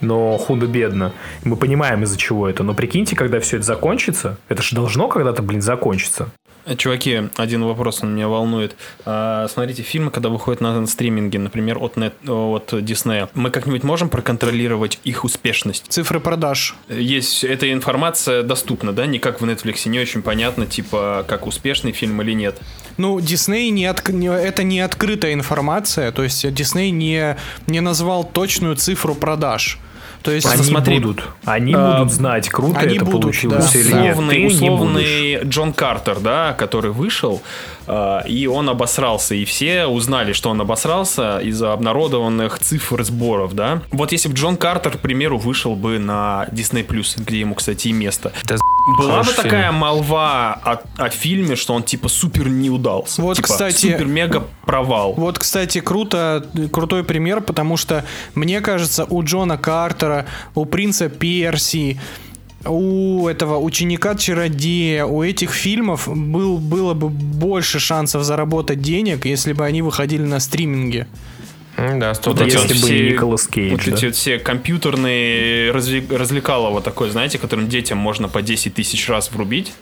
Но 0.00 0.38
худо-бедно. 0.38 1.12
Мы 1.44 1.56
понимаем, 1.56 2.02
из-за 2.04 2.16
чего 2.16 2.48
это. 2.48 2.62
Но 2.62 2.72
прикиньте, 2.72 3.14
когда 3.14 3.40
все 3.40 3.56
это 3.58 3.66
закончится, 3.66 4.38
это 4.48 4.62
же 4.62 4.74
должно 4.74 5.08
когда-то, 5.08 5.42
блин, 5.42 5.60
закончиться. 5.60 6.30
Чуваки, 6.78 7.28
один 7.36 7.64
вопрос 7.64 8.02
он 8.02 8.14
меня 8.14 8.28
волнует. 8.28 8.76
А, 9.04 9.46
смотрите, 9.48 9.82
фильмы, 9.82 10.10
когда 10.10 10.28
выходят 10.28 10.60
на 10.60 10.86
стриминге, 10.86 11.38
например, 11.38 11.78
от, 11.78 11.96
нет, 11.96 12.14
от 12.26 12.74
Диснея, 12.84 13.28
мы 13.34 13.50
как-нибудь 13.50 13.84
можем 13.84 14.08
проконтролировать 14.08 14.98
их 15.04 15.24
успешность? 15.24 15.86
Цифры 15.88 16.18
продаж. 16.20 16.74
Есть 16.88 17.44
эта 17.44 17.72
информация 17.72 18.42
доступна, 18.42 18.92
да? 18.92 19.06
Не 19.06 19.18
как 19.18 19.40
в 19.40 19.44
Netflix, 19.44 19.88
не 19.88 20.00
очень 20.00 20.22
понятно, 20.22 20.66
типа, 20.66 21.24
как 21.28 21.46
успешный 21.46 21.92
фильм 21.92 22.20
или 22.22 22.32
нет. 22.32 22.58
Ну, 22.96 23.20
Дисней 23.20 23.70
не, 23.70 23.92
не- 24.08 24.26
это 24.26 24.62
не 24.62 24.80
открытая 24.80 25.34
информация, 25.34 26.12
то 26.12 26.22
есть 26.22 26.50
Дисней 26.52 26.90
не, 26.90 27.36
не 27.66 27.80
назвал 27.80 28.24
точную 28.24 28.76
цифру 28.76 29.14
продаж. 29.14 29.78
То 30.26 30.32
есть 30.32 30.44
Они 30.44 30.62
смотри, 30.64 30.98
будут, 30.98 31.22
они 31.44 31.72
а, 31.72 31.98
будут 31.98 32.12
знать, 32.12 32.48
круто 32.48 32.80
они 32.80 32.96
это 32.96 33.04
будут, 33.04 33.22
получилось 33.22 33.70
да. 33.72 33.78
или 33.78 33.92
нет. 33.92 34.02
Ты 34.02 34.10
условный, 34.10 34.38
не 34.38 34.46
условный 34.46 35.44
Джон 35.44 35.72
Картер, 35.72 36.18
да, 36.18 36.52
который 36.54 36.90
вышел, 36.90 37.42
и 38.28 38.46
он 38.46 38.68
обосрался, 38.68 39.34
и 39.34 39.44
все 39.44 39.86
узнали, 39.86 40.32
что 40.32 40.50
он 40.50 40.60
обосрался 40.60 41.38
из-за 41.38 41.72
обнародованных 41.72 42.58
цифр 42.58 43.02
сборов, 43.04 43.54
да. 43.54 43.82
Вот 43.90 44.12
если 44.12 44.28
бы 44.28 44.34
Джон 44.34 44.56
Картер, 44.56 44.98
к 44.98 45.00
примеру, 45.00 45.38
вышел 45.38 45.76
бы 45.76 45.98
на 45.98 46.46
Disney+, 46.50 46.84
где 47.16 47.40
ему, 47.40 47.54
кстати, 47.54 47.88
и 47.88 47.92
место, 47.92 48.32
Да 48.44 48.56
была 48.98 49.22
бы 49.22 49.32
такая 49.32 49.68
фильм. 49.68 49.74
молва 49.74 50.52
о, 50.54 50.78
о 50.96 51.08
фильме, 51.10 51.56
что 51.56 51.74
он, 51.74 51.82
типа, 51.82 52.08
супер 52.08 52.48
не 52.48 52.70
удался. 52.70 53.20
Вот, 53.20 53.36
Типа, 53.36 53.48
кстати, 53.48 53.92
Супер-мега 53.92 54.44
провал. 54.64 55.14
Вот, 55.14 55.38
кстати, 55.38 55.80
круто, 55.80 56.46
крутой 56.72 57.02
пример, 57.02 57.40
потому 57.40 57.76
что, 57.76 58.04
мне 58.34 58.60
кажется, 58.60 59.04
у 59.08 59.22
Джона 59.24 59.58
Картера, 59.58 60.26
у 60.54 60.64
принца 60.66 61.08
Персии, 61.08 62.00
у 62.68 63.28
этого 63.28 63.58
ученика-чародея, 63.58 65.04
у 65.04 65.22
этих 65.22 65.52
фильмов 65.52 66.08
был, 66.08 66.58
было 66.58 66.94
бы 66.94 67.08
больше 67.08 67.78
шансов 67.78 68.24
заработать 68.24 68.80
денег, 68.80 69.26
если 69.26 69.52
бы 69.52 69.64
они 69.64 69.82
выходили 69.82 70.22
на 70.22 70.40
стриминге. 70.40 71.06
Да, 71.76 72.14
сто 72.14 72.30
Вот 72.30 72.40
эти 72.40 72.54
Если 72.54 72.68
бы 72.68 72.74
все- 72.74 73.10
Николас 73.10 73.46
Кейдж, 73.46 73.70
вот 73.72 73.84
да? 73.84 73.92
эти 73.92 74.06
вот 74.06 74.14
все 74.14 74.38
компьютерные 74.38 75.70
развлекалово 75.72 76.80
такое, 76.80 77.10
знаете, 77.10 77.38
которым 77.38 77.68
детям 77.68 77.98
можно 77.98 78.28
по 78.28 78.40
10 78.40 78.74
тысяч 78.74 79.08
раз 79.08 79.30
врубить. 79.30 79.72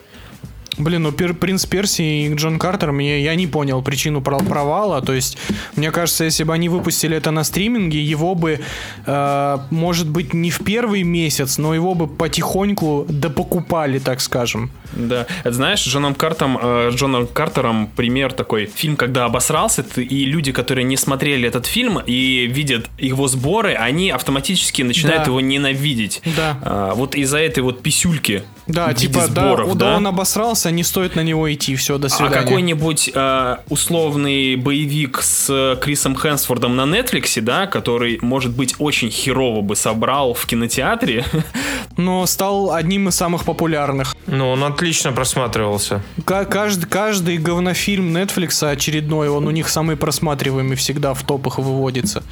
Блин, 0.77 1.03
ну 1.03 1.11
Пер- 1.13 1.35
принц 1.35 1.67
Персии 1.67 2.27
и 2.27 2.35
Джон 2.35 2.59
Картер, 2.59 2.93
мне, 2.93 3.23
я 3.23 3.35
не 3.35 3.47
понял 3.47 3.83
причину 3.83 4.21
про- 4.21 4.39
провала. 4.41 5.01
То 5.03 5.13
есть, 5.13 5.39
мне 5.77 5.91
кажется, 5.91 6.25
если 6.25 6.45
бы 6.45 6.53
они 6.53 6.69
выпустили 6.69 7.17
это 7.17 7.31
на 7.31 7.45
стриминге, 7.45 8.03
его 8.03 8.35
бы, 8.35 8.61
э, 9.07 9.59
может 9.71 10.09
быть, 10.09 10.35
не 10.35 10.51
в 10.51 10.59
первый 10.65 11.03
месяц, 11.03 11.59
но 11.59 11.75
его 11.75 11.95
бы 11.95 12.07
потихоньку 12.09 13.07
допокупали, 13.09 13.99
так 13.99 14.21
скажем. 14.21 14.71
Да. 14.93 15.27
Это 15.43 15.53
знаешь, 15.53 15.81
с 15.83 15.87
Джоном 15.89 16.15
Картом, 16.15 16.59
э, 16.61 16.91
Джоном 16.93 17.27
Картером 17.27 17.89
пример 17.97 18.33
такой. 18.33 18.67
Фильм, 18.67 18.97
когда 18.97 19.25
обосрался, 19.25 19.83
ты- 19.83 20.05
и 20.05 20.25
люди, 20.25 20.53
которые 20.53 20.85
не 20.85 20.97
смотрели 20.97 21.49
этот 21.49 21.67
фильм 21.67 21.99
и 22.05 22.47
видят 22.47 22.89
его 22.99 23.29
сборы, 23.29 23.75
они 23.75 24.11
автоматически 24.11 24.83
начинают 24.83 25.25
Да. 25.25 25.31
его 25.31 25.41
ненавидеть. 25.41 26.23
Да. 26.37 26.59
А, 26.63 26.95
вот 26.95 27.15
из-за 27.15 27.39
этой 27.39 27.63
вот 27.63 27.83
писюльки. 27.83 28.43
Да, 28.67 28.87
в 28.87 28.89
виде 28.91 29.09
типа, 29.09 29.21
да, 29.21 29.27
сборов, 29.27 29.77
да, 29.77 29.97
он 29.97 30.07
обосрался, 30.07 30.71
не 30.71 30.83
стоит 30.85 31.17
на 31.17 31.21
него 31.21 31.53
идти, 31.53 31.77
все, 31.77 31.99
до 31.99 32.07
А 32.07 32.11
свидания. 32.11 32.43
какой-нибудь 32.43 33.11
э, 33.15 33.57
условный 33.69 34.57
боевик 34.57 35.21
с 35.23 35.79
Крисом 35.83 36.15
Хэнсфордом 36.15 36.75
на 36.77 36.87
Нетфликсе, 36.87 37.41
да, 37.43 37.67
который, 37.67 38.19
может 38.23 38.53
быть, 38.57 38.75
очень 38.79 39.11
херово 39.11 39.61
бы 39.61 39.77
собрал 39.77 40.35
в 40.35 40.47
кинотеатре, 40.47 41.25
Но 41.97 42.27
стал 42.27 42.73
одним 42.73 43.09
из 43.09 43.15
самых 43.15 43.45
популярных. 43.45 44.17
Ну, 44.27 44.51
он 44.51 44.65
отлично 44.65 45.13
просматривался. 45.13 46.03
Ка- 46.25 46.45
Каждый, 46.45 46.87
каждый 46.87 47.39
говнофильм 47.39 48.17
Netflix 48.17 48.69
очередной, 48.69 49.29
он 49.29 49.47
у 49.47 49.51
них 49.51 49.69
самый 49.69 49.97
просматриваемый 49.97 50.77
всегда 50.77 51.15
в 51.15 51.23
топах 51.23 51.59
выводится. 51.59 52.25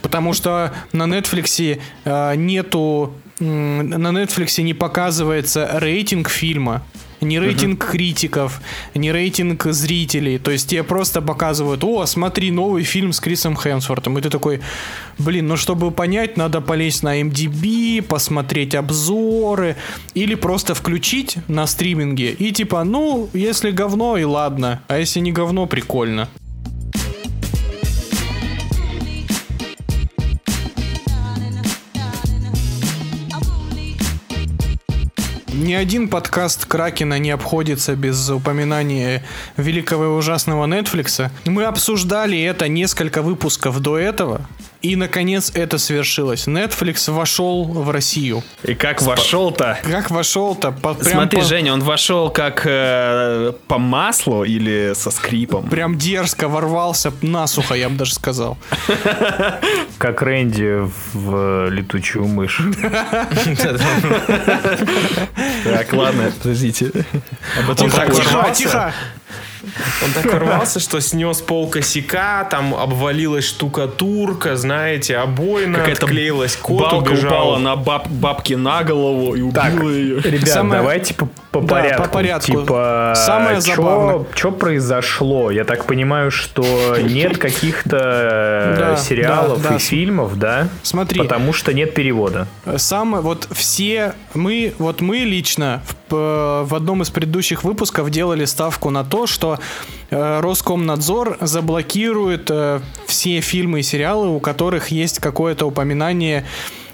Потому 0.00 0.32
что 0.32 0.72
на 0.92 1.04
Netflix 1.04 1.78
э, 2.04 2.34
нету 2.36 3.12
на 3.40 4.08
Netflix 4.08 4.62
не 4.62 4.74
показывается 4.74 5.68
рейтинг 5.74 6.28
фильма, 6.28 6.82
не 7.20 7.38
рейтинг 7.38 7.84
критиков, 7.90 8.60
не 8.94 9.10
рейтинг 9.10 9.64
зрителей. 9.64 10.38
То 10.38 10.50
есть 10.50 10.68
тебе 10.68 10.82
просто 10.82 11.22
показывают, 11.22 11.82
о, 11.82 12.04
смотри, 12.06 12.50
новый 12.50 12.84
фильм 12.84 13.12
с 13.12 13.20
Крисом 13.20 13.56
Хемсвортом. 13.56 14.18
И 14.18 14.22
ты 14.22 14.30
такой, 14.30 14.60
блин, 15.18 15.48
ну 15.48 15.56
чтобы 15.56 15.90
понять, 15.90 16.36
надо 16.36 16.60
полезть 16.60 17.02
на 17.02 17.20
MDB, 17.20 18.02
посмотреть 18.02 18.74
обзоры, 18.74 19.76
или 20.14 20.34
просто 20.34 20.74
включить 20.74 21.38
на 21.48 21.66
стриминге. 21.66 22.32
И 22.32 22.52
типа, 22.52 22.84
ну, 22.84 23.28
если 23.32 23.70
говно, 23.70 24.16
и 24.16 24.24
ладно. 24.24 24.82
А 24.88 24.98
если 24.98 25.20
не 25.20 25.32
говно, 25.32 25.66
прикольно. 25.66 26.28
Ни 35.64 35.72
один 35.72 36.08
подкаст 36.08 36.66
Кракена 36.66 37.18
не 37.18 37.30
обходится 37.30 37.96
без 37.96 38.28
упоминания 38.28 39.24
великого 39.56 40.04
и 40.04 40.08
ужасного 40.08 40.66
Нетфликса. 40.66 41.30
Мы 41.46 41.64
обсуждали 41.64 42.38
это 42.38 42.68
несколько 42.68 43.22
выпусков 43.22 43.80
до 43.80 43.96
этого. 43.96 44.42
И, 44.84 44.96
наконец, 44.96 45.50
это 45.54 45.78
свершилось. 45.78 46.46
Netflix 46.46 47.10
вошел 47.10 47.64
в 47.64 47.90
Россию. 47.90 48.42
И 48.64 48.74
как 48.74 49.00
вошел-то? 49.00 49.78
Как 49.82 50.10
вошел-то? 50.10 50.72
По- 50.72 50.94
Смотри, 51.02 51.40
по- 51.40 51.44
Женя, 51.46 51.72
он 51.72 51.80
вошел 51.82 52.28
как 52.28 52.66
э, 52.66 53.52
по 53.66 53.78
маслу 53.78 54.44
или 54.44 54.92
со 54.94 55.10
скрипом? 55.10 55.70
Прям 55.70 55.96
дерзко 55.96 56.48
ворвался 56.48 57.12
насухо, 57.22 57.74
я 57.74 57.88
бы 57.88 57.96
даже 57.96 58.12
сказал. 58.12 58.58
Как 59.98 60.20
Рэнди 60.20 60.86
в 61.14 61.68
летучую 61.70 62.26
мышь. 62.26 62.60
Так, 65.64 65.92
ладно, 65.92 66.32
подождите. 66.42 66.90
Тихо, 67.76 68.06
тихо, 68.12 68.50
тихо. 68.54 68.92
Он 70.04 70.12
так 70.22 70.32
ворвался, 70.32 70.80
что 70.80 71.00
снес 71.00 71.40
пол 71.40 71.68
косяка, 71.68 72.44
там 72.44 72.74
обвалилась 72.74 73.44
штукатурка, 73.44 74.56
знаете, 74.56 75.16
обоина 75.16 75.78
Какая-то 75.78 76.06
отклеилась, 76.06 76.56
кот 76.56 76.80
Балка 76.80 77.10
убежал. 77.10 77.30
упала 77.32 77.58
на 77.58 77.76
баб- 77.76 78.08
бабке 78.08 78.56
на 78.56 78.82
голову 78.84 79.34
и 79.34 79.40
убила 79.42 79.64
Так, 79.64 79.72
ее. 79.82 80.20
ребят, 80.20 80.48
Самое- 80.48 80.80
давайте 80.82 81.14
по, 81.14 81.28
по 81.50 81.60
Да, 81.60 81.66
порядку. 81.74 82.02
по 82.02 82.08
порядку. 82.08 82.46
Типа, 82.52 83.12
Самое 83.16 83.60
забавное. 83.60 84.26
Что 84.34 84.50
произошло? 84.50 85.50
Я 85.50 85.64
так 85.64 85.84
понимаю, 85.86 86.30
что 86.30 86.96
нет 87.00 87.38
каких-то 87.38 87.98
Да, 88.78 88.94
э, 88.94 88.96
сериалов 88.96 89.62
да, 89.62 89.70
да. 89.70 89.76
и 89.76 89.78
фильмов, 89.78 90.38
да? 90.38 90.68
Смотри. 90.82 91.20
Потому 91.20 91.52
что 91.52 91.72
нет 91.72 91.94
перевода. 91.94 92.46
Самое, 92.76 93.22
вот 93.22 93.48
все, 93.52 94.14
мы, 94.34 94.74
вот 94.78 95.00
мы 95.00 95.18
лично 95.18 95.82
в, 95.86 96.03
в 96.10 96.74
одном 96.74 97.02
из 97.02 97.10
предыдущих 97.10 97.64
выпусков 97.64 98.10
делали 98.10 98.44
ставку 98.44 98.90
на 98.90 99.04
то, 99.04 99.26
что 99.26 99.58
э, 100.10 100.40
Роскомнадзор 100.40 101.38
заблокирует 101.40 102.50
э, 102.50 102.80
все 103.06 103.40
фильмы 103.40 103.80
и 103.80 103.82
сериалы, 103.82 104.28
у 104.28 104.40
которых 104.40 104.88
есть 104.88 105.18
какое-то 105.18 105.66
упоминание 105.66 106.44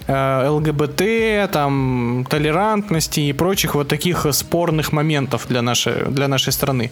э, 0.06 0.48
ЛГБТ, 0.48 1.50
там, 1.52 2.26
толерантности 2.28 3.20
и 3.20 3.32
прочих 3.32 3.74
вот 3.74 3.88
таких 3.88 4.26
э, 4.26 4.32
спорных 4.32 4.92
моментов 4.92 5.46
для 5.48 5.62
нашей, 5.62 6.10
для 6.10 6.28
нашей 6.28 6.52
страны. 6.52 6.90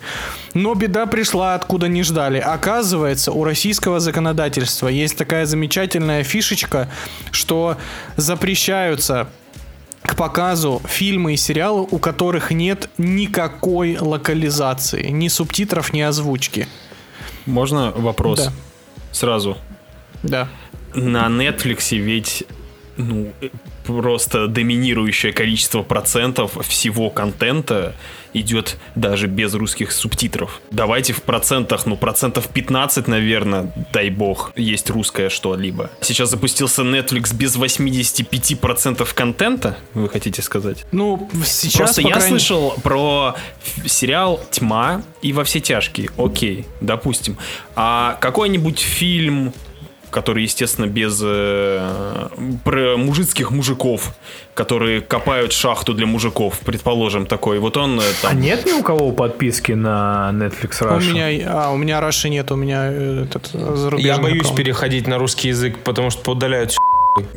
Но 0.54 0.74
беда 0.74 1.06
пришла, 1.06 1.54
откуда 1.54 1.88
не 1.88 2.02
ждали. 2.02 2.38
Оказывается, 2.38 3.32
у 3.32 3.44
российского 3.44 4.00
законодательства 4.00 4.88
есть 4.88 5.16
такая 5.16 5.46
замечательная 5.46 6.22
фишечка, 6.24 6.88
что 7.30 7.76
запрещаются 8.16 9.28
показу 10.18 10.82
фильмы 10.84 11.34
и 11.34 11.36
сериалы, 11.36 11.86
у 11.90 11.98
которых 11.98 12.50
нет 12.50 12.90
никакой 12.98 13.96
локализации, 13.96 15.08
ни 15.10 15.28
субтитров, 15.28 15.92
ни 15.92 16.00
озвучки. 16.00 16.66
Можно 17.46 17.92
вопрос? 17.92 18.46
Да. 18.46 18.52
Сразу. 19.12 19.56
Да. 20.22 20.48
На 20.94 21.28
Netflix 21.28 21.96
ведь 21.96 22.44
ну, 22.96 23.32
просто 23.88 24.46
доминирующее 24.46 25.32
количество 25.32 25.82
процентов 25.82 26.58
всего 26.66 27.08
контента 27.10 27.94
идет 28.34 28.76
даже 28.94 29.26
без 29.26 29.54
русских 29.54 29.90
субтитров. 29.90 30.60
Давайте 30.70 31.14
в 31.14 31.22
процентах, 31.22 31.86
ну, 31.86 31.96
процентов 31.96 32.48
15, 32.48 33.08
наверное, 33.08 33.72
дай 33.92 34.10
бог, 34.10 34.52
есть 34.54 34.90
русское 34.90 35.30
что-либо. 35.30 35.90
Сейчас 36.02 36.28
запустился 36.30 36.82
Netflix 36.82 37.34
без 37.34 37.56
85% 37.56 39.14
контента, 39.14 39.78
вы 39.94 40.08
хотите 40.10 40.42
сказать? 40.42 40.84
Ну, 40.92 41.28
сейчас, 41.44 41.76
Просто 41.76 42.02
я 42.02 42.10
крайней- 42.14 42.28
слышал 42.28 42.74
про 42.82 43.34
сериал 43.86 44.40
«Тьма» 44.50 45.02
и 45.22 45.32
«Во 45.32 45.44
все 45.44 45.60
тяжкие». 45.60 46.10
Окей, 46.18 46.66
допустим. 46.82 47.38
А 47.76 48.18
какой-нибудь 48.20 48.78
фильм, 48.78 49.54
который, 50.10 50.42
естественно, 50.42 50.86
без 50.86 51.20
э, 51.24 52.28
про 52.64 52.96
мужицких 52.96 53.50
мужиков, 53.50 54.14
которые 54.54 55.00
копают 55.00 55.52
шахту 55.52 55.94
для 55.94 56.06
мужиков, 56.06 56.58
предположим, 56.64 57.26
такой. 57.26 57.58
Вот 57.58 57.76
он 57.76 58.00
э, 58.00 58.02
А 58.22 58.28
там... 58.28 58.40
нет 58.40 58.66
ни 58.66 58.72
у 58.72 58.82
кого 58.82 59.12
подписки 59.12 59.72
на 59.72 60.30
Netflix 60.32 60.82
У 60.82 60.98
Russia? 60.98 61.12
меня, 61.12 61.52
а, 61.52 61.70
у 61.70 61.76
меня 61.76 62.00
Раши 62.00 62.28
нет, 62.28 62.50
у 62.50 62.56
меня 62.56 62.90
э, 62.90 63.24
этот 63.24 63.46
зарубежный 63.48 64.08
Я 64.08 64.18
боюсь 64.18 64.40
аккаунт. 64.40 64.56
переходить 64.58 65.06
на 65.06 65.18
русский 65.18 65.48
язык, 65.48 65.78
потому 65.84 66.10
что 66.10 66.22
поудаляют 66.22 66.70
всё. 66.72 66.78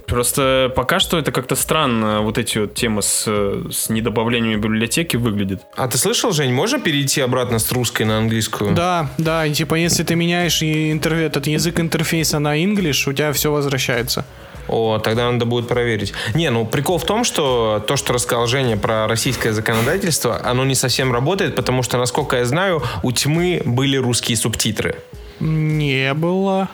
Просто 0.08 0.72
пока 0.76 1.00
что 1.00 1.18
это 1.18 1.32
как-то 1.32 1.56
странно, 1.56 2.22
вот 2.22 2.38
эти 2.38 2.60
вот 2.60 2.74
темы 2.74 3.02
с, 3.02 3.26
с 3.26 3.90
недобавлением 3.90 4.60
библиотеки 4.62 5.18
выглядит. 5.18 5.62
А 5.76 5.88
ты 5.88 5.98
слышал, 5.98 6.32
Жень, 6.32 6.54
можно 6.54 6.80
перейти 6.80 7.22
обратно 7.22 7.60
с 7.60 7.72
русской 7.72 8.04
на 8.04 8.18
английскую? 8.18 8.74
Да, 8.74 9.10
да, 9.18 9.46
и 9.46 9.54
типа 9.54 9.76
если 9.76 10.04
ты 10.04 10.16
меняешь 10.16 10.62
интер- 10.62 11.14
этот 11.26 11.48
язык 11.48 11.80
интерфейса 11.80 12.40
на 12.40 12.62
English, 12.62 13.10
у 13.10 13.14
тебя 13.14 13.32
все 13.34 13.52
возвращается. 13.52 14.26
О, 14.68 15.00
тогда 15.00 15.32
надо 15.32 15.46
будет 15.46 15.68
проверить. 15.68 16.14
Не, 16.34 16.50
ну 16.50 16.66
прикол 16.66 16.98
в 16.98 17.06
том, 17.06 17.24
что 17.24 17.84
то, 17.86 17.98
что 17.98 18.14
рассказал 18.14 18.48
Женя 18.48 18.78
про 18.78 19.08
российское 19.08 19.52
законодательство, 19.54 20.40
оно 20.44 20.64
не 20.66 20.76
совсем 20.76 21.12
работает, 21.12 21.56
потому 21.56 21.84
что, 21.84 21.98
насколько 21.98 22.38
я 22.38 22.46
знаю, 22.46 22.82
у 23.04 23.12
тьмы 23.12 23.62
были 23.66 23.98
русские 23.98 24.38
субтитры. 24.38 24.96
Не 25.40 26.14
было. 26.14 26.70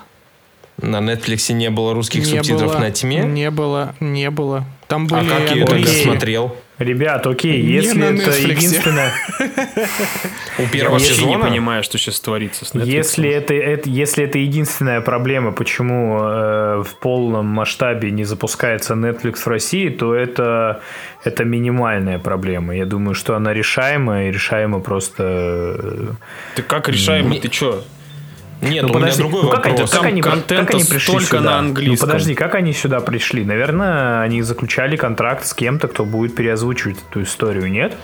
На 0.81 0.97
Netflix 0.97 1.51
не 1.53 1.69
было 1.71 1.93
русских 1.93 2.19
не 2.19 2.25
субтитров 2.25 2.71
было, 2.73 2.79
на 2.79 2.91
тьме. 2.91 3.23
Не 3.23 3.49
было, 3.49 3.95
не 3.99 4.29
было. 4.29 4.65
Там 4.87 5.07
А 5.11 5.15
были 5.21 5.29
как 5.29 5.55
я 5.55 5.65
тогда 5.65 5.87
смотрел? 5.91 6.55
Ребят, 6.77 7.25
окей, 7.25 7.61
Не 7.63 7.69
если 7.73 7.97
на 7.97 8.03
это 8.15 8.29
Netflix. 8.29 8.49
единственное... 8.51 9.11
У 10.59 10.61
Я 10.61 10.67
первого 10.67 10.93
вообще 10.93 11.09
не 11.09 11.15
сезона? 11.15 11.45
понимаю, 11.45 11.83
что 11.83 11.97
сейчас 11.97 12.19
творится 12.19 12.65
с 12.65 12.73
Netflix. 12.73 12.85
Если 12.85 13.29
это, 13.29 13.53
это, 13.55 13.89
если 13.89 14.23
это 14.25 14.37
единственная 14.37 15.01
проблема, 15.01 15.51
почему 15.51 16.19
э, 16.21 16.83
в 16.83 16.95
полном 16.99 17.47
масштабе 17.47 18.11
не 18.11 18.23
запускается 18.25 18.93
Netflix 18.93 19.37
в 19.39 19.47
России, 19.47 19.89
то 19.89 20.13
это, 20.13 20.81
это 21.23 21.43
минимальная 21.43 22.19
проблема. 22.19 22.75
Я 22.75 22.85
думаю, 22.85 23.15
что 23.15 23.35
она 23.35 23.53
решаема, 23.53 24.25
и 24.25 24.31
решаема 24.31 24.79
просто... 24.79 25.23
э, 25.23 26.07
Ты 26.55 26.61
как 26.61 26.87
решаемо? 26.89 27.29
Не- 27.31 27.39
Ты 27.39 27.47
чё? 27.49 27.81
Нет, 28.61 28.83
Ну, 28.83 28.89
у 28.89 28.91
меня 28.91 28.99
подожди, 29.01 29.21
другой 29.21 29.43
ну, 29.43 29.49
как, 29.49 29.65
они, 29.65 29.71
вопрос. 29.73 29.91
как, 29.91 30.05
они, 30.05 30.21
как 30.21 30.71
они 30.73 30.83
пришли 30.83 31.19
сюда? 31.19 31.41
на 31.41 31.59
английском. 31.59 32.07
Ну, 32.07 32.11
подожди, 32.13 32.35
как 32.35 32.55
они 32.55 32.73
сюда 32.73 32.99
пришли? 33.01 33.45
Наверное, 33.45 34.21
они 34.21 34.41
заключали 34.41 34.95
контракт 34.95 35.45
с 35.45 35.53
кем-то, 35.53 35.87
кто 35.87 36.05
будет 36.05 36.35
переозвучивать 36.35 36.97
эту 37.09 37.21
историю, 37.21 37.69
нет? 37.71 37.95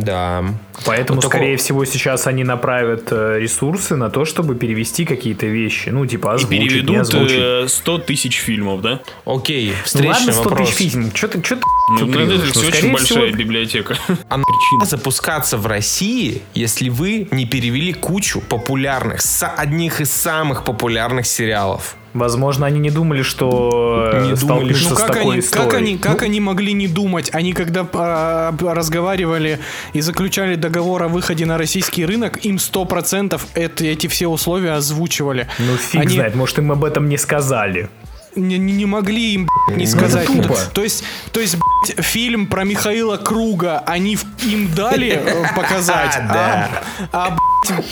Да. 0.00 0.44
Поэтому, 0.86 1.20
Вот 1.20 1.26
скорее 1.28 1.56
такого- 1.56 1.56
всего, 1.58 1.84
сейчас 1.84 2.26
они 2.26 2.44
направят 2.44 3.08
э, 3.10 3.38
ресурсы 3.38 3.94
на 3.94 4.08
то, 4.10 4.24
чтобы 4.24 4.54
перевести 4.54 5.04
какие-то 5.04 5.46
вещи. 5.46 5.90
Ну, 5.90 6.06
типа 6.06 6.28
И 6.32 6.34
озвучить, 6.34 6.60
не 6.60 6.68
переведут 6.68 6.96
озвучить. 6.98 7.36
э, 7.38 7.64
100 7.68 7.98
тысяч 7.98 8.36
фильмов, 8.38 8.80
да? 8.80 9.00
Окей, 9.24 9.68
Ну 9.70 9.74
встречный 9.84 10.12
ладно, 10.12 10.32
100 10.32 10.42
вопрос. 10.50 10.68
тысяч 10.70 10.92
фильмов. 10.92 11.12
Что 11.16 11.28
ты, 11.28 11.44
что 11.44 11.56
ты 11.56 11.62
Ну, 11.90 12.06
на? 12.06 12.14
Netflix 12.14 12.26
Ну, 12.54 12.60
очень 12.60 12.72
скорее 12.72 12.92
большая 12.92 13.26
всего, 13.26 13.36
библиотека. 13.38 13.96
А 14.28 14.36
нахуя 14.38 14.86
запускаться 14.86 15.58
в 15.58 15.66
России, 15.66 16.42
если 16.54 16.88
вы 16.88 17.28
не 17.30 17.44
перевели 17.46 17.92
кучу 17.92 18.40
популярных, 18.40 19.20
одних 19.56 20.00
из 20.00 20.10
самых 20.10 20.64
популярных 20.64 21.26
сериалов? 21.26 21.96
Возможно, 22.14 22.66
они 22.66 22.78
не 22.78 22.90
думали, 22.90 23.22
что 23.22 24.10
э, 24.12 24.26
Не 24.26 24.34
думали, 24.34 24.72
Ну 24.72 24.78
с 24.78 24.88
как 24.88 25.06
такой 25.08 25.22
они, 25.32 25.38
историей. 25.40 25.64
как 25.70 25.74
они, 25.78 25.98
как 25.98 26.20
Ну, 26.20 26.26
они 26.26 26.40
могли 26.40 26.72
не 26.74 26.86
думать? 26.88 27.30
Они 27.32 27.52
когда 27.54 27.86
а, 27.94 28.54
разговаривали 28.60 29.58
и 29.94 30.00
заключали 30.02 30.56
договор 30.56 31.02
о 31.04 31.08
выходе 31.08 31.46
на 31.46 31.56
российский 31.56 32.04
рынок, 32.04 32.44
им 32.44 32.56
100% 32.56 33.40
это, 33.54 33.84
эти 33.86 34.06
все 34.08 34.26
условия 34.28 34.72
озвучивали. 34.72 35.48
Ну, 35.58 35.76
фиг 35.76 36.02
Они- 36.02 36.14
знает, 36.16 36.34
может, 36.34 36.58
им 36.58 36.70
об 36.72 36.84
этом 36.84 37.08
не 37.08 37.16
сказали. 37.16 37.88
не, 38.36 38.58
не- 38.58 38.86
могли 38.86 39.34
им 39.34 39.48
не 39.74 39.86
сказать. 39.86 40.28
это 40.28 40.42
тупо. 40.42 40.56
То 40.74 40.82
есть, 40.82 41.04
то 41.32 41.40
есть 41.40 41.56
фильм 41.98 42.46
про 42.46 42.64
Михаила 42.64 43.16
Круга 43.16 43.82
они 43.86 44.16
им 44.44 44.72
дали 44.74 45.08
э, 45.24 45.44
показать, 45.56 46.16
а, 46.16 46.68
а, 47.12 47.36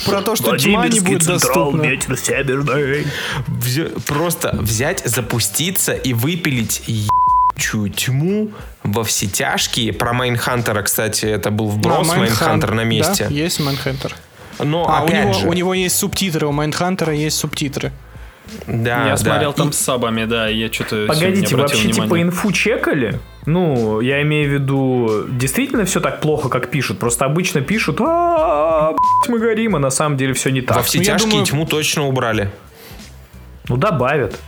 про 0.05 0.21
то, 0.21 0.35
что 0.35 0.57
тьма 0.57 0.87
не 0.87 0.99
будет 0.99 1.25
доступна. 1.25 1.83
Просто 4.07 4.55
взять, 4.59 5.01
запуститься 5.05 5.93
и 5.93 6.13
выпилить 6.13 6.83
ебучую 6.87 7.89
тьму 7.91 8.51
во 8.83 9.03
все 9.03 9.27
тяжкие. 9.27 9.93
Про 9.93 10.13
Mindhunter 10.13 10.70
а, 10.70 10.81
кстати, 10.83 11.25
это 11.25 11.51
был 11.51 11.67
вброс 11.67 12.07
Mindhunter 12.07 12.71
на 12.71 12.83
месте. 12.83 13.25
Да, 13.29 13.33
есть 13.33 13.59
Mindhunter. 13.59 14.15
Но 14.59 14.85
А, 14.87 15.01
у 15.01 15.05
опять 15.05 15.23
него, 15.25 15.33
же, 15.33 15.47
у 15.47 15.53
него 15.53 15.73
есть 15.73 15.95
субтитры, 15.97 16.45
у 16.47 16.51
Mindhunter 16.51 17.07
а 17.07 17.13
есть 17.13 17.37
субтитры. 17.37 17.91
да, 18.67 19.05
я 19.05 19.11
да. 19.11 19.17
смотрел 19.17 19.53
там 19.53 19.69
И- 19.69 19.73
с 19.73 19.77
сабами, 19.79 20.25
да, 20.25 20.47
я 20.47 20.71
что-то 20.71 21.05
Погодите, 21.07 21.55
вообще 21.55 21.75
обратил 21.75 21.91
типа 21.91 22.03
внимания. 22.03 22.23
инфу 22.23 22.51
чекали? 22.51 23.19
Ну, 23.45 24.01
я 24.01 24.21
имею 24.21 24.49
в 24.49 24.53
виду, 24.53 25.25
действительно 25.29 25.85
все 25.85 25.99
так 25.99 26.21
плохо, 26.21 26.49
как 26.49 26.69
пишут? 26.69 26.99
Просто 26.99 27.25
обычно 27.25 27.61
пишут, 27.61 27.99
а 28.01 28.93
мы 29.27 29.39
горим, 29.39 29.75
а 29.75 29.79
на 29.79 29.89
самом 29.89 30.17
деле 30.17 30.33
все 30.33 30.51
не 30.51 30.61
во 30.61 30.75
так. 30.75 30.85
все 30.85 30.99
Ну, 30.99 31.03
я 31.03 31.13
тяжкие 31.13 31.31
думаю- 31.31 31.45
тьму 31.45 31.65
точно 31.65 32.07
убрали. 32.07 32.51
Ну, 33.67 33.77
добавят. 33.77 34.39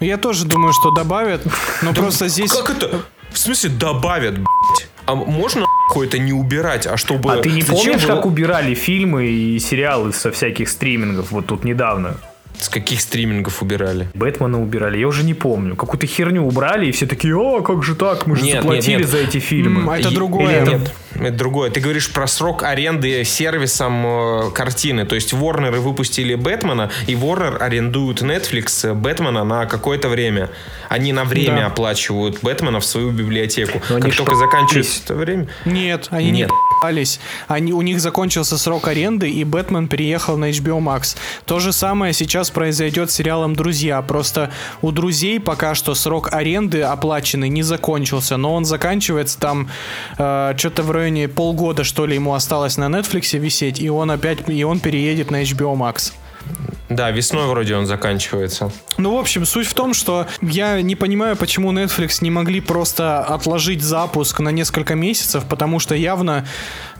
Я 0.00 0.16
тоже 0.16 0.44
думаю, 0.44 0.72
что 0.72 0.90
добавят, 0.90 1.42
но 1.82 1.92
просто 1.92 2.28
здесь... 2.28 2.52
Как 2.52 2.70
это? 2.70 3.00
В 3.30 3.38
смысле 3.38 3.70
добавят, 3.70 4.34
блядь? 4.34 4.88
А 5.06 5.14
можно 5.14 5.66
это 5.94 6.18
не 6.18 6.32
убирать, 6.32 6.86
а 6.86 6.96
чтобы... 6.96 7.32
А 7.32 7.36
ты 7.38 7.50
не 7.50 7.62
помнишь, 7.62 8.04
как 8.04 8.26
убирали 8.26 8.74
фильмы 8.74 9.26
и 9.26 9.58
сериалы 9.58 10.12
со 10.12 10.30
всяких 10.30 10.68
стримингов 10.68 11.30
вот 11.30 11.46
тут 11.46 11.64
недавно? 11.64 12.16
С 12.60 12.68
каких 12.68 13.00
стримингов 13.00 13.62
убирали? 13.62 14.08
Бэтмена 14.14 14.60
убирали, 14.62 14.98
я 14.98 15.06
уже 15.08 15.24
не 15.24 15.34
помню. 15.34 15.76
Какую-то 15.76 16.06
херню 16.06 16.46
убрали, 16.46 16.86
и 16.86 16.90
все 16.92 17.06
такие, 17.06 17.34
а, 17.36 17.60
как 17.62 17.82
же 17.82 17.94
так, 17.94 18.26
мы 18.26 18.36
же 18.36 18.44
Нет, 18.44 18.56
заплатили 18.62 18.90
нет, 18.92 19.00
нет. 19.00 19.08
за 19.10 19.18
эти 19.18 19.38
фильмы. 19.38 19.82
М, 19.82 19.90
это 19.90 20.08
И- 20.08 20.14
другое. 20.14 20.62
или 20.64 20.70
нет, 20.70 20.92
это 21.14 21.32
другое. 21.36 21.70
Ты 21.70 21.80
говоришь 21.80 22.12
про 22.12 22.26
срок 22.26 22.62
аренды 22.62 23.24
сервисом 23.24 24.06
э, 24.06 24.50
картины. 24.52 25.06
То 25.06 25.14
есть 25.14 25.32
Warner 25.32 25.78
выпустили 25.80 26.34
Бэтмена, 26.34 26.90
и 27.06 27.14
Warner 27.14 27.56
арендуют 27.56 28.22
Netflix 28.22 28.88
э, 28.88 28.94
Бэтмена 28.94 29.44
на 29.44 29.66
какое-то 29.66 30.08
время. 30.08 30.50
Они 30.88 31.12
на 31.12 31.24
время 31.24 31.60
Да. 31.60 31.66
оплачивают 31.66 32.40
Бэтмена 32.42 32.80
в 32.80 32.84
свою 32.84 33.10
библиотеку. 33.10 33.80
Но 33.88 34.00
как 34.00 34.14
только 34.14 34.34
заканчивается 34.36 35.00
это 35.04 35.14
время... 35.14 35.48
Нет, 35.64 36.08
они 36.10 36.30
Нет. 36.30 36.50
не 36.50 36.54
пались. 36.82 37.18
Они, 37.48 37.72
у 37.72 37.80
них 37.82 38.00
закончился 38.00 38.58
срок 38.58 38.86
аренды, 38.88 39.30
и 39.30 39.44
Бэтмен 39.44 39.88
переехал 39.88 40.36
на 40.36 40.50
HBO 40.50 40.78
Max. 40.80 41.16
То 41.46 41.58
же 41.60 41.72
самое 41.72 42.12
сейчас 42.12 42.50
произойдет 42.50 43.10
с 43.10 43.14
сериалом 43.14 43.56
«Друзья». 43.56 44.02
Просто 44.02 44.50
у 44.82 44.92
«Друзей» 44.92 45.40
пока 45.40 45.74
что 45.74 45.94
срок 45.94 46.32
аренды 46.32 46.82
оплаченный 46.82 47.48
не 47.48 47.62
закончился, 47.62 48.36
но 48.36 48.54
он 48.54 48.64
заканчивается 48.64 49.38
там 49.40 49.70
что-то 50.14 50.82
в 50.82 50.90
районе 50.90 51.05
полгода, 51.28 51.84
что 51.84 52.06
ли, 52.06 52.14
ему 52.14 52.34
осталось 52.34 52.76
на 52.76 52.86
Netflix 52.86 53.38
висеть, 53.38 53.80
и 53.80 53.88
он 53.88 54.10
опять, 54.10 54.48
и 54.48 54.64
он 54.64 54.80
переедет 54.80 55.30
на 55.30 55.42
HBO 55.42 55.76
Max. 55.76 56.12
Да, 56.88 57.10
весной 57.10 57.48
вроде 57.48 57.74
он 57.74 57.86
заканчивается. 57.86 58.70
Ну, 58.96 59.16
в 59.16 59.18
общем, 59.18 59.44
суть 59.44 59.66
в 59.66 59.74
том, 59.74 59.92
что 59.92 60.26
я 60.40 60.80
не 60.82 60.94
понимаю, 60.94 61.36
почему 61.36 61.72
Netflix 61.72 62.18
не 62.20 62.30
могли 62.30 62.60
просто 62.60 63.20
отложить 63.20 63.82
запуск 63.82 64.38
на 64.38 64.50
несколько 64.50 64.94
месяцев, 64.94 65.44
потому 65.48 65.80
что 65.80 65.96
явно, 65.96 66.46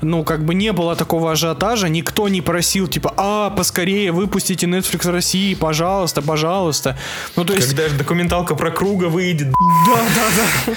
ну, 0.02 0.24
как 0.24 0.44
бы 0.44 0.54
не 0.54 0.72
было 0.72 0.96
такого 0.96 1.30
ажиотажа, 1.32 1.88
никто 1.88 2.28
не 2.28 2.40
просил, 2.40 2.88
типа, 2.88 3.14
а, 3.16 3.50
поскорее 3.50 4.10
выпустите 4.10 4.66
Netflix 4.66 5.08
России, 5.08 5.54
пожалуйста, 5.54 6.20
пожалуйста. 6.20 6.98
Ну, 7.36 7.44
то 7.44 7.54
есть... 7.54 7.68
Когда 7.68 7.88
же 7.88 7.94
документалка 7.94 8.56
про 8.56 8.72
круга 8.72 9.04
выйдет. 9.04 9.52
Да, 9.86 9.94
да, 9.94 10.44
да. 10.66 10.72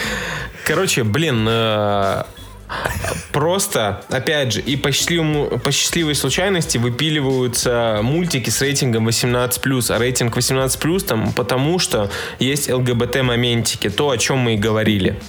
Короче, 0.65 1.03
блин, 1.03 1.47
э, 1.49 2.23
просто, 3.31 4.03
опять 4.09 4.53
же, 4.53 4.61
и 4.61 4.75
по, 4.75 4.91
счастливому, 4.91 5.59
по 5.59 5.71
счастливой 5.71 6.15
случайности 6.15 6.77
выпиливаются 6.77 7.99
мультики 8.01 8.49
с 8.49 8.61
рейтингом 8.61 9.07
18+, 9.07 9.95
а 9.95 9.99
рейтинг 9.99 10.37
18+, 10.37 11.05
там, 11.05 11.33
потому 11.33 11.79
что 11.79 12.09
есть 12.39 12.69
ЛГБТ-моментики, 12.69 13.89
то, 13.89 14.09
о 14.09 14.17
чем 14.17 14.39
мы 14.39 14.55
и 14.55 14.57
говорили. 14.57 15.19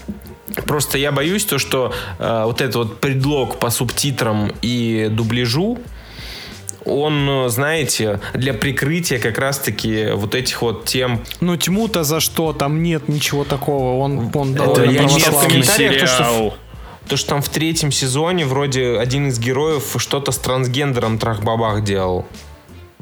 Просто 0.66 0.98
я 0.98 1.12
боюсь 1.12 1.44
то, 1.44 1.58
что 1.58 1.92
э, 2.18 2.42
вот 2.44 2.60
этот 2.60 2.74
вот 2.74 3.00
предлог 3.00 3.58
по 3.58 3.70
субтитрам 3.70 4.52
и 4.62 5.08
дубляжу, 5.10 5.78
он, 6.84 7.48
знаете, 7.48 8.20
для 8.34 8.54
прикрытия 8.54 9.18
как 9.18 9.38
раз-таки 9.38 10.08
вот 10.14 10.34
этих 10.34 10.62
вот 10.62 10.86
тем 10.86 11.20
Ну, 11.40 11.56
тьму-то 11.56 12.04
за 12.04 12.20
что? 12.20 12.52
Там 12.52 12.82
нет 12.82 13.08
ничего 13.08 13.44
такого. 13.44 14.02
Он, 14.02 14.30
он 14.34 14.54
Это 14.54 14.84
я 14.84 14.90
не 14.90 14.96
православный. 14.96 15.38
в 15.38 15.46
комментариях, 15.46 16.00
то, 16.00 16.06
что. 16.06 16.54
То, 17.10 17.16
что 17.16 17.30
там 17.30 17.42
в 17.42 17.48
третьем 17.48 17.90
сезоне 17.90 18.46
вроде 18.46 18.96
один 18.96 19.26
из 19.26 19.40
героев 19.40 19.96
что-то 19.98 20.30
с 20.30 20.38
трансгендером 20.38 21.18
трах-бабах 21.18 21.82
делал. 21.82 22.24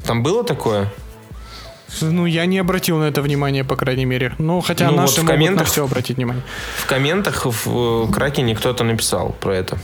Там 0.03 0.23
было 0.23 0.43
такое? 0.43 0.91
Ну, 2.01 2.25
я 2.25 2.47
не 2.47 2.57
обратил 2.57 2.97
на 2.97 3.03
это 3.03 3.21
внимание, 3.21 3.63
по 3.63 3.75
крайней 3.75 4.05
мере. 4.05 4.33
Ну, 4.39 4.61
хотя 4.61 4.85
Ну, 4.87 4.93
вот 4.93 5.01
наши 5.01 5.21
в 5.21 5.23
могут 5.23 5.29
на 5.29 5.33
комментах- 5.35 5.67
все 5.67 5.83
обратить 5.85 6.17
внимание. 6.17 6.41
В 6.77 6.87
комментах 6.87 7.45
в 7.45 8.07
э, 8.09 8.11
Кракене 8.11 8.55
кто-то 8.55 8.83
написал 8.83 9.35
про 9.39 9.55
это. 9.55 9.77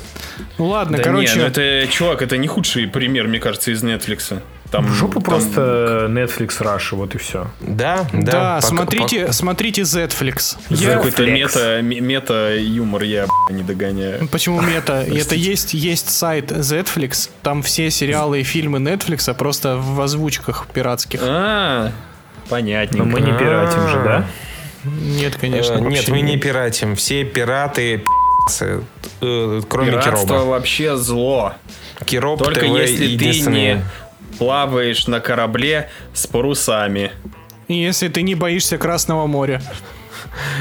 Ну, 0.57 0.69
ладно, 0.69 0.97
Да 0.97 1.03
короче... 1.03 1.35
не, 1.35 1.41
ну 1.41 1.47
это, 1.47 1.87
чувак, 1.91 2.23
это 2.23 2.37
не 2.37 2.47
худший 2.47 2.87
пример, 2.87 3.27
мне 3.27 3.39
кажется, 3.39 3.69
из 3.69 3.83
Netflix. 3.83 4.41
Там, 4.75 4.87
В 4.87 4.93
жопу 4.93 5.13
там- 5.21 5.23
просто 5.23 6.07
Netflix 6.09 6.59
Russia, 6.61 6.95
вот 6.95 7.15
и 7.15 7.17
все. 7.17 7.47
Да, 7.61 8.05
да. 8.11 8.19
Да, 8.31 8.55
пока- 8.55 8.61
смотрите, 8.61 9.31
смотрите 9.31 9.81
Zflix. 9.83 10.57
Я- 10.69 10.95
какой-то 10.97 11.25
мета, 11.25 11.79
м- 11.79 11.87
мета-юмор, 12.05 13.03
я 13.03 13.25
не 13.49 13.63
догоняю. 13.63 14.27
Почему 14.27 14.59
мета? 14.61 15.01
Это 15.07 15.35
есть, 15.35 15.73
есть 15.73 16.09
сайт 16.09 16.51
Zflix, 16.51 17.29
там 17.41 17.61
все 17.63 17.89
сериалы 17.89 18.41
и 18.41 18.43
фильмы 18.43 18.79
Netflix 18.79 19.33
просто 19.33 19.77
в 19.77 20.01
озвучках 20.01 20.67
пиратских. 20.73 21.21
А, 21.23 21.85
Но 21.85 22.49
понятненько. 22.49 23.05
мы 23.05 23.21
не 23.21 23.31
пиратим 23.37 23.87
же, 23.87 24.03
да? 24.03 24.25
Нет, 24.83 25.35
Э, 25.35 25.39
конечно. 25.39 25.73
Нет, 25.75 25.83
вообще 25.83 26.11
мы 26.11 26.21
не 26.21 26.37
пиратим. 26.37 26.95
Все 26.95 27.23
пираты 27.23 27.99
пи***цы, 27.99 28.81
э, 29.21 29.61
кроме 29.69 29.91
Пиратство 29.91 30.27
Кироба. 30.27 30.49
вообще 30.49 30.95
зло. 30.97 31.53
Кироп 32.05 32.43
Только 32.43 32.59
ТВ 32.59 32.77
если 32.77 33.17
ты 33.17 33.39
не 33.49 33.81
плаваешь 34.37 35.07
на 35.07 35.19
корабле 35.19 35.89
с 36.13 36.27
парусами. 36.27 37.11
И 37.67 37.75
Если 37.75 38.09
ты 38.09 38.21
не 38.21 38.35
боишься 38.35 38.77
Красного 38.77 39.25
моря. 39.27 39.61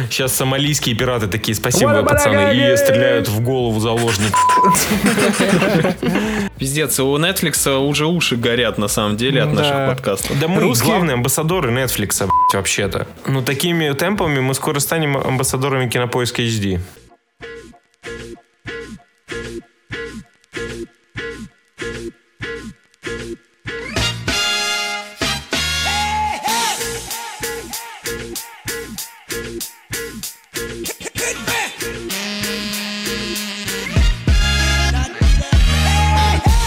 Сейчас 0.09 0.33
сомалийские 0.35 0.95
пираты 0.95 1.27
такие, 1.27 1.55
спасибо, 1.57 2.05
пацаны, 2.05 2.73
и 2.73 2.77
стреляют 2.77 3.29
в 3.29 3.41
голову 3.41 3.81
заложников. 3.81 4.39
Пиздец, 6.59 6.99
у 7.01 7.17
Netflix 7.19 7.69
уже 7.77 8.07
уши 8.07 8.37
горят 8.37 8.79
на 8.79 8.87
самом 8.89 9.17
деле 9.17 9.43
от 9.43 9.55
Да. 9.55 9.61
наших 9.63 9.87
подкастов. 9.89 10.39
Да 10.39 10.47
мы 10.49 10.61
Русские- 10.61 10.91
главные 10.91 11.15
амбассадоры 11.15 11.73
Netflix, 11.73 12.27
вообще-то. 12.53 13.07
Ну, 13.27 13.43
такими 13.43 13.93
темпами 13.95 14.39
мы 14.41 14.55
скоро 14.55 14.79
станем 14.79 15.17
амбассадорами 15.17 15.89
Кинопоиска 15.89 16.43
HD. 16.43 16.79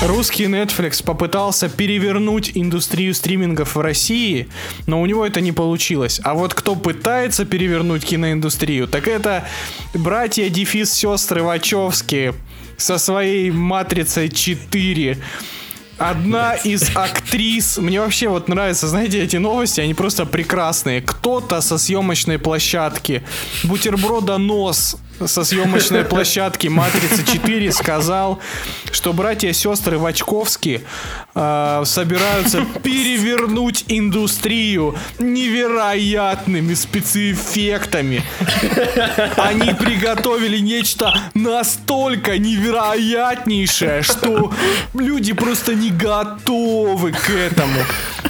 Русский 0.08 0.46
Netflix 0.46 1.04
попытался 1.04 1.68
перевернуть 1.68 2.54
индустрию 2.56 3.14
стримингов 3.14 3.76
в 3.76 3.82
России, 3.82 4.48
но 4.86 5.02
у 5.02 5.06
него 5.06 5.26
это 5.26 5.42
не 5.42 5.52
получилось. 5.52 6.22
А 6.24 6.34
вот 6.34 6.54
кто 6.54 6.76
пытается 6.76 7.44
перевернуть 7.44 8.06
киноиндустрию, 8.06 8.88
так 8.88 9.10
это 9.10 9.46
братья 9.94 10.48
Дефис 10.48 10.94
сестры 10.94 11.44
Вачовски 11.44 12.34
со 12.78 12.98
своей 12.98 13.52
матрицей 13.52 14.30
4. 14.30 15.18
Одна 15.98 16.54
из 16.54 16.96
актрис, 16.96 17.78
мне 17.78 18.00
вообще 18.00 18.30
вот 18.30 18.48
нравятся, 18.48 18.88
знаете, 18.88 19.22
эти 19.22 19.36
новости, 19.36 19.82
они 19.82 19.94
просто 19.94 20.26
прекрасные. 20.26 21.02
Кто-то 21.02 21.60
со 21.60 21.78
съемочной 21.78 22.40
площадки, 22.40 23.24
бутерброда 23.66 24.38
нос 24.38 24.96
со 25.26 25.44
съемочной 25.44 26.06
площадки 26.06 26.68
Матрицы 26.68 27.26
4 27.26 27.72
сказал, 27.72 28.40
что 28.92 29.14
братья 29.14 29.50
и 29.50 29.54
сестры 29.54 29.98
Вачковски 29.98 30.82
э, 31.34 31.82
собираются 31.86 32.66
перевернуть 32.84 33.86
индустрию 33.88 34.96
невероятными 35.20 36.74
спецэффектами. 36.74 38.24
Они 39.38 39.74
приготовили 39.74 40.60
нечто 40.60 41.14
настолько 41.34 42.38
невероятнейшее, 42.38 44.04
что 44.04 44.54
люди 44.94 45.34
просто 45.34 45.74
не 45.74 45.90
готовы 45.90 47.12
к 47.12 47.30
этому. 47.30 47.80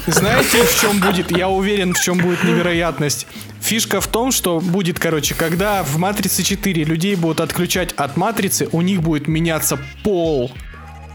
Знаете, 0.08 0.64
в 0.64 0.80
чем 0.80 1.00
будет, 1.00 1.36
я 1.36 1.50
уверен, 1.50 1.94
в 1.94 2.00
чем 2.00 2.18
будет 2.18 2.44
невероятность. 2.44 3.28
Фишка 3.68 4.00
в 4.00 4.08
том, 4.08 4.32
что 4.32 4.62
будет, 4.62 4.98
короче, 4.98 5.36
когда 5.36 5.84
в 5.84 5.98
Матрице 5.98 6.42
4 6.42 6.86
людей 6.86 7.16
будут 7.16 7.42
отключать 7.42 7.92
от 7.98 8.16
Матрицы, 8.16 8.70
у 8.72 8.82
них 8.82 9.02
будет 9.02 9.28
меняться 9.28 9.78
пол. 10.06 10.54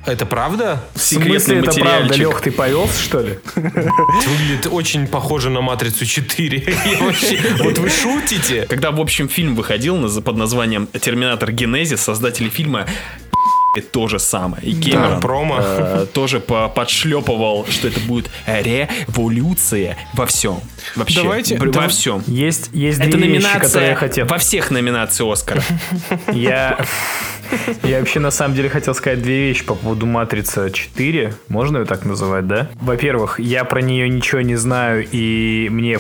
Это 0.05 0.27
правда? 0.27 0.85
В 0.95 1.01
смысле 1.01 1.61
это 1.61 1.73
правда? 1.73 2.15
Лех, 2.15 2.43
ты 2.43 2.51
повелся, 2.53 3.01
что 3.01 3.21
ли? 3.21 3.39
Выглядит 3.55 4.67
очень 4.71 5.07
похоже 5.07 5.49
на 5.49 5.63
«Матрицу 5.63 6.05
4». 6.05 6.75
Я 6.99 7.05
вообще- 7.07 7.39
Вот 7.63 7.79
вы 7.79 7.89
шутите? 7.89 8.67
Когда, 8.69 8.91
в 8.91 9.01
общем, 9.01 9.29
фильм 9.31 9.55
выходил 9.55 9.97
под 10.21 10.37
названием 10.37 10.89
«Терминатор 11.01 11.53
Генезис», 11.53 12.03
создатели 12.03 12.51
фильма 12.51 12.87
то 13.81 14.07
же 14.09 14.19
самое. 14.19 14.63
И 14.65 14.75
Кэмерон 14.81 15.21
промо. 15.21 15.59
э, 15.61 16.07
тоже 16.13 16.41
по- 16.41 16.69
подшлепывал, 16.69 17.67
что 17.71 17.89
это 17.89 18.01
будет 18.01 18.31
революция 18.47 19.97
во 20.15 20.27
всем. 20.27 20.61
Вообще. 20.97 21.23
Давайте- 21.23 21.57
во 21.59 21.67
да- 21.67 21.89
всем. 21.89 22.23
Есть, 22.27 22.71
есть 22.73 23.01
Это 23.01 23.17
две 23.17 23.29
вещи, 23.29 23.43
которые 23.43 23.59
номинация 23.61 23.89
я 23.89 23.95
хотел. 23.95 24.27
во 24.27 24.39
всех 24.39 24.71
номинациях 24.71 25.33
Оскара. 25.33 25.63
Я, 26.33 26.79
я 27.83 27.99
вообще 28.01 28.21
на 28.21 28.31
самом 28.31 28.55
деле 28.55 28.69
хотел 28.69 28.95
сказать 28.95 29.23
две 29.23 29.49
вещи 29.49 29.65
по 29.65 29.75
поводу 29.75 30.07
Матрица 30.07 30.71
4. 30.71 31.35
Можно 31.49 31.79
ее 31.79 31.85
так 31.85 32.05
называть, 32.05 32.47
да? 32.47 32.69
Во-первых, 32.81 33.41
я 33.41 33.65
про 33.65 33.81
нее 33.83 34.09
ничего 34.09 34.41
не 34.41 34.57
знаю, 34.57 35.07
и 35.11 35.69
мне 35.71 35.99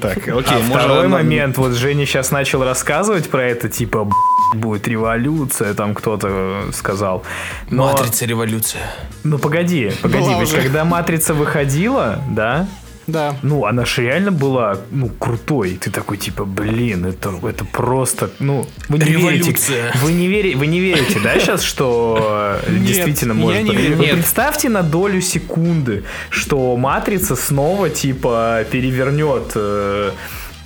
Так, 0.00 0.18
окей, 0.28 0.58
а 0.58 0.60
второй 0.68 1.08
момент, 1.08 1.58
вот 1.58 1.72
Женя 1.72 2.06
сейчас 2.06 2.30
начал 2.30 2.64
рассказывать 2.64 3.28
про 3.30 3.44
это, 3.44 3.68
типа, 3.68 4.04
«Б***ь, 4.04 4.56
будет 4.58 4.88
революция, 4.88 5.74
там 5.74 5.94
кто-то 5.94 6.64
сказал. 6.72 7.22
Но, 7.70 7.92
«Матрица. 7.92 8.26
Революция». 8.26 8.82
ну 9.24 9.38
погоди, 9.38 9.92
погоди, 10.02 10.24
Была 10.24 10.40
ведь 10.40 10.48
уже. 10.52 10.62
когда 10.62 10.84
Матрица 10.84 11.34
выходила, 11.34 12.22
да, 12.30 12.66
Да. 13.10 13.36
ну, 13.42 13.64
она 13.64 13.84
же 13.84 14.02
реально 14.02 14.30
была, 14.32 14.78
ну, 14.90 15.08
крутой. 15.08 15.78
Ты 15.80 15.90
такой, 15.90 16.16
типа, 16.16 16.44
блин, 16.44 17.06
это, 17.06 17.30
это 17.48 17.64
просто, 17.64 18.30
ну, 18.38 18.66
вы 18.88 18.98
не 18.98 19.04
Революция. 19.04 19.52
верите. 19.52 19.98
Вы 20.02 20.12
не, 20.12 20.26
вери, 20.28 20.54
вы 20.54 20.66
не 20.66 20.80
верите, 20.80 21.20
да, 21.22 21.38
сейчас, 21.38 21.62
что 21.62 22.58
э, 22.66 22.70
действительно 22.70 23.34
может 23.34 23.66
быть? 23.66 24.10
представьте 24.12 24.68
на 24.68 24.82
долю 24.82 25.20
секунды, 25.20 26.04
что 26.30 26.76
Матрица 26.76 27.36
снова, 27.36 27.90
типа, 27.90 28.64
перевернет... 28.70 29.52
э, 29.54 30.10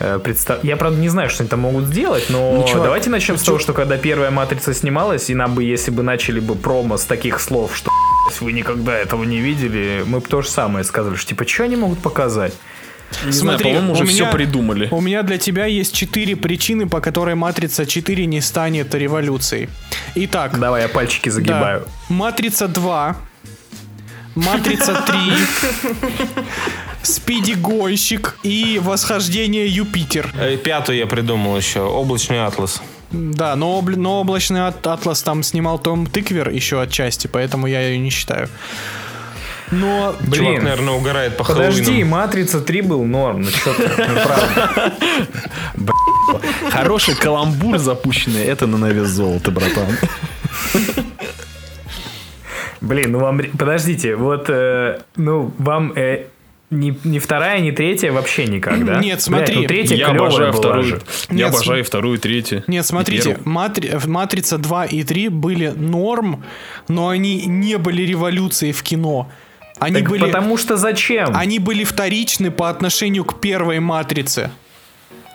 э, 0.00 0.18
представ- 0.22 0.60
Я, 0.62 0.76
правда, 0.76 0.98
не 1.00 1.08
знаю, 1.08 1.30
что 1.30 1.42
они 1.42 1.48
там 1.48 1.60
могут 1.60 1.86
сделать, 1.86 2.26
но 2.28 2.52
Ну, 2.56 2.66
чувак, 2.66 2.84
давайте 2.84 3.10
начнем 3.10 3.36
с 3.38 3.42
того, 3.42 3.58
что 3.58 3.72
когда 3.72 3.96
первая 3.96 4.30
матрица 4.30 4.74
снималась, 4.74 5.30
и 5.30 5.34
нам 5.34 5.54
бы, 5.54 5.62
если 5.64 5.90
бы 5.90 6.02
начали 6.02 6.40
бы 6.40 6.54
промо 6.54 6.96
с 6.96 7.04
таких 7.04 7.40
слов, 7.40 7.76
что 7.76 7.90
«Блядь, 7.90 8.03
вы 8.40 8.52
никогда 8.52 8.96
этого 8.96 9.24
не 9.24 9.38
видели, 9.40 10.02
мы 10.06 10.20
бы 10.20 10.26
то 10.28 10.42
же 10.42 10.48
самое 10.48 10.84
сказали, 10.84 11.16
что 11.16 11.28
типа, 11.30 11.46
что 11.46 11.64
они 11.64 11.76
могут 11.76 11.98
показать? 12.00 12.54
Не 13.24 13.32
знаю, 13.32 13.60
по-моему, 13.60 13.92
уже 13.92 14.02
у 14.02 14.06
все 14.06 14.22
меня- 14.22 14.32
придумали. 14.32 14.88
У 14.90 15.00
меня 15.00 15.22
для 15.22 15.38
тебя 15.38 15.66
есть 15.66 15.94
четыре 15.94 16.34
причины, 16.34 16.88
по 16.88 17.00
которой 17.00 17.34
Матрица 17.36 17.86
4 17.86 18.26
не 18.26 18.40
станет 18.40 18.92
революцией. 18.94 19.68
Итак, 20.16 20.58
Давай 20.58 20.82
я 20.82 20.88
пальчики 20.88 21.28
да. 21.28 21.34
загибаю. 21.34 21.86
Матрица 22.08 22.66
2, 22.66 23.16
Матрица 24.34 24.94
3, 25.06 25.16
Спиди 27.02 27.52
Гонщик 27.52 28.36
и 28.42 28.80
Восхождение 28.82 29.68
Юпитер. 29.68 30.32
Э, 30.36 30.56
Пятую 30.56 30.98
я 30.98 31.06
придумал 31.06 31.56
еще. 31.56 31.82
«Облачный 31.82 32.44
атлас». 32.44 32.82
Да, 33.14 33.54
но, 33.56 33.78
обл- 33.78 33.96
но 33.96 34.20
облачный 34.20 34.66
ат- 34.66 34.86
атлас 34.86 35.22
там 35.22 35.42
снимал 35.42 35.78
Том 35.78 36.06
Тыквер 36.06 36.50
еще 36.50 36.80
отчасти, 36.82 37.26
поэтому 37.26 37.66
я 37.66 37.80
ее 37.80 37.98
не 37.98 38.10
считаю. 38.10 38.48
Но 39.70 40.14
Чувак, 40.32 40.62
наверное, 40.62 40.94
угорает 40.94 41.36
по 41.36 41.44
Подожди, 41.44 41.84
Хэллоуину. 41.84 42.10
Матрица 42.10 42.60
3 42.60 42.80
был 42.82 43.04
норм, 43.04 43.42
ну 43.42 43.48
что 43.50 43.72
ты, 43.72 43.82
ну 43.82 44.14
правда. 44.22 44.92
Хороший 46.70 47.14
каламбур 47.14 47.78
запущенный, 47.78 48.44
это 48.44 48.66
на 48.66 48.76
навес 48.78 49.08
золота, 49.08 49.50
братан. 49.50 49.86
Блин, 52.80 53.12
ну 53.12 53.18
вам, 53.20 53.40
подождите, 53.58 54.14
вот, 54.16 54.46
э, 54.48 55.00
ну 55.16 55.50
вам 55.58 55.92
э, 55.96 56.26
ни, 56.74 56.98
ни 57.04 57.18
вторая, 57.18 57.60
ни 57.60 57.70
третья 57.70 58.12
вообще 58.12 58.46
никак, 58.46 58.84
да? 58.84 59.00
Нет, 59.00 59.20
смотри, 59.22 59.46
Блядь, 59.46 59.62
ну 59.62 59.68
третья 59.68 59.96
Я 59.96 60.06
обожаю 60.08 60.50
была 60.52 60.60
вторую. 60.62 60.84
же. 60.84 61.02
Я 61.30 61.34
Нет, 61.36 61.48
обожаю 61.48 61.84
вторую, 61.84 62.18
третью. 62.18 62.64
Нет, 62.66 62.86
смотрите. 62.86 63.38
Матри- 63.44 63.98
Матрица 64.06 64.58
2 64.58 64.84
и 64.86 65.02
3 65.02 65.28
были 65.28 65.68
норм, 65.68 66.44
но 66.88 67.08
они 67.08 67.46
не 67.46 67.78
были 67.78 68.02
революцией 68.02 68.72
в 68.72 68.82
кино. 68.82 69.28
Они 69.78 69.96
Так 70.00 70.08
были, 70.08 70.24
потому 70.26 70.56
что 70.56 70.76
зачем? 70.76 71.34
они 71.34 71.58
были 71.58 71.84
вторичны 71.84 72.50
по 72.50 72.68
отношению 72.70 73.24
к 73.24 73.40
первой 73.40 73.80
Матрице. 73.80 74.50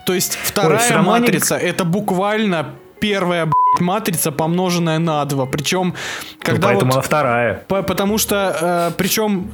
То 0.05 0.13
есть 0.13 0.37
вторая 0.41 0.79
всё 0.79 0.95
равно 0.95 1.13
они- 1.13 1.25
Матрица 1.25 1.55
это 1.55 1.83
буквально 1.85 2.65
первая 2.99 3.45
блядь, 3.45 3.81
Матрица, 3.81 4.31
помноженная 4.31 4.97
на 4.99 5.23
2. 5.25 5.45
Причем, 5.45 5.87
Ну, 5.87 5.93
когда 6.41 6.67
поэтому 6.69 6.91
вот... 6.91 6.97
она 6.97 7.01
вторая. 7.01 7.53
По- 7.67 7.83
Потому 7.83 8.17
что, 8.17 8.93
причем, 8.97 9.51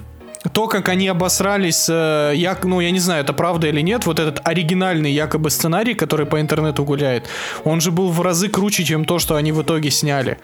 то, 0.53 0.67
как 0.67 0.89
они 0.89 1.07
обосрались, 1.07 1.87
э, 1.89 2.33
я, 2.35 2.57
ну, 2.63 2.79
я 2.79 2.91
не 2.91 2.99
знаю, 2.99 3.23
это 3.23 3.33
правда 3.33 3.67
или 3.67 3.81
нет, 3.81 4.05
вот 4.05 4.19
этот 4.19 4.41
оригинальный 4.43 5.11
якобы 5.11 5.49
сценарий, 5.49 5.93
который 5.93 6.25
по 6.25 6.39
интернету 6.39 6.83
гуляет, 6.83 7.27
он 7.63 7.81
же 7.81 7.91
был 7.91 8.09
в 8.09 8.21
разы 8.21 8.49
круче, 8.49 8.83
чем 8.83 9.05
то, 9.05 9.19
что 9.19 9.35
они 9.35 9.51
в 9.51 9.61
итоге 9.61 9.91
сняли. 9.91 10.37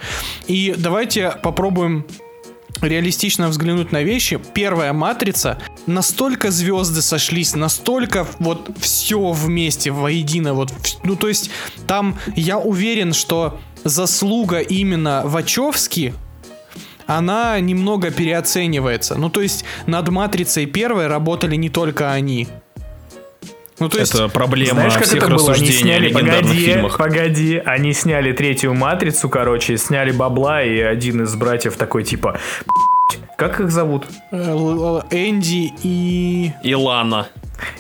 И 0.48 0.74
давайте 0.78 1.34
попробуем 1.44 2.06
реалистично 2.82 3.48
взглянуть 3.48 3.92
на 3.92 4.04
вещи. 4.04 4.40
Первая 4.54 4.94
матрица, 4.94 5.60
настолько 5.86 6.52
звезды 6.52 7.02
сошлись, 7.02 7.56
настолько 7.56 8.26
вот 8.40 8.72
все 8.80 9.32
вместе, 9.32 9.92
воедино, 9.92 10.54
вот, 10.54 10.74
ну 11.04 11.16
то 11.16 11.28
есть 11.28 11.52
там 11.88 12.18
я 12.36 12.58
уверен, 12.58 13.14
что 13.14 13.60
заслуга 13.84 14.60
именно 14.60 15.22
Вачовски, 15.26 16.14
она 17.08 17.60
немного 17.60 18.12
переоценивается. 18.12 19.16
Ну 19.16 19.30
то 19.30 19.42
есть 19.42 19.66
над 19.88 20.10
матрицей 20.10 20.66
первой 20.66 21.08
работали 21.08 21.56
не 21.56 21.70
только 21.70 22.12
они. 22.12 22.48
Ну 23.80 23.90
то 23.90 23.98
есть 23.98 24.14
Это 24.14 24.28
проблема 24.30 24.76
Знаешь, 24.76 24.94
как 24.94 25.04
всех 25.06 25.24
это 25.24 25.34
было? 25.34 25.54
Они 25.54 25.72
сняли, 25.72 26.10
легендарных 26.10 26.42
погоди, 26.42 26.66
фильмах. 26.66 26.98
погоди, 26.98 27.62
они 27.66 27.94
сняли 27.94 28.32
третью 28.32 28.76
матрицу, 28.76 29.28
короче, 29.28 29.76
сняли 29.78 30.12
бабла, 30.12 30.62
и 30.64 30.80
один 30.80 31.24
из 31.24 31.34
братьев 31.36 31.76
такой, 31.78 32.04
типа, 32.04 32.34
«П***ть, 32.34 33.20
как 33.38 33.60
их 33.60 33.72
зовут? 33.72 34.06
э, 34.32 34.38
Энди 35.10 35.74
и... 35.82 36.52
Илана. 36.62 37.28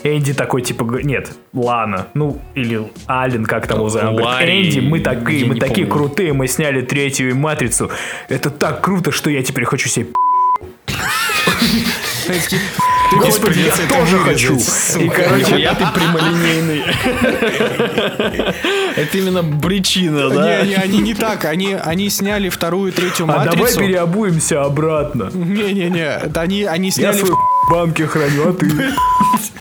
Энди 0.03 0.33
такой, 0.33 0.61
типа, 0.61 0.83
нет, 1.03 1.31
Лана, 1.53 2.07
ну, 2.13 2.39
или 2.55 2.81
Ален, 3.07 3.45
как 3.45 3.67
там 3.67 3.79
его 3.79 3.89
зовут. 3.89 4.21
Энди, 4.21 4.79
мы 4.79 4.99
такие, 4.99 5.45
мы 5.45 5.55
такие 5.55 5.87
помню. 5.87 6.07
крутые, 6.07 6.33
мы 6.33 6.47
сняли 6.47 6.81
третью 6.81 7.35
матрицу. 7.35 7.89
Это 8.29 8.49
так 8.49 8.81
круто, 8.81 9.11
что 9.11 9.29
я 9.29 9.43
теперь 9.43 9.65
хочу 9.65 9.89
себе 9.89 10.07
Господи, 13.11 13.59
я 13.59 13.87
тоже 13.87 14.17
хочу. 14.19 14.57
И, 14.99 15.09
короче, 15.09 15.59
я 15.59 15.75
ты 15.75 15.85
прямолинейный. 15.93 16.83
Это 18.95 19.17
именно 19.17 19.59
причина, 19.59 20.29
да? 20.29 20.63
Не, 20.63 20.69
не, 20.69 20.75
они 20.75 20.97
не 20.99 21.13
так. 21.13 21.45
Они, 21.45 21.73
они 21.73 22.09
сняли 22.09 22.49
вторую 22.49 22.91
и 22.91 22.95
третью 22.95 23.25
а 23.25 23.43
давай 23.43 23.57
матрицу. 23.57 23.79
переобуемся 23.79 24.63
обратно. 24.63 25.29
Не-не-не, 25.33 26.19
это 26.23 26.41
они, 26.41 26.63
они 26.63 26.91
Я 26.95 27.13
сняли... 27.13 27.31
банке 27.69 28.07
храню, 28.07 28.49
а 28.49 28.53
ты? 28.53 28.67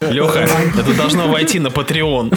Леха, 0.01 0.48
это 0.78 0.94
должно 0.94 1.28
войти 1.28 1.59
на 1.59 1.68
Patreon. 1.68 2.34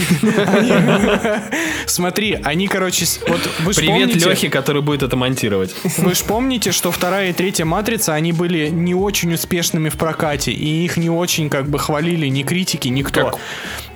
Смотри, 1.86 2.38
они, 2.44 2.68
короче, 2.68 3.06
вот 3.28 3.40
вы 3.62 3.74
Привет 3.74 4.10
помните, 4.10 4.30
Лехе, 4.30 4.50
который 4.50 4.82
будет 4.82 5.04
это 5.04 5.16
монтировать. 5.16 5.74
вы 5.98 6.14
ж 6.14 6.22
помните, 6.24 6.72
что 6.72 6.92
вторая 6.92 7.30
и 7.30 7.34
третья 7.34 7.66
матрица, 7.66 8.14
они 8.14 8.34
были 8.34 8.68
не 8.70 8.94
очень 8.94 9.34
успешными 9.34 9.90
в 9.90 9.98
прокате, 9.98 10.52
и 10.52 10.86
их 10.86 10.98
не 10.98 11.10
очень 11.10 11.50
как 11.50 11.70
бы 11.70 11.80
хвалили 11.80 12.28
ни 12.28 12.44
критики, 12.44 12.90
никто. 12.90 13.26
Как? 13.32 13.40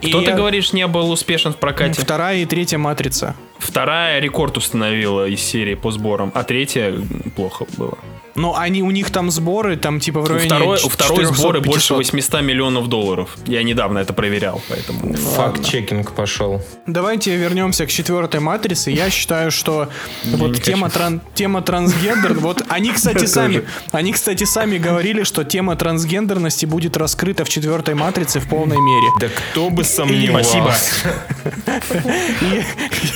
И 0.02 0.10
Кто, 0.10 0.22
ты 0.22 0.34
говоришь, 0.34 0.74
не 0.74 0.88
был 0.88 1.12
успешен 1.12 1.54
в 1.54 1.58
прокате? 1.58 2.02
Вторая 2.02 2.38
и 2.38 2.46
третья 2.46 2.78
матрица. 2.78 3.36
Вторая 3.60 4.20
рекорд 4.20 4.58
установила 4.58 5.28
из 5.28 5.42
серии 5.42 5.76
по 5.76 5.92
сборам, 5.92 6.32
а 6.36 6.44
третья 6.44 6.94
плохо 7.36 7.66
было. 7.78 7.98
Но 8.38 8.56
они, 8.56 8.84
у 8.84 8.92
них 8.92 9.10
там 9.10 9.32
сборы, 9.32 9.76
там 9.78 10.00
типа 10.00 10.22
в 10.22 10.26
У 10.26 10.28
районе 10.28 10.46
второй, 10.48 10.80
у 10.84 10.90
второй 10.90 11.26
400-500. 11.26 11.36
сборы 11.36 11.62
больше 11.62 11.94
800 11.96 12.42
миллионов 12.42 12.88
долларов. 12.88 13.36
Я 13.48 13.64
недавно 13.64 13.98
это 14.00 14.14
проверял, 14.14 14.62
поэтому... 14.70 15.14
Факт-чекинг 15.16 16.12
пошел. 16.14 16.62
Давайте 16.86 17.36
вернемся 17.36 17.86
к 17.86 17.90
четвертой 17.90 18.40
матрице. 18.40 18.92
Я 18.92 19.10
считаю, 19.10 19.50
что 19.52 19.90
вот 20.24 20.62
тема, 20.62 20.88
тран- 20.90 21.20
тема 21.34 21.62
трансгендер, 21.62 22.36
вот 22.36 22.64
они, 22.70 22.92
кстати, 22.92 23.26
сами, 23.38 23.64
они, 23.92 24.14
кстати, 24.14 24.44
сами 24.44 24.78
говорили, 24.78 25.24
что 25.24 25.44
тема 25.44 25.76
трансгендерности 25.76 26.66
будет 26.68 26.96
раскрыта 26.96 27.44
в 27.44 27.50
четвертой 27.50 27.96
матрице 27.96 28.40
в 28.40 28.48
полной 28.48 28.78
мере. 28.78 29.08
Да 29.20 29.28
кто 29.52 29.70
бы 29.72 29.84
сомневался. 29.84 30.58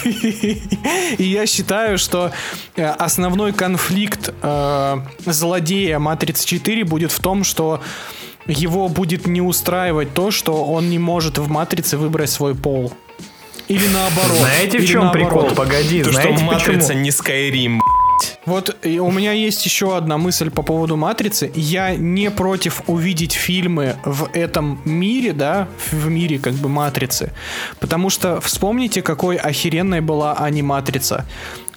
И, 0.04 0.62
и 1.18 1.24
я 1.24 1.46
считаю, 1.46 1.98
что 1.98 2.32
э, 2.76 2.86
основной 2.86 3.54
конфликт 3.54 4.34
э, 4.42 4.98
злодея 5.26 6.00
Матрицы 6.00 6.46
4 6.46 6.84
будет 6.86 7.12
в 7.12 7.20
том, 7.20 7.44
что 7.44 7.82
его 8.48 8.90
будет 8.90 9.28
не 9.28 9.42
устраивать 9.42 10.14
то, 10.14 10.32
что 10.32 10.66
он 10.66 10.90
не 10.90 11.00
может 11.00 11.38
в 11.38 11.50
Матрице 11.50 11.98
выбрать 11.98 12.30
свой 12.30 12.56
пол. 12.56 12.92
Или 13.68 13.88
наоборот. 13.88 14.38
Знаете, 14.38 14.80
в 14.80 14.88
чем 14.88 15.06
наоборот. 15.06 15.30
прикол? 15.30 15.56
Погоди, 15.56 16.04
То, 16.04 16.12
что 16.12 16.22
знаете 16.22 16.44
матрица 16.44 16.88
почему? 16.90 17.04
не 17.04 17.10
Skyrim. 17.10 17.80
Вот 18.46 18.76
и 18.86 19.00
у 19.00 19.12
меня 19.12 19.32
есть 19.32 19.66
еще 19.66 19.96
одна 19.96 20.18
мысль 20.18 20.50
по 20.50 20.62
поводу 20.62 20.98
Матрицы. 20.98 21.52
Я 21.56 21.96
не 21.96 22.30
против 22.32 22.82
увидеть 22.88 23.34
фильмы 23.34 23.96
в 24.04 24.30
этом 24.34 24.82
мире, 24.86 25.34
да, 25.34 25.68
в 25.92 26.08
мире 26.08 26.40
как 26.40 26.54
бы 26.54 26.70
Матрицы. 26.70 27.34
Потому 27.80 28.10
что 28.10 28.42
вспомните, 28.42 29.02
какой 29.02 29.38
охеренной 29.38 30.02
была 30.02 30.34
аниматрица. 30.34 31.26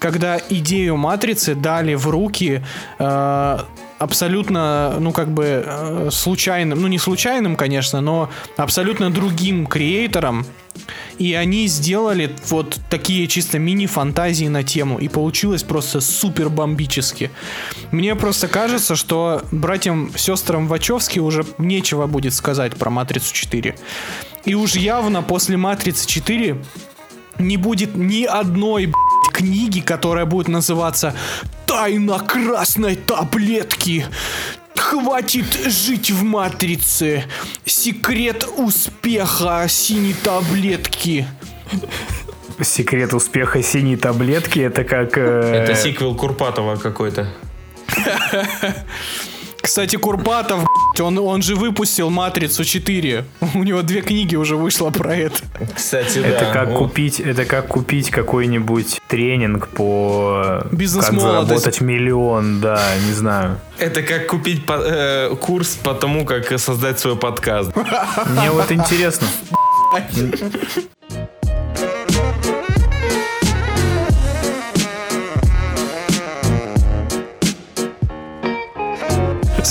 Когда 0.04 0.38
идею 0.50 0.98
Матрицы 0.98 1.54
дали 1.54 1.94
в 1.94 2.08
руки 2.08 2.62
э, 2.98 3.58
абсолютно, 3.98 4.96
ну 5.00 5.12
как 5.12 5.30
бы 5.30 5.64
э, 5.64 6.08
случайным, 6.12 6.82
ну 6.82 6.88
не 6.88 6.98
случайным, 6.98 7.56
конечно, 7.56 8.02
но 8.02 8.28
абсолютно 8.58 9.10
другим 9.10 9.64
креатором. 9.66 10.44
И 11.16 11.32
они 11.32 11.68
сделали 11.68 12.36
вот 12.50 12.78
такие 12.90 13.26
чисто 13.28 13.58
мини-фантазии 13.58 14.48
на 14.48 14.62
тему. 14.62 14.98
И 14.98 15.08
получилось 15.08 15.62
просто 15.62 16.02
супер 16.02 16.50
бомбически. 16.50 17.30
Мне 17.90 18.14
просто 18.14 18.46
кажется, 18.46 18.96
что 18.96 19.42
братьям, 19.52 20.10
сестрам 20.18 20.68
Вачовски 20.68 21.18
уже 21.18 21.46
нечего 21.56 22.06
будет 22.06 22.34
сказать 22.34 22.76
про 22.76 22.90
Матрицу 22.90 23.32
4. 23.32 23.74
И 24.44 24.54
уж 24.54 24.74
явно 24.74 25.22
после 25.22 25.56
Матрицы 25.56 26.06
4 26.06 26.62
не 27.38 27.56
будет 27.56 27.96
ни 27.96 28.24
одной 28.24 28.86
блядь, 28.86 29.13
книги, 29.32 29.80
которая 29.80 30.24
будет 30.26 30.48
называться 30.48 31.14
«Тайна 31.66 32.18
красной 32.20 32.96
таблетки». 32.96 34.06
Хватит 34.76 35.46
жить 35.66 36.10
в 36.10 36.22
матрице. 36.24 37.24
Секрет 37.64 38.46
успеха 38.56 39.66
синей 39.68 40.14
таблетки. 40.14 41.26
Секрет 42.60 43.14
успеха 43.14 43.62
синей 43.62 43.96
таблетки 43.96 44.58
это 44.60 44.84
как... 44.84 45.16
э, 45.16 45.64
Это 45.64 45.74
сиквел 45.74 46.14
Курпатова 46.14 46.76
какой-то. 46.76 47.28
Кстати, 49.62 49.96
Курпатов, 49.96 50.64
он, 51.00 51.18
он 51.18 51.42
же 51.42 51.56
выпустил 51.56 52.10
«Матрицу 52.10 52.62
4». 52.62 53.24
У 53.54 53.62
него 53.62 53.82
две 53.82 54.00
книги 54.00 54.36
уже 54.36 54.56
вышло 54.56 54.90
про 54.90 55.16
это. 55.16 55.38
Кстати, 55.74 56.18
Это 56.18 56.46
да. 56.46 56.52
как 56.52 56.68
вот. 56.70 56.78
купить, 56.78 57.20
это 57.20 57.44
как 57.44 57.68
купить 57.68 58.10
какой-нибудь 58.10 59.00
тренинг 59.08 59.68
по 59.68 60.66
Бизнес 60.72 61.06
как 61.06 61.20
заработать 61.20 61.80
миллион, 61.80 62.60
да, 62.60 62.80
не 63.06 63.12
знаю. 63.12 63.58
Это 63.78 64.02
как 64.02 64.26
купить 64.26 64.66
по- 64.66 64.80
э, 64.84 65.34
курс 65.36 65.76
по 65.82 65.94
тому, 65.94 66.24
как 66.24 66.58
создать 66.58 66.98
свой 67.00 67.16
подкаст. 67.16 67.72
Мне 67.76 68.50
вот 68.50 68.70
интересно. 68.70 69.26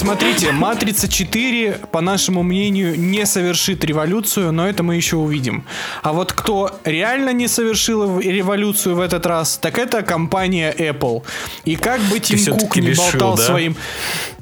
Смотрите, 0.03 0.51
«Матрица 0.51 1.07
4», 1.07 1.87
по 1.87 2.01
нашему 2.01 2.43
мнению, 2.43 2.99
не 2.99 3.25
совершит 3.25 3.85
революцию, 3.85 4.51
но 4.51 4.67
это 4.67 4.83
мы 4.83 4.97
еще 4.97 5.15
увидим. 5.15 5.63
А 6.01 6.11
вот 6.11 6.33
кто 6.33 6.77
реально 6.83 7.29
не 7.29 7.47
совершил 7.47 8.19
революцию 8.19 8.95
в 8.95 8.99
этот 8.99 9.25
раз, 9.25 9.57
так 9.57 9.79
это 9.79 10.01
компания 10.01 10.75
Apple. 10.77 11.23
И 11.63 11.77
как 11.77 12.01
бы 12.01 12.19
Тим 12.19 12.37
Кук 12.57 12.75
не 12.75 12.89
решил, 12.89 13.03
болтал 13.03 13.37
да? 13.37 13.43
своим... 13.43 13.77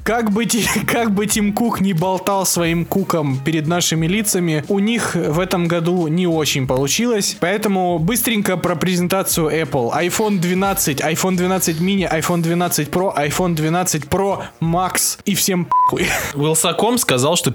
Как 0.04 0.32
бы, 0.32 0.46
как 0.86 1.12
бы 1.12 1.26
Тим 1.26 1.52
Кук 1.52 1.80
не 1.80 1.92
болтал 1.92 2.44
своим 2.44 2.84
куком 2.84 3.38
перед 3.38 3.66
нашими 3.66 4.06
лицами, 4.06 4.64
у 4.68 4.78
них 4.78 5.14
в 5.14 5.38
этом 5.38 5.68
году 5.68 6.08
не 6.08 6.26
очень 6.26 6.66
получилось. 6.66 7.36
Поэтому 7.40 7.98
быстренько 7.98 8.56
про 8.56 8.74
презентацию 8.74 9.48
Apple. 9.48 9.92
iPhone 9.92 10.38
12, 10.38 11.00
iPhone 11.00 11.36
12 11.36 11.80
mini, 11.80 12.10
iPhone 12.10 12.42
12 12.42 12.88
Pro, 12.88 13.16
iPhone 13.16 13.54
12 13.54 14.04
Pro 14.04 14.42
Max 14.60 15.18
и 15.24 15.34
всем 15.34 15.66
похуй. 15.66 16.08
Вилсаком 16.34 16.98
сказал, 16.98 17.36
что 17.36 17.52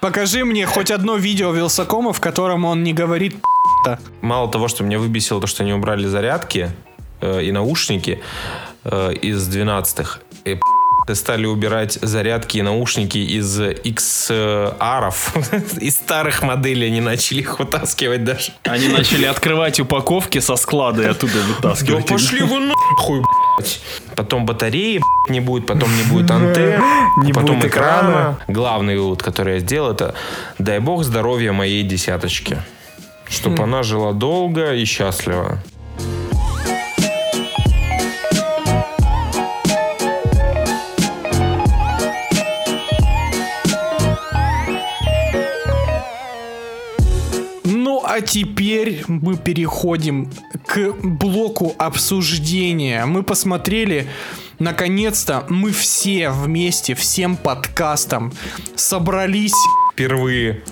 Покажи 0.00 0.44
мне 0.44 0.66
хоть 0.66 0.90
одно 0.90 1.16
видео 1.16 1.52
Вилсакома, 1.52 2.12
в 2.12 2.20
котором 2.20 2.64
он 2.64 2.82
не 2.82 2.92
говорит 2.92 3.34
«п***то». 3.34 4.00
Мало 4.20 4.50
того, 4.50 4.66
что 4.66 4.82
меня 4.82 4.98
выбесило 4.98 5.40
то, 5.40 5.46
что 5.46 5.62
они 5.62 5.72
убрали 5.72 6.06
зарядки 6.08 6.72
э, 7.20 7.44
и 7.44 7.52
наушники 7.52 8.20
э, 8.82 9.12
из 9.12 9.48
12-х, 9.48 10.18
и 10.18 10.22
п***ы 10.24 10.29
стали 11.14 11.46
убирать 11.46 11.98
зарядки 12.02 12.58
и 12.58 12.62
наушники 12.62 13.18
из 13.18 13.58
XR, 13.60 15.14
из 15.80 15.96
старых 15.96 16.42
моделей 16.42 16.86
они 16.88 17.00
начали 17.00 17.40
их 17.40 17.58
вытаскивать 17.58 18.24
даже. 18.24 18.52
они 18.64 18.88
начали 18.88 19.24
открывать 19.26 19.80
упаковки 19.80 20.38
со 20.40 20.56
склада 20.56 21.02
и 21.02 21.06
оттуда 21.06 21.32
Да 21.34 21.40
вытаскивать. 21.68 22.06
пошли 22.06 22.42
вы 22.42 22.60
нахуй, 22.60 23.20
блядь. 23.56 23.80
Потом 24.16 24.46
батареи 24.46 24.98
блядь, 24.98 25.30
не 25.30 25.40
будет, 25.40 25.66
потом 25.66 25.88
не 25.96 26.02
будет 26.04 26.30
антенн, 26.30 26.82
Не 27.22 27.32
потом 27.32 27.56
будет 27.56 27.70
экрана. 27.70 28.10
экрана. 28.10 28.38
Главный 28.48 28.98
вывод, 28.98 29.22
который 29.22 29.54
я 29.54 29.60
сделал, 29.60 29.92
это 29.92 30.14
дай 30.58 30.78
бог 30.78 31.04
здоровья 31.04 31.52
моей 31.52 31.82
десяточки. 31.82 32.58
Чтобы 33.28 33.62
она 33.62 33.82
жила 33.84 34.12
долго 34.12 34.74
и 34.74 34.84
счастливо. 34.84 35.58
А 48.20 48.22
теперь 48.22 49.02
мы 49.08 49.38
переходим 49.38 50.30
к 50.66 50.92
блоку 51.02 51.74
обсуждения. 51.78 53.06
Мы 53.06 53.22
посмотрели, 53.22 54.08
наконец-то, 54.58 55.46
мы 55.48 55.72
все 55.72 56.28
вместе, 56.28 56.94
всем 56.94 57.38
подкастом 57.38 58.30
собрались 58.76 59.54
Впервые. 59.94 60.62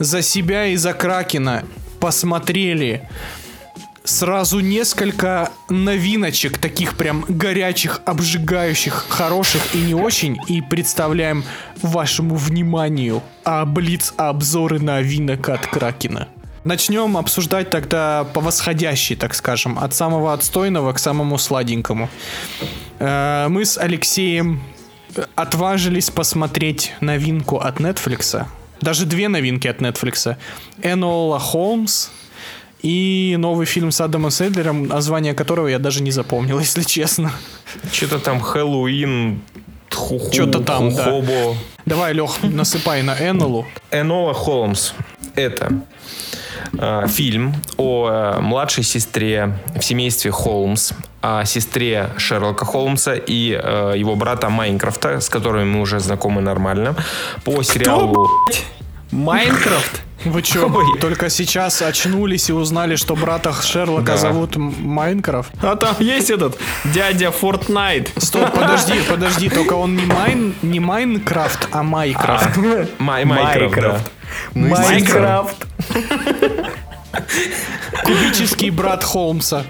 за 0.00 0.22
себя 0.22 0.66
и 0.66 0.74
за 0.74 0.92
Кракена, 0.92 1.64
посмотрели 2.00 3.08
сразу 4.02 4.58
несколько 4.58 5.52
новиночек, 5.68 6.58
таких 6.58 6.96
прям 6.96 7.24
горячих, 7.28 8.00
обжигающих, 8.06 9.06
хороших 9.08 9.76
и 9.76 9.78
не 9.78 9.94
очень, 9.94 10.36
и 10.48 10.62
представляем 10.62 11.44
вашему 11.80 12.34
вниманию 12.34 13.22
а 13.44 13.64
блиц-обзоры 13.64 14.80
новинок 14.80 15.48
от 15.48 15.64
Кракена. 15.68 16.26
Начнем 16.64 17.16
обсуждать 17.16 17.70
тогда 17.70 18.24
по 18.34 18.40
восходящей, 18.40 19.16
так 19.16 19.34
скажем, 19.34 19.78
от 19.78 19.94
самого 19.94 20.32
отстойного 20.32 20.92
к 20.92 20.98
самому 20.98 21.38
сладенькому. 21.38 22.08
Э, 22.98 23.46
Мы 23.48 23.64
с 23.64 23.78
Алексеем 23.78 24.60
отважились 25.34 26.10
посмотреть 26.10 26.92
новинку 27.00 27.58
от 27.58 27.80
Netflix. 27.80 28.44
Даже 28.80 29.06
две 29.06 29.28
новинки 29.28 29.66
от 29.68 29.80
Netflix. 29.80 30.36
Энола 30.82 31.38
Холмс 31.38 32.08
и 32.82 33.36
новый 33.38 33.66
фильм 33.66 33.90
с 33.90 34.00
Адамом 34.00 34.30
Сэндлером, 34.30 34.86
название 34.86 35.34
которого 35.34 35.68
я 35.68 35.78
даже 35.78 36.02
не 36.02 36.10
запомнил, 36.10 36.58
если 36.60 36.82
честно. 36.82 37.32
Что-то 37.92 38.18
там 38.18 38.40
Хэллоуин, 38.40 39.40
Чё-то 40.32 40.60
там, 40.60 40.94
да. 40.94 41.22
Давай, 41.86 42.12
Лех, 42.12 42.42
насыпай 42.42 43.02
на 43.02 43.16
Энолу. 43.18 43.66
Энола 43.90 44.34
Холмс. 44.34 44.92
Это 45.34 45.72
э, 46.72 47.06
фильм 47.08 47.54
о 47.76 48.08
э, 48.10 48.40
младшей 48.40 48.84
сестре 48.84 49.58
в 49.74 49.82
семействе 49.82 50.30
Холмс, 50.30 50.92
о 51.20 51.44
сестре 51.44 52.10
Шерлока 52.16 52.64
Холмса 52.64 53.14
и 53.14 53.58
э, 53.60 53.94
его 53.96 54.16
брата 54.16 54.48
Minecraft 54.48 55.07
а, 55.07 55.20
с 55.20 55.28
которыми 55.28 55.64
мы 55.64 55.80
уже 55.80 56.00
знакомы 56.00 56.40
нормально, 56.40 56.94
по 57.44 57.62
сериалу... 57.62 58.28
Minecraft? 59.10 60.02
Вы 60.24 60.42
чё, 60.42 60.68
Ой. 60.74 60.98
только 61.00 61.30
сейчас 61.30 61.80
очнулись 61.80 62.50
и 62.50 62.52
узнали, 62.52 62.96
что 62.96 63.14
брата 63.14 63.52
Шерлока 63.62 64.04
Да. 64.12 64.16
зовут 64.16 64.56
Minecraft? 64.56 65.52
А 65.62 65.76
там 65.76 65.94
есть 66.00 66.28
этот 66.30 66.58
дядя 66.84 67.30
Fortnite. 67.30 68.10
Стоп, 68.16 68.50
подожди, 68.52 68.94
подожди, 69.08 69.48
только 69.48 69.74
он 69.74 69.96
не 69.96 70.04
Майн, 70.04 70.54
не 70.62 70.80
Minecraft, 70.80 71.68
а 71.70 71.82
Майкрофт. 71.84 72.56
Май- 72.98 73.24
Майнкрафт, 73.24 73.76
да. 73.80 73.98
Майнкрафт. 74.54 75.66
Кубический 78.04 78.70
брат 78.70 79.04
Холмса. 79.04 79.64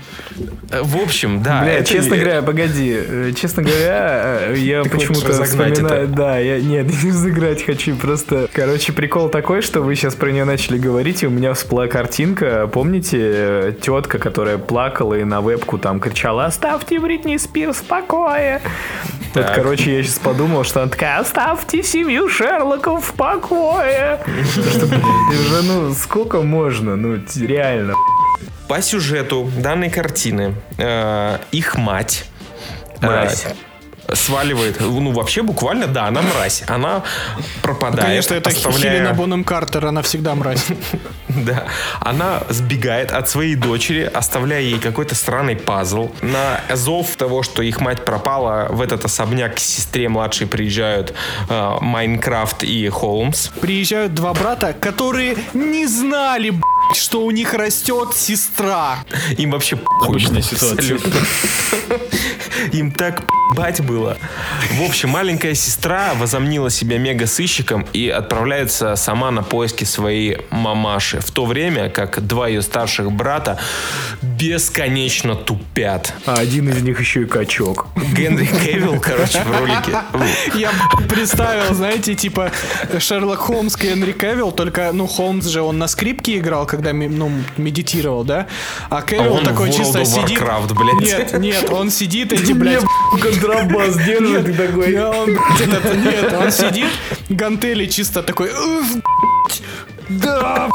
В 0.70 0.96
общем, 0.96 1.42
да. 1.42 1.62
Бля, 1.62 1.82
честно 1.84 2.16
говоря, 2.16 2.42
погоди, 2.42 2.94
э, 2.96 3.32
честно 3.36 3.62
говоря, 3.62 4.38
э, 4.48 4.54
я 4.58 4.82
почему-то 4.84 5.42
вспоминаю, 5.42 6.04
это? 6.04 6.06
да, 6.06 6.38
я 6.38 6.60
нет, 6.60 6.86
не 7.02 7.10
разыграть 7.10 7.64
хочу, 7.64 7.96
просто, 7.96 8.48
короче, 8.52 8.92
прикол 8.92 9.28
такой, 9.28 9.62
что 9.62 9.80
вы 9.80 9.94
сейчас 9.94 10.14
про 10.14 10.30
нее 10.30 10.44
начали 10.44 10.78
говорить, 10.78 11.22
и 11.22 11.26
у 11.26 11.30
меня 11.30 11.54
всплыла 11.54 11.86
картинка, 11.86 12.68
помните, 12.72 13.18
э, 13.20 13.72
тетка, 13.80 14.18
которая 14.18 14.58
плакала 14.58 15.14
и 15.14 15.24
на 15.24 15.40
вебку 15.40 15.78
там 15.78 16.00
кричала, 16.00 16.46
оставьте 16.46 16.98
Бритни 16.98 17.36
Спирс 17.36 17.76
в 17.76 17.84
покое. 17.84 18.60
Вот, 19.34 19.44
Так. 19.44 19.54
короче, 19.54 19.96
я 19.96 20.02
сейчас 20.02 20.18
подумал, 20.18 20.64
что 20.64 20.82
она 20.82 20.90
такая, 20.90 21.18
оставьте 21.18 21.82
семью 21.82 22.28
Шерлоков 22.28 23.06
в 23.06 23.12
покое. 23.14 24.20
Что, 24.52 24.86
блядь, 24.86 25.02
уже, 25.30 25.62
ну, 25.62 25.92
сколько 25.94 26.40
можно, 26.40 26.96
ну, 26.96 27.18
реально. 27.36 27.94
По 28.68 28.82
сюжету 28.82 29.50
данной 29.56 29.90
картины 29.90 30.54
э, 30.76 31.38
их 31.52 31.76
мать 31.76 32.24
Мразь. 33.00 33.46
э, 34.06 34.14
сваливает, 34.14 34.80
ну 34.80 35.12
вообще 35.12 35.42
буквально, 35.42 35.86
да, 35.86 36.06
она 36.06 36.22
мразь. 36.22 36.62
Она 36.66 37.02
пропадает, 37.62 38.06
Конечно, 38.06 38.34
это 38.34 38.50
оставляя- 38.50 38.98
Хелена 38.98 39.14
Бонем 39.14 39.44
Картер, 39.44 39.86
она 39.86 40.02
всегда 40.02 40.34
мразь. 40.34 40.66
Да. 41.48 41.64
Она 42.00 42.42
сбегает 42.50 43.10
от 43.12 43.28
своей 43.28 43.54
дочери, 43.54 44.02
оставляя 44.02 44.60
ей 44.60 44.78
какой-то 44.78 45.14
странный 45.14 45.56
пазл. 45.56 46.10
На 46.20 46.60
зов 46.74 47.16
того, 47.16 47.42
что 47.42 47.62
их 47.62 47.80
мать 47.80 48.04
пропала, 48.04 48.66
в 48.70 48.80
этот 48.80 49.04
особняк 49.04 49.56
к 49.56 49.58
сестре 49.58 50.08
младшей 50.08 50.46
приезжают 50.46 51.14
э, 51.48 51.76
Майнкрафт 51.80 52.64
и 52.64 52.88
Холмс. 52.88 53.48
Приезжают 53.60 54.14
два 54.14 54.34
брата, 54.34 54.74
которые 54.78 55.36
не 55.54 55.86
знали, 55.86 56.50
б***ь, 56.50 56.98
что 56.98 57.24
у 57.24 57.30
них 57.30 57.54
растет 57.54 58.14
сестра. 58.14 58.98
Им 59.36 59.52
вообще 59.52 59.76
похуй 59.76 60.08
Обычная 60.08 60.42
ситуация. 60.42 60.98
Им 62.72 62.90
так 62.90 63.22
бать 63.54 63.80
было. 63.80 64.16
В 64.72 64.82
общем, 64.82 65.10
маленькая 65.10 65.54
сестра 65.54 66.14
возомнила 66.14 66.70
себя 66.70 66.98
мега-сыщиком 66.98 67.86
и 67.92 68.08
отправляется 68.08 68.96
сама 68.96 69.30
на 69.30 69.42
поиски 69.42 69.84
своей 69.84 70.38
мамаши. 70.50 71.20
В 71.28 71.30
то 71.30 71.44
время 71.44 71.90
как 71.90 72.26
два 72.26 72.48
ее 72.48 72.62
старших 72.62 73.12
брата 73.12 73.58
бесконечно 74.22 75.36
тупят. 75.36 76.14
А 76.24 76.34
один 76.36 76.70
из 76.70 76.80
них 76.82 76.98
еще 76.98 77.22
и 77.22 77.24
качок. 77.26 77.86
Генри 78.16 78.46
Кевилл, 78.46 78.98
короче, 78.98 79.42
в 79.44 79.60
ролике. 79.60 79.92
Я 80.54 80.72
представил, 81.06 81.74
знаете, 81.74 82.14
типа 82.14 82.50
Шерлок 82.98 83.40
Холмс 83.40 83.76
и 83.82 83.92
Энри 83.92 84.12
Кевилл, 84.12 84.52
только, 84.52 84.90
ну, 84.92 85.06
Холмс 85.06 85.44
же, 85.46 85.60
он 85.60 85.76
на 85.76 85.86
скрипке 85.86 86.38
играл, 86.38 86.64
когда, 86.66 86.94
ну, 86.94 87.30
медитировал, 87.58 88.24
да? 88.24 88.46
А 88.88 89.02
Кевилл 89.02 89.34
он 89.34 89.44
такой 89.44 89.70
чисто 89.70 90.06
сидит... 90.06 90.40
Warcraft, 90.40 90.74
блядь. 90.74 91.00
Нет, 91.00 91.38
нет, 91.38 91.70
он 91.70 91.90
сидит, 91.90 92.32
эти, 92.32 92.52
блядь... 92.52 92.84
контрабас 93.20 93.98
держит 93.98 94.48
и 94.48 94.52
такой... 94.54 94.92
Нет, 94.92 96.32
он 96.32 96.50
сидит, 96.50 96.88
гантели 97.28 97.84
чисто 97.84 98.22
такой... 98.22 98.50
«Уф, 100.08 100.16
блядь, 100.16 100.22
Да, 100.22 100.70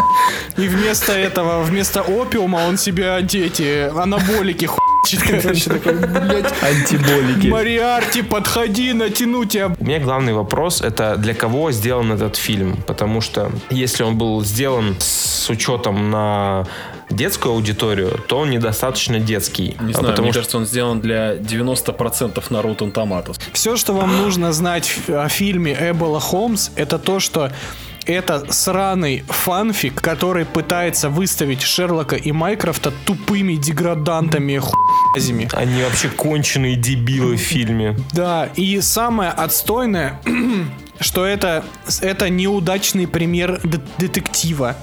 и 0.58 0.68
вместо 0.68 1.12
этого, 1.14 1.64
вместо 1.64 2.02
опиума 2.02 2.58
он 2.68 2.78
себе 2.78 3.18
эти 3.20 3.90
анаболики 3.90 4.66
хуйчит, 4.66 5.22
короче, 5.24 5.70
такой, 5.70 5.94
блядь, 5.96 6.54
Антиболики. 6.64 7.48
Мариарти, 7.48 8.22
подходи, 8.22 8.94
натяну 8.94 9.46
тебя. 9.46 9.72
У 9.80 9.84
меня 9.84 10.00
главный 10.00 10.34
вопрос 10.34 10.82
это 10.82 11.16
для 11.18 11.34
кого 11.34 11.72
сделан 11.72 12.12
этот 12.12 12.36
фильм, 12.36 12.78
потому 12.88 13.22
что 13.22 13.52
если 13.70 14.04
он 14.04 14.18
был 14.18 14.44
сделан 14.44 14.96
с 15.00 15.50
учетом 15.50 16.12
на 16.12 16.66
детскую 17.10 17.54
аудиторию, 17.54 18.20
то 18.28 18.40
он 18.40 18.50
недостаточно 18.50 19.20
детский, 19.20 19.76
Не 19.80 19.94
А 19.94 19.98
знаю, 19.98 20.08
потому 20.10 20.24
мне 20.24 20.32
что 20.32 20.40
кажется, 20.40 20.58
он 20.58 20.66
сделан 20.66 21.02
для 21.02 21.36
90% 21.36 22.44
на 22.50 22.58
Rotten 22.58 22.92
Tomatoes. 22.92 23.40
Все, 23.52 23.76
что 23.76 23.94
вам 23.94 24.18
нужно 24.18 24.52
знать 24.54 24.92
о 25.08 25.28
фильме 25.30 25.78
Эбола 25.80 26.20
Холмс, 26.20 26.70
это 26.76 26.98
то, 26.98 27.20
что 27.20 27.52
это 28.06 28.51
сраный 28.51 29.24
фанфик, 29.28 30.01
который 30.01 30.45
пытается 30.45 31.10
выставить 31.10 31.62
Шерлока 31.62 32.16
и 32.16 32.32
Майкрофта 32.32 32.91
тупыми 33.06 33.56
деградантами 33.56 34.60
хуязями. 34.60 35.49
они 35.54 35.84
вообще 35.84 36.10
конченые 36.10 36.76
дебилы 36.76 37.36
в 37.36 37.39
фильме. 37.39 37.97
Да, 38.14 38.49
и 38.56 38.82
самое 38.82 39.32
отстойное, 39.32 40.20
что 40.99 41.26
это, 41.26 41.64
это 42.01 42.30
неудачный 42.30 43.08
пример 43.08 43.60
де- 43.64 43.82
детектива. 43.97 44.76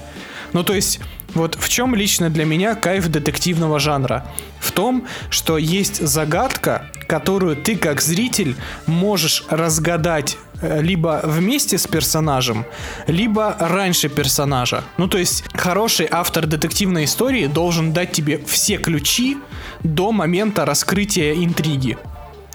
Ну, 0.53 0.63
то 0.63 0.73
есть, 0.73 0.99
вот 1.33 1.55
в 1.59 1.69
чем 1.69 1.95
лично 1.95 2.29
для 2.29 2.45
меня 2.45 2.75
кайф 2.75 3.07
детективного 3.07 3.79
жанра? 3.79 4.25
В 4.59 4.71
том, 4.71 5.07
что 5.29 5.57
есть 5.57 6.05
загадка, 6.05 6.85
которую 7.07 7.55
ты 7.55 7.75
как 7.75 8.01
зритель 8.01 8.55
можешь 8.85 9.43
разгадать 9.49 10.37
э, 10.61 10.81
либо 10.81 11.21
вместе 11.23 11.77
с 11.77 11.87
персонажем, 11.87 12.65
либо 13.07 13.55
раньше 13.59 14.09
персонажа. 14.09 14.83
Ну, 14.97 15.07
то 15.07 15.17
есть, 15.17 15.43
хороший 15.53 16.07
автор 16.09 16.45
детективной 16.45 17.05
истории 17.05 17.47
должен 17.47 17.93
дать 17.93 18.11
тебе 18.11 18.39
все 18.45 18.77
ключи 18.77 19.37
до 19.83 20.11
момента 20.11 20.65
раскрытия 20.65 21.33
интриги. 21.33 21.97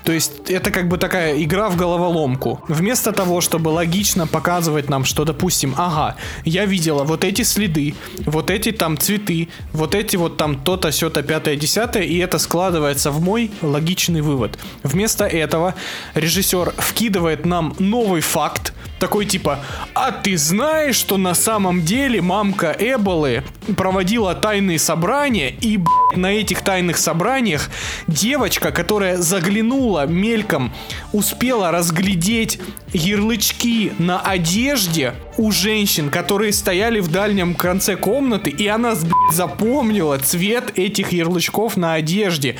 То 0.07 0.13
есть 0.13 0.51
это 0.51 0.71
как 0.71 0.87
бы 0.87 0.99
такая 0.99 1.43
игра 1.43 1.69
в 1.69 1.77
головоломку. 1.77 2.61
Вместо 2.69 3.11
того, 3.11 3.41
чтобы 3.41 3.71
логично 3.71 4.29
показывать 4.29 4.89
нам, 4.89 5.05
что, 5.05 5.25
допустим, 5.25 5.75
ага, 5.77 6.15
я 6.45 6.65
видела 6.65 7.03
вот 7.03 7.25
эти 7.25 7.43
следы, 7.43 7.95
вот 8.25 8.51
эти 8.51 8.71
там 8.71 8.97
цветы, 8.99 9.49
вот 9.73 9.97
эти 9.97 10.15
вот 10.15 10.37
там 10.37 10.61
то-то, 10.63 10.93
сё-то, 10.93 11.25
пятое, 11.25 11.57
десятое, 11.57 12.05
и 12.05 12.19
это 12.19 12.39
складывается 12.39 13.11
в 13.11 13.21
мой 13.21 13.51
логичный 13.63 14.21
вывод. 14.21 14.57
Вместо 14.85 15.25
этого 15.27 15.75
режиссер 16.15 16.75
вкидывает 16.79 17.45
нам 17.45 17.75
новый 17.81 18.21
факт, 18.21 18.75
такой 19.01 19.27
типа, 19.27 19.59
а 19.93 20.13
ты 20.13 20.39
знаешь, 20.39 20.97
что 20.97 21.17
на 21.17 21.35
самом 21.35 21.83
деле 21.83 22.23
мамка 22.23 22.75
Эболы 22.79 23.43
проводила 23.77 24.35
тайные 24.35 24.79
собрания, 24.79 25.51
и 25.51 25.77
б***ь, 25.77 26.06
на 26.17 26.33
этих 26.33 26.63
тайных 26.63 26.99
собраниях 26.99 27.71
девочка, 28.07 28.73
которая 28.73 29.19
заглянула 29.19 30.07
мельком, 30.07 30.73
успела 31.13 31.71
разглядеть 31.71 32.59
ярлычки 32.93 33.93
на 33.99 34.21
одежде 34.21 35.15
у 35.37 35.51
женщин, 35.53 36.11
которые 36.11 36.53
стояли 36.53 37.01
в 37.01 37.09
дальнем 37.11 37.55
конце 37.55 37.97
комнаты, 37.97 38.51
и 38.51 38.67
она 38.67 38.95
запомнила 39.33 40.19
цвет 40.19 40.79
этих 40.79 41.13
ярлычков 41.13 41.77
на 41.77 41.95
одежде. 41.95 42.57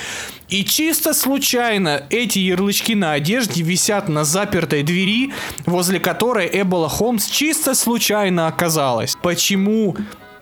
И 0.49 0.65
чисто 0.65 1.13
случайно 1.13 2.05
эти 2.09 2.39
ярлычки 2.39 2.93
на 2.93 3.13
одежде 3.13 3.63
висят 3.63 4.09
на 4.09 4.25
запертой 4.25 4.83
двери, 4.83 5.33
возле 5.65 5.99
которой 5.99 6.49
Эбола 6.53 6.89
Холмс 6.89 7.27
чисто 7.27 7.75
случайно 7.75 8.47
оказалась. 8.47 9.17
Почему 9.23 9.97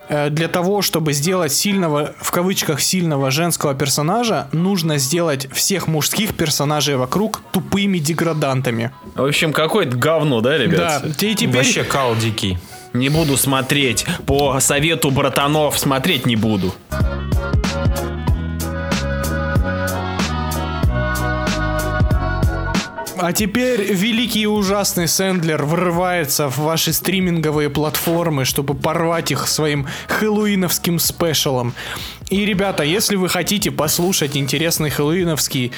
для 0.09 0.47
того, 0.47 0.81
чтобы 0.81 1.13
сделать 1.13 1.51
сильного, 1.53 2.13
в 2.19 2.31
кавычках, 2.31 2.81
сильного 2.81 3.31
женского 3.31 3.73
персонажа, 3.73 4.47
нужно 4.51 4.97
сделать 4.97 5.47
всех 5.51 5.87
мужских 5.87 6.35
персонажей 6.35 6.95
вокруг 6.95 7.41
тупыми 7.51 7.97
деградантами. 7.97 8.91
В 9.15 9.25
общем, 9.25 9.53
какое-то 9.53 9.97
говно, 9.97 10.41
да, 10.41 10.51
Да, 10.51 10.57
ребят? 10.57 11.05
и 11.23 11.35
теперь... 11.35 11.55
Вообще 11.57 11.83
кал 11.83 12.15
дикий. 12.15 12.57
Не 12.93 13.09
буду 13.09 13.35
смотреть. 13.35 14.05
По 14.25 14.59
совету 14.59 15.11
братанов 15.11 15.77
смотреть 15.77 16.25
не 16.25 16.35
буду. 16.35 16.73
А 23.25 23.33
теперь 23.33 23.81
великий 23.91 24.41
и 24.41 24.45
ужасный 24.45 25.07
Сэндлер 25.07 25.65
врывается 25.65 26.47
в 26.47 26.59
ваши 26.59 26.93
стриминговые 26.93 27.71
платформы, 27.71 28.45
чтобы 28.45 28.75
порвать 28.75 29.31
их 29.31 29.47
своим 29.47 29.87
хэллоуиновским 30.07 30.99
спешалом. 30.99 31.73
И, 32.29 32.45
ребята, 32.45 32.83
если 32.83 33.15
вы 33.15 33.27
хотите 33.27 33.71
послушать 33.71 34.37
интересный 34.37 34.91
хэллоуиновский 34.91 35.71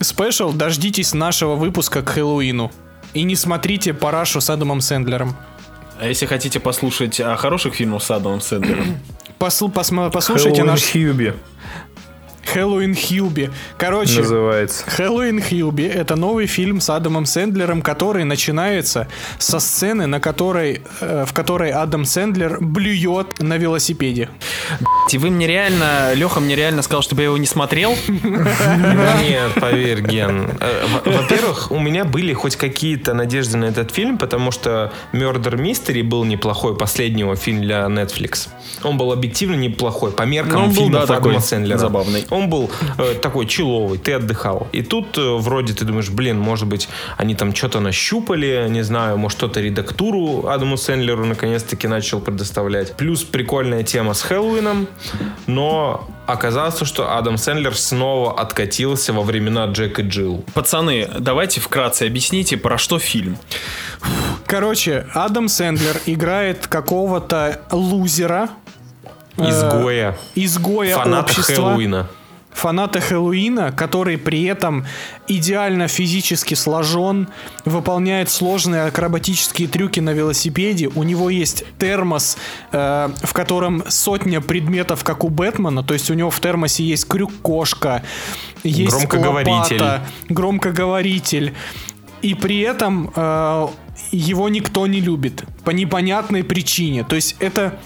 спешал, 0.00 0.52
дождитесь 0.52 1.14
нашего 1.14 1.56
выпуска 1.56 2.00
к 2.02 2.10
Хэллоуину. 2.10 2.70
И 3.12 3.24
не 3.24 3.34
смотрите 3.34 3.92
парашу 3.92 4.40
с 4.40 4.48
Адамом 4.48 4.80
Сэндлером. 4.80 5.34
А 5.98 6.06
если 6.06 6.26
хотите 6.26 6.60
послушать 6.60 7.18
о 7.18 7.34
хороших 7.34 7.74
фильмах 7.74 8.04
с 8.04 8.10
Адамом 8.12 8.40
Сэндлером, 8.40 9.00
посма- 9.40 10.12
послушайте 10.12 10.62
Хэллоуин 10.62 10.66
наш 10.66 10.92
Хьюби 10.92 11.34
Хэллоуин 12.52 12.94
Хьюби. 12.94 13.50
Короче, 13.78 14.20
называется. 14.20 14.84
Хэллоуин 14.90 15.42
Хьюби— 15.42 15.84
это 15.94 16.16
новый 16.16 16.46
фильм 16.46 16.80
с 16.80 16.90
Адамом 16.90 17.26
Сэндлером, 17.26 17.82
который 17.82 18.24
начинается 18.24 19.08
со 19.38 19.58
сцены, 19.60 20.06
на 20.06 20.20
которой, 20.20 20.82
э, 21.00 21.24
в 21.26 21.32
которой 21.32 21.70
Адам 21.70 22.04
Сэндлер 22.04 22.58
блюет 22.60 23.40
на 23.40 23.56
велосипеде. 23.56 24.28
и 25.12 25.18
вы 25.18 25.30
мне 25.30 25.46
реально, 25.46 26.12
Леха 26.14 26.40
мне 26.40 26.56
реально 26.56 26.82
сказал, 26.82 27.02
чтобы 27.02 27.22
я 27.22 27.26
его 27.26 27.38
не 27.38 27.46
смотрел. 27.46 27.94
Нет, 29.22 29.54
поверь, 29.60 30.00
Ген. 30.02 30.48
Э, 30.60 30.84
во- 31.04 31.12
Во-первых, 31.12 31.70
у 31.70 31.78
меня 31.78 32.04
были 32.04 32.32
хоть 32.32 32.56
какие-то 32.56 33.14
надежды 33.14 33.56
на 33.56 33.66
этот 33.66 33.90
фильм, 33.92 34.18
потому 34.18 34.50
что 34.50 34.92
Murder 35.12 35.54
Mystery 35.56 36.02
был 36.02 36.24
неплохой, 36.24 36.76
последнего 36.76 37.36
фильм 37.36 37.62
для 37.62 37.84
Netflix. 37.86 38.48
Он 38.82 38.96
был 38.98 39.12
объективно 39.12 39.54
неплохой, 39.54 40.10
по 40.10 40.22
меркам 40.22 40.64
Ну, 40.68 40.72
фильмов 40.72 41.06
да, 41.08 41.16
Адама 41.16 41.40
Сэндлера. 41.40 41.78
забавный. 41.78 42.26
Он 42.34 42.48
был 42.48 42.70
э, 42.98 43.14
такой 43.14 43.46
человый, 43.46 43.98
ты 43.98 44.12
отдыхал. 44.12 44.66
И 44.72 44.82
тут 44.82 45.16
э, 45.18 45.36
вроде 45.38 45.72
ты 45.72 45.84
думаешь, 45.84 46.10
блин, 46.10 46.38
может 46.38 46.66
быть, 46.66 46.88
они 47.16 47.34
там 47.34 47.54
что-то 47.54 47.80
нащупали, 47.80 48.66
не 48.68 48.82
знаю, 48.82 49.18
может, 49.18 49.38
что-то 49.38 49.60
редактуру 49.60 50.48
Адаму 50.48 50.76
Сэндлеру 50.76 51.24
наконец-таки 51.24 51.88
начал 51.88 52.20
предоставлять. 52.20 52.96
Плюс 52.96 53.22
прикольная 53.24 53.82
тема 53.82 54.14
с 54.14 54.22
Хэллоуином, 54.22 54.88
но 55.46 56.08
оказалось, 56.26 56.80
что 56.82 57.16
Адам 57.16 57.36
Сэндлер 57.36 57.76
снова 57.76 58.40
откатился 58.40 59.12
во 59.12 59.22
времена 59.22 59.66
Джек 59.66 59.98
и 59.98 60.02
Джилл. 60.02 60.44
Пацаны, 60.54 61.08
давайте 61.18 61.60
вкратце 61.60 62.06
объясните, 62.06 62.56
про 62.56 62.78
что 62.78 62.98
фильм. 62.98 63.38
Короче, 64.46 65.06
Адам 65.14 65.48
Сэндлер 65.48 66.00
играет 66.06 66.66
какого-то 66.66 67.60
лузера, 67.70 68.50
э, 69.36 69.48
Изгоя. 69.50 70.16
изгоя 70.34 70.96
Фаната 70.96 71.30
общества. 71.32 71.54
Хэллоуина. 71.54 72.08
Фаната 72.54 73.00
Хэллоуина, 73.00 73.72
который 73.72 74.16
при 74.16 74.44
этом 74.44 74.86
идеально 75.28 75.88
физически 75.88 76.54
сложен, 76.54 77.28
выполняет 77.64 78.30
сложные 78.30 78.84
акробатические 78.84 79.68
трюки 79.68 80.00
на 80.00 80.10
велосипеде. 80.10 80.88
У 80.94 81.02
него 81.02 81.28
есть 81.28 81.64
термос, 81.78 82.38
э, 82.72 83.10
в 83.22 83.32
котором 83.32 83.82
сотня 83.88 84.40
предметов, 84.40 85.04
как 85.04 85.24
у 85.24 85.28
Бэтмена. 85.28 85.82
То 85.82 85.94
есть 85.94 86.10
у 86.10 86.14
него 86.14 86.30
в 86.30 86.40
термосе 86.40 86.84
есть 86.84 87.06
крюк-кошка, 87.06 88.02
есть 88.62 88.92
Громкоговоритель. 88.96 89.82
лопата, 89.82 90.06
громкоговоритель. 90.28 91.54
И 92.22 92.34
при 92.34 92.60
этом 92.60 93.12
э, 93.14 93.66
его 94.12 94.48
никто 94.48 94.86
не 94.86 95.00
любит. 95.00 95.44
По 95.64 95.70
непонятной 95.70 96.44
причине. 96.44 97.04
То 97.04 97.16
есть 97.16 97.36
это 97.40 97.78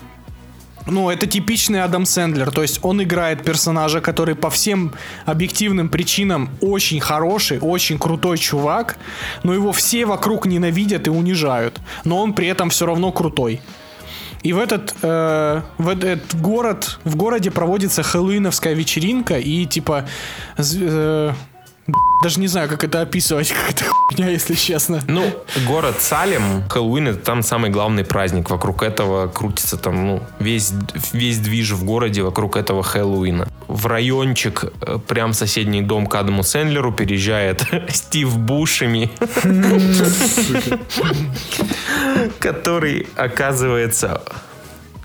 ну, 0.91 1.11
это 1.11 1.27
типичный 1.27 1.83
Адам 1.83 2.07
Сэндлер. 2.07 2.51
То 2.51 2.63
есть 2.63 2.81
он 2.83 3.03
играет 3.03 3.45
персонажа, 3.45 4.01
который 4.01 4.35
по 4.35 4.51
всем 4.51 4.93
объективным 5.27 5.89
причинам 5.89 6.51
очень 6.61 7.01
хороший, 7.01 7.59
очень 7.61 7.99
крутой 7.99 8.39
чувак, 8.39 8.99
но 9.43 9.55
его 9.55 9.73
все 9.73 10.07
вокруг 10.07 10.47
ненавидят 10.47 11.07
и 11.07 11.11
унижают. 11.11 11.79
Но 12.05 12.23
он 12.23 12.33
при 12.33 12.49
этом 12.49 12.71
все 12.71 12.87
равно 12.87 13.13
крутой. 13.13 13.61
И 14.43 14.53
в 14.53 14.59
этот, 14.59 14.95
э, 15.03 15.63
в 15.79 15.89
этот 15.89 16.41
город, 16.41 16.99
в 17.05 17.17
городе 17.17 17.51
проводится 17.51 18.03
хэллоуиновская 18.03 18.73
вечеринка, 18.75 19.39
и 19.39 19.67
типа 19.67 20.07
э, 20.57 21.33
даже 22.23 22.41
не 22.41 22.49
знаю, 22.49 22.69
как 22.69 22.85
это 22.85 23.01
описывать, 23.01 23.49
как 23.53 23.71
это 23.71 23.85
хуйня, 23.85 24.31
если 24.31 24.55
честно. 24.55 25.03
Ну, 25.07 25.25
город 25.67 26.01
Салем, 26.01 26.69
Хэллоуин 26.69 27.09
это 27.09 27.19
там 27.19 27.43
самый 27.43 27.71
главный 27.71 28.05
праздник. 28.05 28.51
Вокруг 28.51 28.83
этого 28.83 29.29
крутится 29.29 29.77
там, 29.77 30.07
ну, 30.07 30.23
весь, 30.39 30.73
весь 31.13 31.39
движ 31.39 31.71
в 31.71 31.85
городе 31.85 32.23
вокруг 32.23 32.57
этого 32.57 32.83
Хэллоуина. 32.83 33.49
В 33.69 33.87
райончик, 33.87 34.65
э, 34.81 34.99
прям 35.07 35.33
соседний 35.33 35.83
дом 35.83 36.07
к 36.07 36.15
Адаму 36.15 36.43
Сэндлеру 36.43 36.93
переезжает 36.93 37.65
Стив 37.89 38.37
Бушеми, 38.37 39.11
который 42.39 43.07
оказывается... 43.17 44.23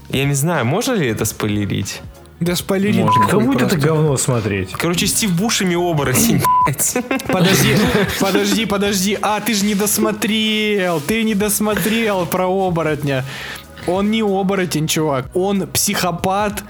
Я 0.09 0.25
не 0.25 0.33
знаю, 0.33 0.65
можно 0.65 0.93
ли 0.93 1.07
это 1.07 1.25
спойлерить? 1.25 2.01
Да 2.43 2.55
спойлерить. 2.55 3.05
Кто 3.27 3.39
будет 3.39 3.61
это 3.61 3.77
говно 3.77 4.17
смотреть? 4.17 4.71
Короче, 4.73 5.07
Стив 5.07 5.31
Бушеми 5.31 5.75
оборотень. 5.75 6.41
Подожди, 7.27 7.75
подожди, 8.19 8.65
подожди. 8.65 9.17
А, 9.21 9.39
ты 9.39 9.53
же 9.53 9.65
не 9.65 9.75
досмотрел. 9.75 10.99
Ты 11.01 11.23
не 11.23 11.35
досмотрел 11.35 12.25
про 12.25 12.47
оборотня. 12.47 13.23
Он 13.87 14.11
не 14.11 14.21
оборотень, 14.21 14.87
чувак. 14.87 15.27
Он 15.33 15.67
психопат, 15.67 16.63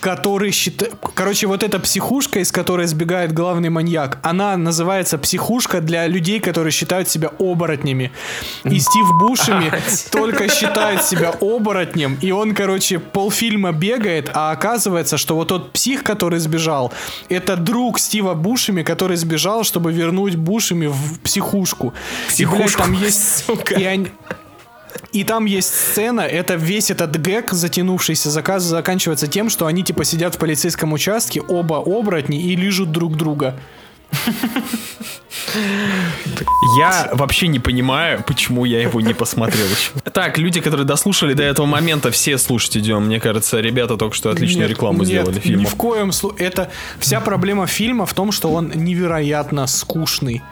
который 0.00 0.50
считает... 0.50 0.94
Короче, 1.14 1.46
вот 1.46 1.62
эта 1.62 1.78
психушка, 1.78 2.40
из 2.40 2.52
которой 2.52 2.86
сбегает 2.86 3.32
главный 3.32 3.70
маньяк, 3.70 4.18
она 4.22 4.56
называется 4.56 5.18
психушка 5.18 5.80
для 5.80 6.06
людей, 6.06 6.40
которые 6.40 6.72
считают 6.72 7.08
себя 7.08 7.30
оборотнями. 7.38 8.12
И 8.64 8.78
Стив 8.78 9.06
Бушеми 9.20 9.72
только 10.10 10.48
считает 10.48 11.02
себя 11.04 11.34
оборотнем, 11.40 12.18
и 12.20 12.30
он, 12.30 12.54
короче, 12.54 12.98
полфильма 12.98 13.72
бегает, 13.72 14.30
а 14.34 14.50
оказывается, 14.50 15.18
что 15.18 15.36
вот 15.36 15.48
тот 15.48 15.72
псих, 15.72 16.02
который 16.02 16.38
сбежал, 16.38 16.92
это 17.28 17.56
друг 17.56 17.98
Стива 17.98 18.34
Бушеми, 18.34 18.82
который 18.82 19.16
сбежал, 19.16 19.64
чтобы 19.64 19.92
вернуть 19.92 20.36
Бушеми 20.36 20.86
в 20.86 21.20
психушку. 21.20 21.86
И, 21.86 21.90
блядь, 21.90 22.28
Психушку, 22.28 22.82
там 22.82 22.92
есть... 22.92 23.46
сука. 23.46 23.74
И 23.74 23.84
они- 23.84 24.08
и 25.12 25.24
там 25.24 25.44
есть 25.44 25.74
сцена, 25.74 26.22
это 26.22 26.54
весь 26.54 26.90
этот 26.90 27.16
гэг, 27.16 27.52
затянувшийся 27.52 28.30
заказ, 28.30 28.62
заканчивается 28.62 29.26
тем, 29.26 29.48
что 29.48 29.66
они 29.66 29.82
типа 29.82 30.04
сидят 30.04 30.34
в 30.34 30.38
полицейском 30.38 30.92
участке, 30.92 31.40
оба 31.40 31.76
оборотни 31.76 32.40
и 32.40 32.56
лижут 32.56 32.92
друг 32.92 33.16
друга. 33.16 33.58
Я 36.78 37.10
вообще 37.12 37.48
не 37.48 37.58
понимаю, 37.58 38.22
почему 38.26 38.64
я 38.64 38.80
его 38.80 39.00
не 39.00 39.14
посмотрел 39.14 39.66
еще. 39.66 39.90
Так, 40.12 40.38
люди, 40.38 40.60
которые 40.60 40.86
дослушали 40.86 41.34
до 41.34 41.42
этого 41.42 41.66
момента, 41.66 42.10
все 42.10 42.38
слушать 42.38 42.76
идем. 42.76 43.06
Мне 43.06 43.20
кажется, 43.20 43.60
ребята 43.60 43.96
только 43.96 44.16
что 44.16 44.30
отличную 44.30 44.62
Нет, 44.68 44.70
рекламу 44.70 44.98
нет, 45.00 45.08
сделали 45.08 45.34
Ни 45.36 45.40
фильму. 45.40 45.68
в 45.68 45.74
коем 45.76 46.12
случае. 46.12 46.46
Это 46.48 46.70
вся 46.98 47.20
проблема 47.20 47.66
фильма 47.66 48.06
в 48.06 48.14
том, 48.14 48.32
что 48.32 48.50
он 48.52 48.72
невероятно 48.74 49.66
скучный. 49.66 50.42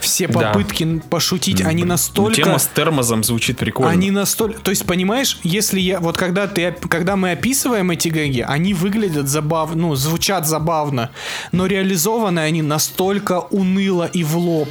Все 0.00 0.26
Да. 0.28 0.52
попытки 0.52 0.82
н- 0.84 1.00
пошутить, 1.00 1.60
они 1.60 1.84
настолько. 1.84 2.34
Тема 2.34 2.58
с 2.58 2.66
термозом 2.66 3.22
звучит 3.24 3.58
прикольно. 3.58 3.90
Они 3.92 4.10
настолько... 4.10 4.60
То 4.60 4.70
есть, 4.70 4.86
понимаешь, 4.86 5.38
если 5.42 5.80
я... 5.80 6.00
Вот 6.00 6.16
когда, 6.16 6.46
ты, 6.46 6.72
когда 6.88 7.16
мы 7.16 7.32
описываем 7.32 7.90
эти 7.90 8.08
гэги, 8.08 8.44
они 8.46 8.74
выглядят 8.74 9.28
забавно, 9.28 9.76
ну, 9.88 9.94
звучат 9.94 10.46
забавно, 10.46 11.10
но 11.52 11.66
реализованы 11.66 12.40
они 12.40 12.62
настолько 12.62 13.07
уныло 13.50 14.04
и 14.06 14.24
в 14.24 14.36
лоб. 14.36 14.68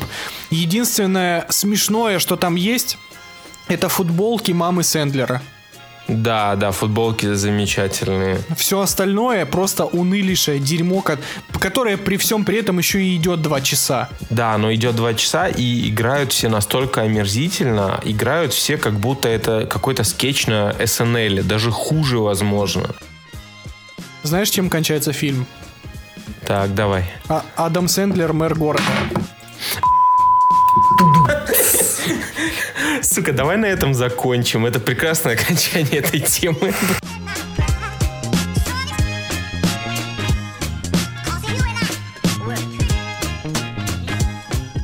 Единственное 0.50 1.46
смешное, 1.50 2.20
что 2.20 2.36
там 2.36 2.56
есть, 2.56 2.98
это 3.68 3.90
футболки 3.90 4.52
мамы 4.52 4.84
Сэндлера. 4.84 5.42
Да, 6.08 6.56
да, 6.56 6.72
футболки 6.72 7.34
замечательные. 7.34 8.40
Все 8.56 8.80
остальное 8.80 9.46
просто 9.46 9.84
унылейшее 9.84 10.58
дерьмо, 10.58 11.02
ко- 11.02 11.20
которое 11.60 11.98
при 11.98 12.16
всем 12.16 12.46
при 12.46 12.60
этом 12.60 12.78
еще 12.78 13.04
и 13.04 13.18
идет 13.18 13.42
два 13.42 13.60
часа. 13.60 14.08
Да, 14.30 14.58
но 14.58 14.74
идет 14.74 14.96
два 14.96 15.14
часа, 15.16 15.50
и 15.50 15.90
играют 15.90 16.32
все 16.32 16.48
настолько 16.48 17.02
омерзительно, 17.02 18.00
играют 18.06 18.54
все, 18.54 18.78
как 18.78 18.94
будто 18.98 19.28
это 19.28 19.66
какой-то 19.70 20.06
скетч 20.06 20.48
на 20.48 20.74
СНЛ, 20.86 21.44
даже 21.44 21.72
хуже, 21.72 22.20
возможно. 22.20 22.96
Знаешь, 24.24 24.50
чем 24.50 24.70
кончается 24.70 25.12
фильм? 25.12 25.46
Так, 26.48 26.74
давай. 26.74 27.04
А- 27.28 27.43
Адам 27.58 27.89
Сэндлер, 27.89 28.32
мэр 28.32 28.56
города. 28.56 28.86
Сука, 33.02 33.34
давай 33.34 33.58
на 33.58 33.66
этом 33.66 33.93
закончим. 33.93 34.66
Это 34.66 34.80
прекрасное 34.80 35.34
окончание 35.34 35.98
этой 36.00 36.22
темы. 36.22 36.74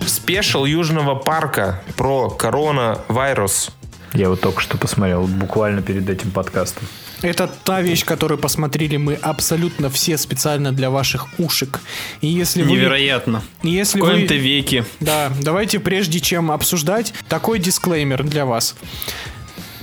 Спешл 0.06 0.66
Южного 0.66 1.16
парка 1.16 1.82
про 1.96 2.30
коронавирус. 2.30 3.72
Я 4.14 4.30
вот 4.30 4.42
только 4.42 4.60
что 4.62 4.78
посмотрел, 4.78 5.28
буквально 5.28 5.82
перед 5.82 6.10
этим 6.10 6.32
подкастом. 6.32 6.88
Это 7.24 7.50
та 7.64 7.82
вещь, 7.82 8.04
которую 8.04 8.38
посмотрели 8.38 8.98
мы 8.98 9.14
абсолютно 9.16 9.90
все 9.90 10.18
специально 10.18 10.74
для 10.74 10.90
ваших 10.90 11.28
ушек. 11.40 11.80
И 12.20 12.28
если 12.28 12.64
вы... 12.64 12.72
Невероятно. 12.72 13.42
и 13.64 13.68
В 13.68 13.72
Если 13.72 14.00
коем-то 14.02 14.34
вы... 14.34 14.40
веке. 14.42 14.86
Да, 15.00 15.32
давайте 15.42 15.80
прежде 15.80 16.20
чем 16.20 16.52
обсуждать, 16.52 17.14
такой 17.30 17.60
дисклеймер 17.60 18.24
для 18.24 18.46
вас. 18.46 18.76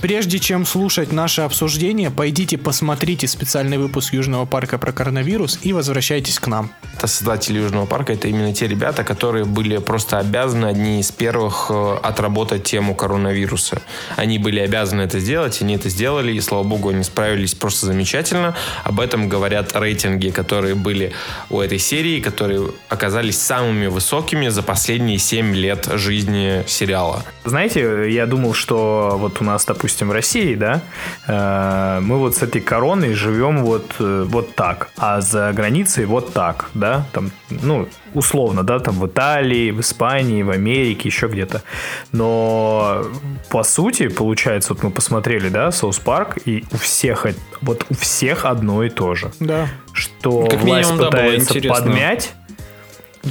Прежде 0.01 0.39
чем 0.39 0.65
слушать 0.65 1.11
наше 1.11 1.41
обсуждение, 1.41 2.09
пойдите 2.09 2.57
посмотрите 2.57 3.27
специальный 3.27 3.77
выпуск 3.77 4.13
Южного 4.13 4.45
парка 4.47 4.79
про 4.79 4.91
коронавирус 4.91 5.59
и 5.61 5.73
возвращайтесь 5.73 6.39
к 6.39 6.47
нам. 6.47 6.71
Это 6.97 7.05
создатели 7.05 7.59
Южного 7.59 7.85
парка, 7.85 8.13
это 8.13 8.27
именно 8.27 8.51
те 8.51 8.67
ребята, 8.67 9.03
которые 9.03 9.45
были 9.45 9.77
просто 9.77 10.17
обязаны 10.17 10.65
одни 10.65 11.01
из 11.01 11.11
первых 11.11 11.67
э, 11.69 11.97
отработать 12.01 12.63
тему 12.63 12.95
коронавируса. 12.95 13.79
Они 14.15 14.39
были 14.39 14.59
обязаны 14.59 15.01
это 15.01 15.19
сделать, 15.19 15.61
они 15.61 15.75
это 15.75 15.87
сделали, 15.89 16.33
и 16.33 16.41
слава 16.41 16.63
богу, 16.63 16.89
они 16.89 17.03
справились 17.03 17.53
просто 17.53 17.85
замечательно. 17.85 18.55
Об 18.83 18.99
этом 18.99 19.29
говорят 19.29 19.75
рейтинги, 19.75 20.29
которые 20.29 20.73
были 20.73 21.13
у 21.51 21.59
этой 21.59 21.77
серии, 21.77 22.19
которые 22.21 22.71
оказались 22.89 23.39
самыми 23.39 23.85
высокими 23.85 24.47
за 24.47 24.63
последние 24.63 25.19
7 25.19 25.53
лет 25.53 25.87
жизни 25.93 26.63
сериала. 26.65 27.23
Знаете, 27.45 28.11
я 28.11 28.25
думал, 28.25 28.55
что 28.55 29.15
вот 29.19 29.41
у 29.41 29.43
нас, 29.43 29.63
допустим, 29.65 29.90
в 29.99 30.11
России, 30.11 30.55
да, 30.55 30.81
э, 31.27 31.99
мы 32.01 32.17
вот 32.17 32.35
с 32.35 32.43
этой 32.43 32.61
короной 32.61 33.13
живем 33.13 33.63
вот, 33.63 33.95
э, 33.99 34.25
вот 34.27 34.55
так, 34.55 34.89
а 34.97 35.21
за 35.21 35.51
границей 35.53 36.05
вот 36.05 36.33
так, 36.33 36.69
да, 36.73 37.05
там, 37.11 37.31
ну, 37.49 37.87
условно, 38.13 38.63
да, 38.63 38.79
там 38.79 38.95
в 38.95 39.07
Италии, 39.07 39.71
в 39.71 39.79
Испании, 39.79 40.43
в 40.43 40.49
Америке, 40.49 41.09
еще 41.09 41.27
где-то. 41.27 41.63
Но 42.11 43.03
по 43.49 43.63
сути, 43.63 44.07
получается, 44.07 44.73
вот 44.73 44.83
мы 44.83 44.91
посмотрели, 44.91 45.49
да, 45.49 45.71
Соус 45.71 45.99
Парк, 45.99 46.37
и 46.45 46.63
у 46.71 46.77
всех, 46.77 47.25
вот 47.61 47.85
у 47.89 47.93
всех 47.95 48.45
одно 48.45 48.83
и 48.83 48.89
то 48.89 49.15
же. 49.15 49.31
Да. 49.39 49.67
Что 49.93 50.45
Как 50.45 50.61
власть 50.61 50.89
минимум, 50.89 50.97
да, 50.97 51.11
пытается 51.11 51.57
интересно. 51.57 51.83
подмять 51.83 52.33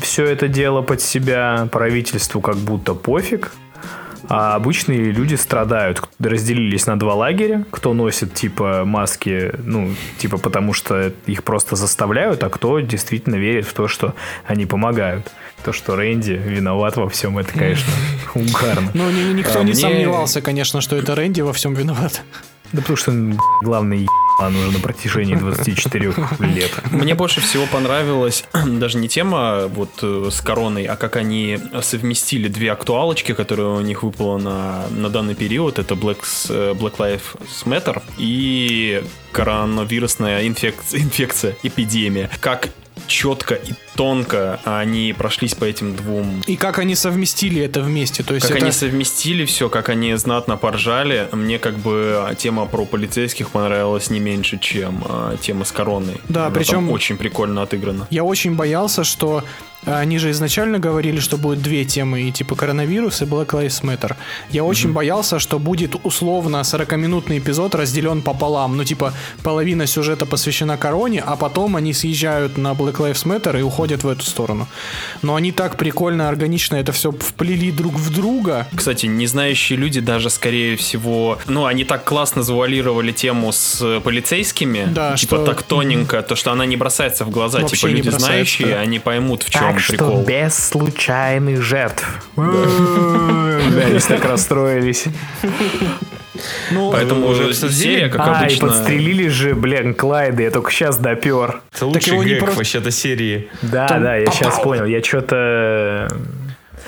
все 0.00 0.24
это 0.24 0.48
дело 0.48 0.82
под 0.82 1.00
себя, 1.00 1.68
правительству 1.70 2.40
как 2.40 2.56
будто 2.56 2.94
пофиг, 2.94 3.52
а 4.30 4.54
обычные 4.54 5.10
люди 5.12 5.34
страдают. 5.34 6.02
Разделились 6.18 6.86
на 6.86 6.98
два 6.98 7.14
лагеря. 7.14 7.64
Кто 7.70 7.92
носит, 7.92 8.32
типа, 8.32 8.84
маски, 8.86 9.52
ну, 9.64 9.90
типа, 10.18 10.38
потому 10.38 10.72
что 10.72 11.12
их 11.26 11.42
просто 11.44 11.76
заставляют, 11.76 12.42
а 12.44 12.48
кто 12.48 12.78
действительно 12.80 13.34
верит 13.34 13.66
в 13.66 13.72
то, 13.74 13.88
что 13.88 14.14
они 14.46 14.64
помогают. 14.66 15.30
То, 15.64 15.72
что 15.72 15.96
Рэнди 15.96 16.32
виноват 16.42 16.96
во 16.96 17.08
всем, 17.08 17.36
это, 17.38 17.52
конечно, 17.52 17.92
угарно. 18.34 18.90
Ну, 18.94 19.10
ни- 19.10 19.34
никто 19.34 19.58
А 19.58 19.64
не 19.64 19.72
мне- 19.72 19.74
сомневался, 19.74 20.40
конечно, 20.40 20.80
что 20.80 20.96
это 20.96 21.14
Рэнди 21.14 21.40
во 21.42 21.52
всем 21.52 21.74
виноват. 21.74 22.22
Да 22.72 22.80
потому 22.80 22.96
что 22.96 23.12
главный 23.62 24.06
нужно 24.48 24.70
на 24.70 24.78
протяжении 24.78 25.34
24 25.34 26.14
лет. 26.54 26.70
Мне 26.90 27.14
больше 27.14 27.40
всего 27.40 27.66
понравилась 27.66 28.44
даже 28.66 28.96
не 28.96 29.08
тема 29.08 29.66
вот 29.66 29.90
э, 30.02 30.28
с 30.30 30.40
короной, 30.40 30.84
а 30.84 30.96
как 30.96 31.16
они 31.16 31.58
совместили 31.82 32.48
две 32.48 32.72
актуалочки, 32.72 33.32
которые 33.32 33.68
у 33.68 33.80
них 33.80 34.02
выпало 34.02 34.38
на, 34.38 34.86
на 34.90 35.10
данный 35.10 35.34
период. 35.34 35.78
Это 35.78 35.94
Black, 35.94 36.18
э, 36.48 36.72
Black 36.72 36.96
Lives 36.96 37.20
Matter 37.66 38.02
и 38.16 39.02
коронавирусная 39.32 40.46
инфекция, 40.46 41.00
инфекция, 41.00 41.56
эпидемия. 41.62 42.30
Как 42.40 42.70
четко 43.06 43.54
и 43.54 43.72
тонко 44.00 44.58
они 44.64 45.12
прошлись 45.12 45.54
по 45.54 45.66
этим 45.66 45.94
двум 45.94 46.40
И 46.46 46.56
как 46.56 46.78
они 46.78 46.94
совместили 46.94 47.60
это 47.60 47.82
вместе. 47.82 48.22
То 48.22 48.34
есть 48.34 48.46
как 48.46 48.56
это... 48.56 48.64
они 48.64 48.72
совместили 48.72 49.44
все, 49.44 49.68
как 49.68 49.90
они 49.90 50.14
знатно 50.14 50.56
поржали. 50.56 51.28
Мне 51.32 51.58
как 51.58 51.74
бы 51.74 52.34
тема 52.38 52.64
про 52.64 52.86
полицейских 52.86 53.50
понравилась 53.50 54.08
не 54.08 54.18
меньше, 54.18 54.58
чем 54.58 55.04
а, 55.06 55.36
тема 55.36 55.66
с 55.66 55.72
короной. 55.72 56.18
Да, 56.30 56.46
Она 56.46 56.54
причем- 56.54 56.90
очень 56.90 57.18
прикольно 57.18 57.60
отыграно. 57.60 58.06
Я 58.08 58.24
очень 58.24 58.54
боялся, 58.54 59.04
что 59.04 59.44
э, 59.84 59.94
они 59.94 60.18
же 60.18 60.30
изначально 60.30 60.78
говорили, 60.78 61.20
что 61.20 61.36
будет 61.36 61.60
две 61.60 61.84
темы, 61.84 62.22
и 62.22 62.32
типа 62.32 62.54
коронавирус 62.54 63.20
и 63.20 63.26
Black 63.26 63.48
Lives 63.48 63.82
Matter. 63.82 64.16
Я 64.50 64.64
очень 64.64 64.92
боялся, 64.94 65.38
что 65.38 65.58
будет 65.58 65.94
условно 66.04 66.62
40-минутный 66.62 67.38
эпизод 67.38 67.74
разделен 67.74 68.22
пополам. 68.22 68.78
Ну, 68.78 68.84
типа, 68.84 69.12
половина 69.42 69.86
сюжета 69.86 70.24
посвящена 70.24 70.78
короне, 70.78 71.22
а 71.26 71.36
потом 71.36 71.76
они 71.76 71.92
съезжают 71.92 72.56
на 72.56 72.72
Black 72.72 72.96
Lives 72.96 73.26
Matter 73.26 73.58
и 73.58 73.62
уходят 73.62 73.89
в 74.02 74.08
эту 74.08 74.24
сторону. 74.24 74.66
Но 75.22 75.34
они 75.34 75.52
так 75.52 75.76
прикольно, 75.76 76.28
органично 76.28 76.76
это 76.76 76.92
все 76.92 77.10
вплели 77.12 77.70
друг 77.70 77.94
в 77.94 78.10
друга. 78.12 78.66
Кстати, 78.74 79.06
не 79.06 79.26
знающие 79.26 79.78
люди 79.78 80.00
даже, 80.00 80.30
скорее 80.30 80.76
всего, 80.76 81.38
ну, 81.46 81.66
они 81.66 81.84
так 81.84 82.04
классно 82.04 82.42
завуалировали 82.42 83.12
тему 83.12 83.52
с 83.52 84.00
полицейскими, 84.00 84.86
Да, 84.90 85.16
типа 85.16 85.36
что- 85.36 85.44
так 85.46 85.62
тоненько, 85.62 86.22
то, 86.22 86.36
что 86.36 86.52
она 86.52 86.66
не 86.66 86.76
бросается 86.76 87.24
в 87.24 87.30
глаза. 87.30 87.60
Вообще 87.60 87.76
типа 87.76 87.86
не 87.88 87.94
люди 87.94 88.08
бросается, 88.10 88.26
знающие, 88.26 88.76
они 88.78 88.98
поймут, 88.98 89.42
в 89.42 89.50
чем 89.50 89.60
Так 89.62 89.80
что 89.80 89.92
прикол. 89.92 90.24
без 90.24 90.54
случайных 90.54 91.62
жертв. 91.62 92.06
Да, 93.70 93.86
они 93.86 93.98
так 94.00 94.24
расстроились. 94.24 95.04
Ну, 96.70 96.92
Поэтому 96.92 97.26
Вы 97.26 97.32
уже 97.50 97.54
серия, 97.54 98.08
как 98.08 98.20
А, 98.20 98.42
и 98.42 98.44
обычно... 98.44 98.68
подстрелили 98.68 99.28
же, 99.28 99.54
блин, 99.54 99.94
Клайда, 99.94 100.42
я 100.44 100.50
только 100.50 100.70
сейчас 100.70 100.96
допер. 100.98 101.60
Это 101.74 101.86
лучший 101.86 102.12
его 102.12 102.22
не 102.22 102.30
гэг 102.30 102.38
просто- 102.40 102.56
вообще-то 102.58 102.90
серии. 102.90 103.48
Да, 103.62 103.88
Там 103.88 104.02
да, 104.02 104.16
я 104.16 104.30
сейчас 104.30 104.58
понял. 104.60 104.84
Я 104.84 105.02
что-то 105.02 106.08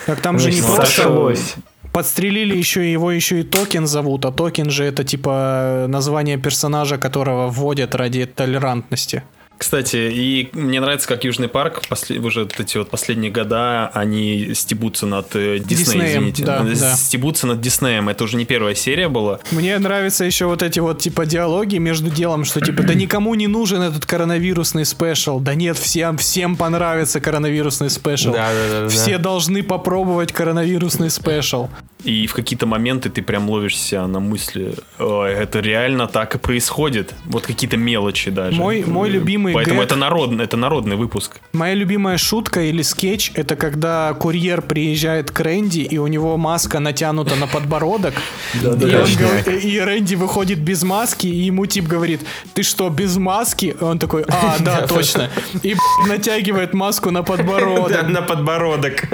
так 0.06 0.20
там 0.20 0.38
же 0.38 0.50
не 0.50 0.60
просто... 0.60 0.86
сошлось. 0.86 1.54
Подстрелили 1.92 2.56
еще 2.56 2.86
и- 2.86 2.92
его 2.92 3.10
еще 3.12 3.40
и 3.40 3.42
Токен 3.42 3.86
зовут, 3.86 4.24
а 4.24 4.32
Токен 4.32 4.70
же 4.70 4.84
это 4.84 5.04
типа 5.04 5.86
название 5.88 6.38
персонажа, 6.38 6.96
которого 6.96 7.48
вводят 7.48 7.94
ради 7.94 8.24
толерантности. 8.26 9.22
Кстати, 9.62 10.10
и 10.12 10.48
мне 10.54 10.80
нравится, 10.80 11.06
как 11.06 11.22
Южный 11.22 11.46
парк 11.46 11.82
после, 11.88 12.18
уже 12.18 12.40
вот 12.40 12.58
эти 12.58 12.78
вот 12.78 12.90
последние 12.90 13.30
года 13.30 13.86
они 13.94 14.54
стебутся 14.54 15.06
над 15.06 15.36
э, 15.36 15.60
Дисней, 15.60 15.76
Диснеем, 15.84 16.18
извините. 16.18 16.44
да, 16.44 16.64
Э, 16.66 16.74
да. 16.74 16.96
Стебутся 16.96 17.46
над 17.46 17.60
Диснеем. 17.60 18.08
Это 18.08 18.24
уже 18.24 18.36
не 18.36 18.44
первая 18.44 18.74
серия 18.74 19.08
была. 19.08 19.38
Мне 19.52 19.78
нравятся 19.78 20.24
еще 20.24 20.46
вот 20.46 20.64
эти 20.64 20.80
вот 20.80 20.98
типа 20.98 21.26
диалоги 21.26 21.76
между 21.76 22.10
делом, 22.10 22.44
что 22.44 22.60
типа 22.60 22.82
да 22.82 22.94
никому 22.94 23.36
не 23.36 23.46
нужен 23.46 23.82
этот 23.82 24.04
коронавирусный 24.04 24.84
special, 24.84 25.38
да 25.38 25.54
нет, 25.54 25.78
всем 25.78 26.18
всем 26.18 26.56
понравится 26.56 27.20
коронавирусный 27.20 27.88
special. 27.88 28.32
Да, 28.32 28.50
да, 28.52 28.68
да, 28.68 28.80
да. 28.82 28.88
Все 28.88 29.16
должны 29.18 29.62
попробовать 29.62 30.32
коронавирусный 30.32 31.08
special. 31.08 31.68
И 32.02 32.26
в 32.26 32.34
какие-то 32.34 32.66
моменты 32.66 33.10
ты 33.10 33.22
прям 33.22 33.48
ловишь 33.48 33.78
себя 33.78 34.08
на 34.08 34.18
мысли, 34.18 34.74
«Ой, 34.98 35.32
это 35.34 35.60
реально 35.60 36.08
так 36.08 36.34
и 36.34 36.38
происходит. 36.38 37.14
Вот 37.26 37.46
какие-то 37.46 37.76
мелочи 37.76 38.28
даже. 38.32 38.56
Мой- 38.58 38.82
мой 38.84 39.08
Э, 39.08 39.20
любимый 39.52 39.64
Поэтому 39.64 39.80
гэг- 39.80 39.86
это 39.86 39.96
народный, 39.96 40.44
это 40.44 40.56
народный 40.56 40.96
выпуск. 40.96 41.40
Моя 41.52 41.74
любимая 41.74 42.18
шутка 42.18 42.60
или 42.62 42.82
скетч 42.82 43.32
это 43.34 43.56
когда 43.56 44.14
курьер 44.14 44.62
приезжает 44.62 45.30
к 45.30 45.40
Рэнди 45.40 45.80
и 45.80 45.98
у 45.98 46.06
него 46.06 46.36
маска 46.36 46.80
натянута 46.80 47.36
на 47.36 47.46
подбородок. 47.46 48.14
и, 48.54 49.80
Рэнди 49.80 50.14
выходит 50.14 50.58
без 50.58 50.82
маски, 50.82 51.26
и 51.26 51.46
ему 51.46 51.66
тип 51.66 51.86
говорит: 51.86 52.20
Ты 52.54 52.62
что, 52.62 52.88
без 52.88 53.16
маски? 53.16 53.74
И 53.80 53.84
он 53.84 53.98
такой, 53.98 54.24
а, 54.28 54.56
да, 54.60 54.86
точно. 54.86 55.30
И 55.62 55.76
натягивает 56.08 56.74
маску 56.74 57.10
на 57.10 57.22
подбородок. 57.22 58.08
на 58.08 58.22
подбородок. 58.22 59.04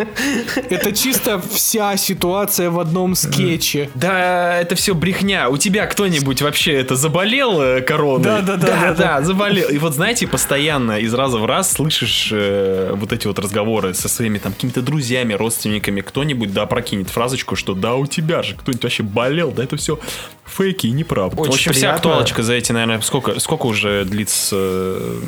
Это 0.70 0.92
чисто 0.92 1.40
вся 1.52 1.96
ситуация 1.96 2.70
в 2.70 2.78
одном 2.78 3.14
скетче. 3.14 3.90
Да, 3.94 4.58
это 4.58 4.74
все 4.74 4.94
брехня. 4.94 5.48
У 5.48 5.56
тебя 5.56 5.86
кто-нибудь 5.86 6.42
вообще 6.42 6.74
это 6.74 6.96
заболел 6.96 7.60
э, 7.60 7.80
короной? 7.80 8.24
Да, 8.24 8.40
да, 8.42 8.56
да, 8.56 8.66
да, 8.66 8.80
да, 8.80 8.94
да. 8.94 9.22
заболел. 9.22 9.68
И 9.68 9.78
вот 9.78 9.94
знаете, 9.94 10.26
постоянно 10.28 10.98
из 11.00 11.12
раза 11.14 11.38
в 11.38 11.46
раз 11.46 11.72
слышишь 11.72 12.30
э, 12.32 12.92
вот 12.94 13.12
эти 13.12 13.26
вот 13.26 13.38
разговоры 13.38 13.94
со 13.94 14.08
своими 14.08 14.38
там 14.38 14.52
какими-то 14.52 14.82
друзьями, 14.82 15.32
родственниками. 15.34 16.00
Кто-нибудь 16.00 16.52
да 16.52 16.66
прокинет 16.66 17.10
фразочку, 17.10 17.56
что 17.56 17.74
да, 17.74 17.94
у 17.96 18.06
тебя 18.06 18.42
же 18.42 18.54
кто-нибудь 18.54 18.82
вообще 18.82 19.02
болел. 19.02 19.50
Да, 19.50 19.64
это 19.64 19.76
все 19.76 19.98
фейки 20.46 20.86
и 20.86 20.90
неправда. 20.90 21.36
Очень 21.40 21.50
в 21.50 21.54
общем, 21.54 21.72
вся 21.72 21.80
приятно. 21.80 21.96
актуалочка 21.96 22.42
за 22.42 22.54
эти, 22.54 22.72
наверное, 22.72 23.00
сколько, 23.00 23.38
сколько 23.40 23.66
уже 23.66 24.04
длится 24.04 24.56
э, 24.58 25.20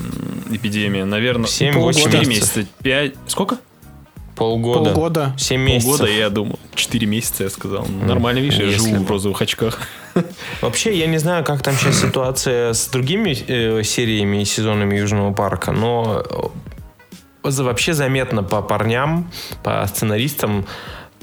эпидемия? 0.53 1.05
Наверное, 1.05 1.47
Семь-восемь 1.49 2.05
четыре 2.05 2.27
месяцев. 2.27 2.57
месяца. 2.57 2.73
Пять. 2.83 3.15
Сколько? 3.27 3.59
Полгода. 4.37 4.91
Полгода. 4.91 5.35
Семь 5.37 5.61
месяцев. 5.61 5.99
Полгода, 5.99 6.11
я 6.11 6.31
думал. 6.31 6.59
Четыре 6.75 7.07
месяца, 7.07 7.45
я 7.45 7.51
сказал. 7.51 7.87
Ну, 7.87 8.07
Нормально, 8.07 8.39
видишь, 8.39 8.59
я 8.59 8.67
если 8.67 8.89
живу 8.89 9.01
бы. 9.01 9.05
в 9.05 9.11
розовых 9.11 9.43
очках. 9.43 9.81
Вообще, 10.61 10.97
я 10.97 11.07
не 11.07 11.19
знаю, 11.19 11.45
как 11.45 11.63
там 11.63 11.75
сейчас 11.75 12.01
ситуация 12.01 12.73
с 12.73 12.89
другими 12.89 13.31
э, 13.31 13.83
сериями 13.83 14.43
и 14.43 14.45
сезонами 14.45 14.97
Южного 14.97 15.33
парка, 15.33 15.73
но 15.73 16.23
э, 17.45 17.51
вообще 17.63 17.95
заметно 17.95 18.43
по 18.43 18.63
парням, 18.63 19.31
по 19.63 19.87
сценаристам, 19.87 20.67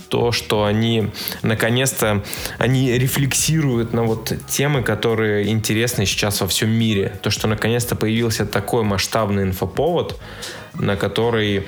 то, 0.09 0.31
что 0.31 0.63
они 0.63 1.09
наконец-то 1.41 2.23
они 2.57 2.91
рефлексируют 2.97 3.93
на 3.93 4.03
вот 4.03 4.31
темы, 4.47 4.81
которые 4.81 5.49
интересны 5.49 6.05
сейчас 6.05 6.41
во 6.41 6.47
всем 6.47 6.69
мире. 6.69 7.17
То, 7.21 7.29
что 7.29 7.47
наконец-то 7.47 7.95
появился 7.95 8.45
такой 8.45 8.83
масштабный 8.83 9.43
инфоповод, 9.43 10.19
на 10.75 10.95
который 10.95 11.67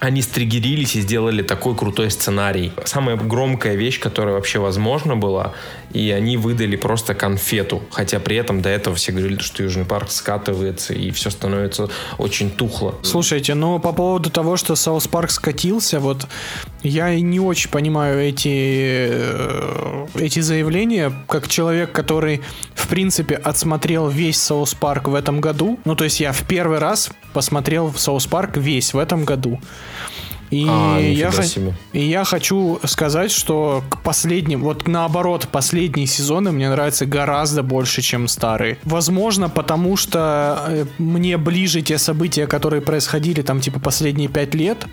они 0.00 0.22
стригерились 0.22 0.96
и 0.96 1.00
сделали 1.00 1.42
такой 1.42 1.74
крутой 1.74 2.10
сценарий. 2.10 2.72
Самая 2.84 3.16
громкая 3.16 3.74
вещь, 3.74 4.00
которая 4.00 4.34
вообще 4.34 4.58
возможна 4.58 5.16
была, 5.16 5.52
и 5.92 6.10
они 6.10 6.36
выдали 6.36 6.76
просто 6.76 7.14
конфету. 7.14 7.82
Хотя 7.90 8.20
при 8.20 8.36
этом 8.36 8.60
до 8.60 8.68
этого 8.68 8.96
все 8.96 9.12
говорили, 9.12 9.40
что 9.40 9.62
Южный 9.62 9.84
парк 9.84 10.10
скатывается, 10.10 10.92
и 10.94 11.10
все 11.10 11.30
становится 11.30 11.88
очень 12.18 12.50
тухло. 12.50 12.94
Слушайте, 13.02 13.54
ну 13.54 13.78
по 13.78 13.92
поводу 13.92 14.30
того, 14.30 14.56
что 14.56 14.76
South 14.76 15.06
Park 15.06 15.30
скатился, 15.30 16.00
вот 16.00 16.26
я 16.84 17.18
не 17.18 17.40
очень 17.40 17.70
понимаю 17.70 18.20
эти, 18.20 19.08
э, 19.10 20.06
эти 20.16 20.40
заявления, 20.40 21.12
как 21.28 21.48
человек, 21.48 21.92
который, 21.92 22.42
в 22.74 22.88
принципе, 22.88 23.36
отсмотрел 23.36 24.08
весь 24.08 24.36
South 24.40 24.74
Park 24.74 25.08
в 25.08 25.14
этом 25.14 25.40
году. 25.40 25.80
Ну, 25.84 25.96
то 25.96 26.04
есть 26.04 26.20
я 26.20 26.32
в 26.32 26.42
первый 26.46 26.78
раз 26.78 27.10
посмотрел 27.32 27.92
South 27.94 28.26
Park 28.26 28.58
весь 28.58 28.92
в 28.92 28.98
этом 28.98 29.24
году. 29.24 29.60
И, 30.50 30.66
А, 30.68 30.98
я, 31.00 31.32
себе. 31.32 31.74
и 31.92 32.04
я 32.04 32.22
хочу 32.24 32.78
сказать, 32.84 33.32
что 33.32 33.82
к 33.88 34.02
последним, 34.02 34.62
вот 34.62 34.86
наоборот, 34.86 35.48
последние 35.50 36.06
сезоны 36.06 36.52
мне 36.52 36.68
нравятся 36.68 37.06
гораздо 37.06 37.62
больше, 37.62 38.02
чем 38.02 38.28
старые. 38.28 38.78
Возможно, 38.84 39.48
потому 39.48 39.96
что 39.96 40.64
э, 40.68 40.84
мне 40.98 41.38
ближе 41.38 41.80
те 41.80 41.98
события, 41.98 42.46
которые 42.46 42.82
происходили 42.82 43.42
там 43.42 43.60
типа 43.60 43.80
последние 43.80 44.28
пять 44.28 44.54
лет, 44.54 44.86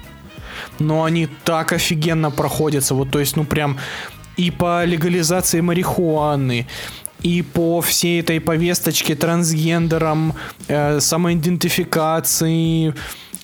но 0.82 1.04
они 1.04 1.28
так 1.44 1.74
офигенно 1.74 2.32
проходятся, 2.32 2.96
вот 2.96 3.12
то 3.12 3.20
есть, 3.20 3.36
ну 3.36 3.44
прям 3.46 3.78
и 4.38 4.52
по 4.52 4.86
легализации 4.86 5.62
марихуаны, 5.62 6.68
и 7.22 7.42
по 7.42 7.82
всей 7.82 8.22
этой 8.22 8.40
повесточке 8.40 9.16
трансгендерам, 9.16 10.34
э, 10.68 11.00
самоидентификации, 11.00 12.94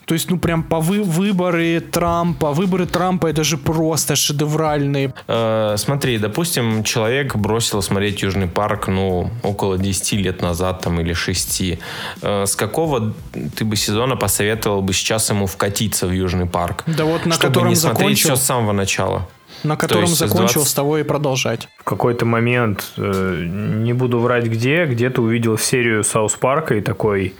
то 0.08 0.14
есть, 0.14 0.30
ну 0.32 0.40
прям 0.40 0.64
по 0.64 0.80
вы- 0.80 1.04
выборы 1.04 1.82
Трампа, 1.82 2.54
выборы 2.54 2.86
Трампа 2.86 3.28
это 3.28 3.44
же 3.44 3.58
просто 3.58 4.16
шедевральные. 4.16 5.14
Э, 5.28 5.76
смотри, 5.78 6.18
допустим, 6.18 6.86
человек 6.86 7.36
бросил 7.36 7.82
смотреть 7.82 8.22
Южный 8.22 8.48
парк, 8.48 8.88
ну, 8.88 9.30
около 9.44 9.78
10 9.78 10.14
лет 10.14 10.42
назад 10.42 10.80
там 10.80 11.02
или 11.02 11.12
6. 11.12 11.80
Э, 12.22 12.46
с 12.46 12.56
какого 12.56 13.14
ты 13.58 13.66
бы 13.66 13.76
сезона 13.76 14.16
посоветовал 14.16 14.82
бы 14.82 14.94
сейчас 14.94 15.30
ему 15.30 15.46
вкатиться 15.46 16.08
в 16.08 16.12
Южный 16.14 16.46
парк? 16.46 16.86
Да 16.88 17.04
вот 17.04 17.26
на 17.26 17.34
чтобы 17.36 17.48
котором 17.50 17.70
не 17.70 17.76
смотреть 17.76 18.00
закончил, 18.00 18.30
все 18.30 18.36
с 18.38 18.46
самого 18.46 18.72
начала. 18.72 19.28
на 19.64 19.76
котором 19.76 20.04
есть 20.06 20.16
с 20.16 20.20
закончил, 20.20 20.62
20 20.62 20.68
с 20.70 20.74
того 20.74 20.98
и 21.00 21.04
продолжать. 21.04 21.68
В 21.80 21.84
какой-то 21.84 22.26
момент, 22.26 22.94
э, 22.96 23.44
не 23.46 23.92
буду 23.92 24.20
врать 24.20 24.46
где, 24.46 24.86
где-то 24.86 25.22
увидел 25.22 25.58
серию 25.58 26.06
Саус 26.06 26.36
Парка 26.36 26.76
и 26.76 26.82
такой, 26.82 27.34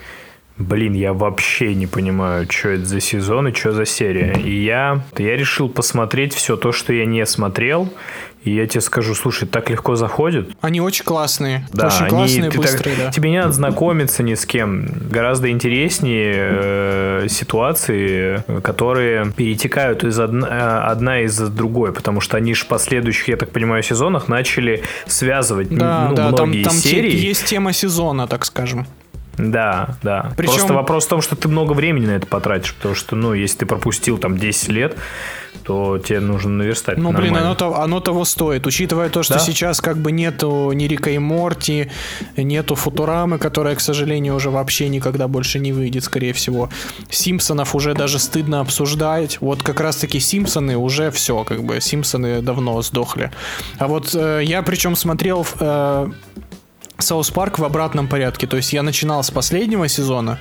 Блин, 0.58 0.92
я 0.94 1.12
вообще 1.12 1.74
не 1.74 1.86
понимаю, 1.86 2.46
что 2.50 2.70
это 2.70 2.84
за 2.84 3.00
сезон 3.00 3.48
и 3.48 3.54
что 3.54 3.72
за 3.72 3.84
серия. 3.86 4.32
И 4.32 4.64
я, 4.64 5.02
я 5.16 5.36
решил 5.36 5.68
посмотреть 5.68 6.34
все 6.34 6.56
то, 6.56 6.72
что 6.72 6.92
я 6.92 7.06
не 7.06 7.24
смотрел. 7.26 7.88
И 8.44 8.50
я 8.54 8.66
тебе 8.66 8.80
скажу, 8.80 9.14
слушай, 9.14 9.46
так 9.48 9.68
легко 9.68 9.94
заходит. 9.96 10.50
Они 10.60 10.80
очень 10.80 11.04
классные. 11.04 11.66
Да, 11.72 11.88
очень 11.88 12.00
они- 12.02 12.08
классные, 12.10 12.50
ты 12.50 12.56
так- 12.58 12.60
быстрые, 12.72 12.96
да. 12.96 13.10
Тебе 13.10 13.30
не 13.30 13.38
надо 13.40 13.52
знакомиться 13.52 14.22
ни 14.22 14.34
с 14.34 14.46
кем. 14.46 14.86
Гораздо 15.10 15.50
интереснее 15.50 16.34
э, 16.38 17.26
ситуации, 17.28 18.42
которые 18.62 19.32
перетекают 19.32 20.04
из 20.04 20.18
одна, 20.18 20.46
э, 20.48 20.90
одна 20.90 21.20
из 21.22 21.36
другой, 21.38 21.92
потому 21.92 22.20
что 22.20 22.36
они 22.36 22.54
же 22.54 22.64
в 22.64 22.68
последующих, 22.68 23.28
я 23.28 23.36
так 23.36 23.50
понимаю, 23.50 23.82
сезонах 23.82 24.28
начали 24.28 24.82
связывать 25.06 25.68
Да, 25.70 26.08
ну, 26.10 26.14
да, 26.16 26.22
там, 26.32 26.48
многие 26.48 26.64
там 26.64 26.72
те- 26.74 26.88
серии. 26.88 27.14
есть 27.16 27.44
тема 27.44 27.72
сезона, 27.72 28.26
так 28.28 28.44
скажем. 28.44 28.86
Да, 29.38 29.96
да. 30.02 30.32
Причем- 30.36 30.54
Просто 30.54 30.74
вопрос 30.74 31.06
в 31.06 31.08
том, 31.08 31.22
что 31.22 31.36
ты 31.36 31.48
много 31.48 31.72
времени 31.72 32.06
на 32.06 32.10
это 32.12 32.26
потратишь, 32.26 32.74
потому 32.74 32.94
что, 32.94 33.16
ну, 33.16 33.32
если 33.34 33.58
ты 33.58 33.66
пропустил 33.66 34.18
там 34.18 34.36
10 34.36 34.68
лет, 34.68 34.96
то 35.64 35.98
тебе 35.98 36.20
нужно 36.20 36.50
наверстать. 36.50 36.98
Ну, 36.98 37.12
блин, 37.12 37.36
оно, 37.36 37.54
того- 37.54 37.80
оно 37.80 38.00
того 38.00 38.24
стоит. 38.24 38.66
Учитывая 38.66 39.08
то, 39.10 39.22
что 39.22 39.34
Да? 39.34 39.40
сейчас 39.40 39.80
как 39.80 39.98
бы 39.98 40.12
нету 40.12 40.72
ни 40.72 40.84
Рика 40.84 41.10
и 41.10 41.18
Морти, 41.18 41.90
нету 42.36 42.74
Футурамы, 42.74 43.38
которая, 43.38 43.74
к 43.74 43.80
сожалению, 43.80 44.34
уже 44.34 44.50
вообще 44.50 44.88
никогда 44.88 45.28
больше 45.28 45.58
не 45.58 45.72
выйдет, 45.72 46.04
скорее 46.04 46.32
всего. 46.32 46.70
Симпсонов 47.10 47.74
уже 47.74 47.94
даже 47.94 48.18
стыдно 48.18 48.60
обсуждать. 48.60 49.38
Вот 49.40 49.62
как 49.62 49.80
раз-таки 49.80 50.20
Симпсоны 50.20 50.76
уже 50.76 51.10
все, 51.10 51.44
как 51.44 51.62
бы, 51.64 51.80
Симпсоны 51.80 52.40
давно 52.40 52.80
сдохли. 52.82 53.30
А 53.78 53.86
вот 53.88 54.14
э, 54.14 54.40
я 54.44 54.62
причем 54.62 54.96
смотрел 54.96 55.46
э, 55.60 56.08
South 56.98 57.30
Park 57.30 57.58
в 57.58 57.64
обратном 57.64 58.08
порядке. 58.08 58.46
То 58.46 58.56
есть 58.56 58.72
я 58.72 58.82
начинал 58.82 59.22
с 59.22 59.30
последнего 59.30 59.86
сезона, 59.88 60.38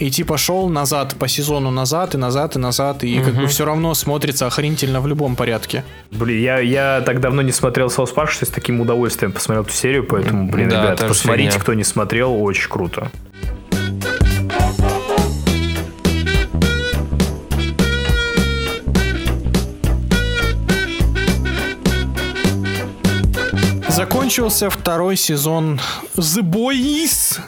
и 0.00 0.10
типа 0.10 0.36
шел 0.36 0.68
назад 0.68 1.14
по 1.18 1.28
сезону 1.28 1.70
назад 1.70 2.14
и 2.14 2.18
назад 2.18 2.56
и 2.56 2.58
назад, 2.58 3.04
и 3.04 3.20
как 3.20 3.34
бы 3.34 3.46
все 3.46 3.64
равно 3.64 3.94
смотрится 3.94 4.46
охренительно 4.46 5.00
в 5.00 5.06
любом 5.06 5.36
порядке. 5.36 5.84
Блин, 6.10 6.42
я, 6.42 6.58
я 6.58 7.00
так 7.06 7.20
давно 7.20 7.42
не 7.42 7.52
смотрел 7.52 7.88
South 7.90 8.10
Park, 8.10 8.30
что 8.30 8.44
с 8.44 8.48
таким 8.48 8.80
удовольствием 8.80 9.30
посмотрел 9.32 9.62
эту 9.62 9.72
серию, 9.72 10.04
поэтому, 10.04 10.50
блин, 10.50 10.68
Да, 10.68 10.82
ребята, 10.82 11.06
посмотрите, 11.06 11.50
фигня. 11.50 11.62
кто 11.62 11.74
не 11.74 11.84
смотрел, 11.84 12.42
очень 12.42 12.68
круто. 12.68 13.10
Закончился 24.24 24.70
второй 24.70 25.16
сезон 25.16 25.78
The 26.16 26.40
Boys. 26.40 27.40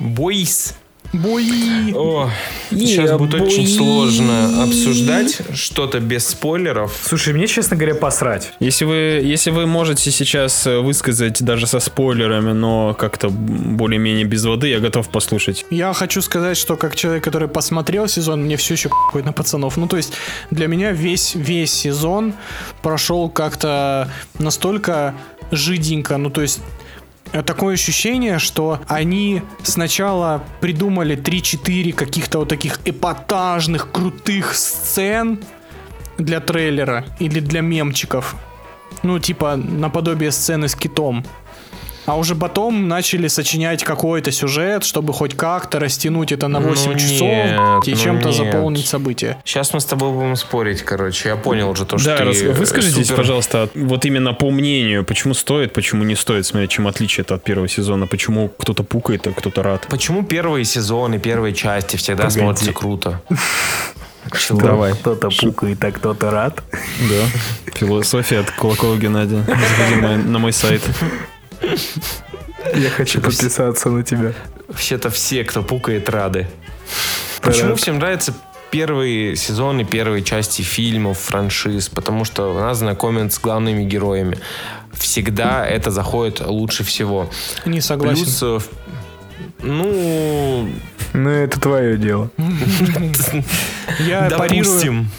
Бойс. 0.00 0.74
Бои. 1.14 1.92
О, 1.94 2.28
сейчас 2.70 3.16
будет 3.16 3.40
очень 3.40 3.68
сложно 3.68 4.64
обсуждать 4.64 5.42
что-то 5.54 6.00
без 6.00 6.26
спойлеров. 6.26 6.92
Слушай, 7.04 7.34
мне, 7.34 7.46
честно 7.46 7.76
говоря, 7.76 7.94
посрать. 7.94 8.52
Если 8.58 8.84
вы, 8.84 8.94
если 9.22 9.50
вы 9.50 9.66
можете 9.66 10.10
сейчас 10.10 10.66
э, 10.66 10.78
высказать 10.80 11.40
даже 11.44 11.68
со 11.68 11.78
спойлерами, 11.78 12.52
но 12.52 12.94
как-то 12.94 13.28
более-менее 13.28 14.24
без 14.24 14.44
воды, 14.44 14.68
я 14.68 14.80
готов 14.80 15.08
послушать. 15.08 15.64
Я 15.70 15.92
хочу 15.92 16.20
сказать, 16.20 16.56
что 16.56 16.76
как 16.76 16.96
человек, 16.96 17.22
который 17.22 17.46
посмотрел 17.46 18.08
сезон, 18.08 18.42
мне 18.42 18.56
все 18.56 18.74
еще 18.74 18.88
похуй 18.88 19.22
на 19.22 19.32
пацанов. 19.32 19.76
Ну, 19.76 19.86
то 19.86 19.96
есть, 19.96 20.14
для 20.50 20.66
меня 20.66 20.90
весь, 20.90 21.36
весь 21.36 21.72
сезон 21.72 22.34
прошел 22.82 23.28
как-то 23.28 24.10
настолько 24.40 25.14
жиденько. 25.50 26.16
Ну, 26.16 26.30
то 26.30 26.42
есть, 26.42 26.60
э, 27.32 27.42
такое 27.42 27.74
ощущение, 27.74 28.38
что 28.38 28.80
они 28.88 29.42
сначала 29.62 30.42
придумали 30.60 31.16
3-4 31.16 31.92
каких-то 31.92 32.38
вот 32.38 32.48
таких 32.48 32.80
эпатажных, 32.84 33.90
крутых 33.90 34.54
сцен 34.54 35.38
для 36.18 36.40
трейлера 36.40 37.04
или 37.18 37.40
для 37.40 37.60
мемчиков. 37.60 38.36
Ну, 39.02 39.18
типа, 39.18 39.56
наподобие 39.56 40.30
сцены 40.30 40.68
с 40.68 40.74
китом. 40.74 41.24
А 42.06 42.16
уже 42.18 42.34
потом 42.34 42.86
начали 42.88 43.28
сочинять 43.28 43.82
какой-то 43.82 44.30
сюжет, 44.30 44.84
чтобы 44.84 45.12
хоть 45.12 45.34
как-то 45.34 45.78
растянуть 45.78 46.32
это 46.32 46.48
на 46.48 46.60
8 46.60 46.92
Ну 46.92 46.98
часов 46.98 47.20
нет, 47.22 47.88
и 47.88 47.90
ну 47.94 47.96
чем-то 47.96 48.28
нет. 48.28 48.36
заполнить 48.36 48.86
события. 48.86 49.38
Сейчас 49.44 49.72
мы 49.72 49.80
с 49.80 49.84
тобой 49.86 50.10
будем 50.12 50.36
спорить, 50.36 50.82
короче. 50.82 51.30
Я 51.30 51.36
понял 51.36 51.70
уже 51.70 51.86
то, 51.86 51.96
что 51.96 52.10
да, 52.10 52.16
ты 52.18 52.44
э, 52.44 52.52
выскажитесь, 52.52 53.06
супер- 53.08 53.16
пожалуйста, 53.16 53.68
вот 53.74 54.04
именно 54.04 54.34
по 54.34 54.50
мнению, 54.50 55.04
почему 55.04 55.32
стоит, 55.34 55.72
почему 55.72 56.04
не 56.04 56.14
стоит 56.14 56.44
смотреть, 56.46 56.70
чем 56.72 56.86
отличие 56.86 57.22
это 57.22 57.36
от 57.36 57.44
первого 57.44 57.68
сезона, 57.68 58.06
почему 58.06 58.48
кто-то 58.48 58.82
пукает, 58.84 59.26
а 59.26 59.32
кто-то 59.32 59.62
рад. 59.62 59.86
Почему 59.88 60.22
первые 60.24 60.64
сезоны, 60.66 61.18
первые 61.18 61.54
части 61.54 61.96
всегда 61.96 62.24
Погоди. 62.24 62.40
смотрятся 62.40 62.72
круто? 62.72 63.22
Чего? 64.38 64.60
Давай. 64.60 64.92
Кто-то 64.94 65.28
пукает, 65.30 65.84
а 65.84 65.92
кто-то 65.92 66.30
рад. 66.30 66.62
Да. 66.72 67.70
Философия 67.74 68.40
от 68.40 68.50
Кулакова 68.50 68.96
Геннадия. 68.96 69.44
Заходи 69.46 69.96
на 70.28 70.38
мой 70.38 70.52
сайт. 70.52 70.82
Я 72.74 72.90
хочу 72.90 73.20
подписаться 73.20 73.90
на 73.90 74.02
тебя. 74.02 74.32
Вообще-то 74.68 75.10
все, 75.10 75.44
кто 75.44 75.62
пукает, 75.62 76.08
рады. 76.08 76.46
Почему 77.42 77.74
всем 77.74 77.98
нравятся 77.98 78.34
первые 78.70 79.36
сезоны, 79.36 79.84
первые 79.84 80.22
части 80.22 80.62
фильмов, 80.62 81.18
франшиз? 81.18 81.88
Потому 81.88 82.24
что 82.24 82.58
нас 82.58 82.78
знакомят 82.78 83.32
с 83.32 83.38
главными 83.38 83.84
героями. 83.84 84.38
Всегда 84.92 85.66
это 85.66 85.90
заходит 85.90 86.40
лучше 86.40 86.84
всего. 86.84 87.30
Не 87.64 87.80
согласен. 87.80 88.24
Плюс, 88.24 88.42
э, 88.42 88.58
ну, 89.62 90.68
Ну, 91.12 91.28
это 91.30 91.60
твое 91.60 91.96
дело. 91.96 92.30
я 94.00 94.28
парирую, 94.30 94.64
допустим. 94.64 95.10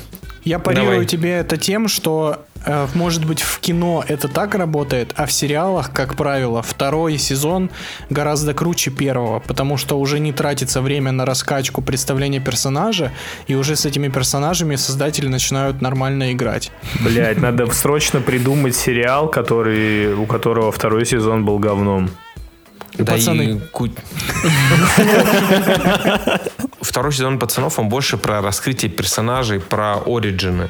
Я 0.45 0.59
парирую 0.59 0.91
Давай. 0.91 1.05
тебе 1.05 1.31
это 1.31 1.57
тем, 1.57 1.87
что 1.87 2.45
э, 2.65 2.87
может 2.93 3.25
быть 3.25 3.41
в 3.41 3.59
кино 3.59 4.03
это 4.07 4.27
так 4.27 4.53
работает, 4.53 5.11
а 5.15 5.25
в 5.25 5.31
сериалах, 5.31 5.91
как 5.91 6.15
правило, 6.15 6.61
второй 6.61 7.17
сезон 7.17 7.71
гораздо 8.11 8.53
круче 8.53 8.91
первого, 8.91 9.39
потому 9.39 9.77
что 9.77 9.99
уже 9.99 10.19
не 10.19 10.31
тратится 10.31 10.81
время 10.81 11.11
на 11.11 11.25
раскачку 11.25 11.81
представления 11.81 12.39
персонажа, 12.39 13.11
и 13.47 13.55
уже 13.55 13.75
с 13.75 13.87
этими 13.87 14.07
персонажами 14.09 14.75
создатели 14.75 15.27
начинают 15.27 15.81
нормально 15.81 16.31
играть. 16.31 16.71
Блять, 17.01 17.41
надо 17.41 17.65
срочно 17.71 18.21
придумать 18.21 18.75
сериал, 18.75 19.29
который, 19.29 20.13
у 20.13 20.27
которого 20.27 20.71
второй 20.71 21.07
сезон 21.07 21.43
был 21.43 21.57
говном. 21.57 22.11
Да 22.97 23.13
Пацаны. 23.13 23.41
и 23.41 23.59
Второй 26.95 27.11
сезон 27.11 27.39
пацанов, 27.39 27.77
он 27.77 27.89
больше 27.89 28.15
про 28.15 28.41
раскрытие 28.41 28.89
персонажей, 28.89 29.59
про 29.59 29.97
оригины. 30.05 30.69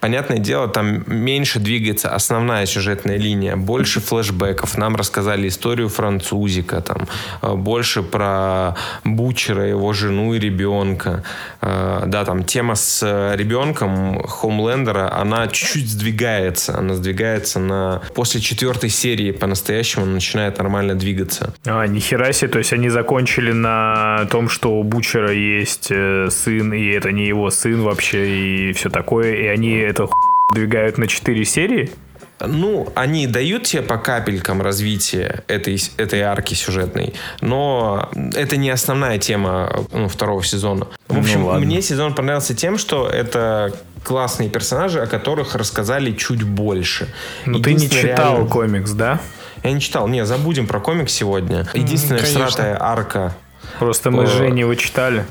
Понятное 0.00 0.38
дело, 0.38 0.68
там 0.68 1.04
меньше 1.06 1.58
двигается 1.58 2.14
основная 2.14 2.66
сюжетная 2.66 3.16
линия, 3.16 3.56
больше 3.56 4.00
флешбеков. 4.00 4.78
Нам 4.78 4.96
рассказали 4.96 5.48
историю 5.48 5.88
французика, 5.88 6.80
там, 6.80 7.08
э, 7.42 7.54
больше 7.54 8.02
про 8.02 8.74
Бучера, 9.04 9.66
его 9.66 9.92
жену 9.92 10.34
и 10.34 10.38
ребенка. 10.38 11.22
Э, 11.62 12.04
Да, 12.06 12.24
там 12.24 12.44
тема 12.44 12.74
с 12.74 13.02
э, 13.02 13.36
ребенком 13.36 14.22
Хомлендера, 14.22 15.12
она 15.12 15.46
чуть-чуть 15.48 15.88
сдвигается. 15.88 16.78
Она 16.78 16.94
сдвигается 16.94 17.58
на... 17.58 18.02
После 18.14 18.40
четвертой 18.40 18.90
серии 18.90 19.32
по-настоящему 19.32 20.04
она 20.04 20.14
начинает 20.14 20.58
нормально 20.58 20.94
двигаться. 20.94 21.54
А, 21.66 21.86
нихера 21.86 22.32
себе, 22.32 22.50
то 22.50 22.58
есть 22.58 22.72
они 22.72 22.88
закончили 22.90 23.52
на 23.52 24.26
том, 24.30 24.48
что 24.48 24.78
у 24.78 24.82
Бучера 24.82 25.32
есть 25.32 25.86
сын, 25.86 26.72
и 26.72 26.86
это 26.88 27.12
не 27.12 27.26
его 27.26 27.50
сын 27.50 27.82
вообще, 27.82 28.70
и 28.70 28.72
все 28.72 28.90
такое, 28.90 29.34
и 29.34 29.46
они 29.46 29.85
это 29.86 30.06
ху- 30.06 30.12
двигают 30.54 30.98
на 30.98 31.06
4 31.06 31.44
серии? 31.44 31.90
Ну, 32.38 32.92
они 32.94 33.26
дают 33.26 33.62
тебе 33.64 33.80
по 33.82 33.96
капелькам 33.96 34.60
развитие 34.60 35.42
этой, 35.48 35.80
этой 35.96 36.20
арки 36.20 36.52
сюжетной, 36.52 37.14
но 37.40 38.10
это 38.34 38.58
не 38.58 38.68
основная 38.68 39.18
тема 39.18 39.72
ну, 39.90 40.06
второго 40.08 40.44
сезона. 40.44 40.86
В 41.08 41.18
общем, 41.18 41.40
Ну, 41.40 41.46
ладно. 41.46 41.64
мне 41.64 41.80
сезон 41.80 42.14
понравился 42.14 42.54
тем, 42.54 42.76
что 42.76 43.08
это 43.08 43.72
классные 44.04 44.50
персонажи, 44.50 45.00
о 45.00 45.06
которых 45.06 45.54
рассказали 45.54 46.12
чуть 46.12 46.42
больше. 46.42 47.08
Ну 47.46 47.58
ты 47.58 47.72
не 47.72 47.88
читал 47.88 48.34
реально- 48.34 48.50
комикс, 48.50 48.90
да? 48.92 49.20
Я 49.64 49.72
не 49.72 49.80
читал. 49.80 50.06
Не, 50.06 50.24
забудем 50.26 50.66
про 50.66 50.78
комикс 50.78 51.12
сегодня. 51.12 51.66
Единственная 51.72 52.20
конечно. 52.20 52.46
всратая 52.46 52.76
арка. 52.80 53.34
Просто 53.78 54.10
мы 54.10 54.26
Женей 54.26 54.60
его 54.60 54.74
читали. 54.74 55.24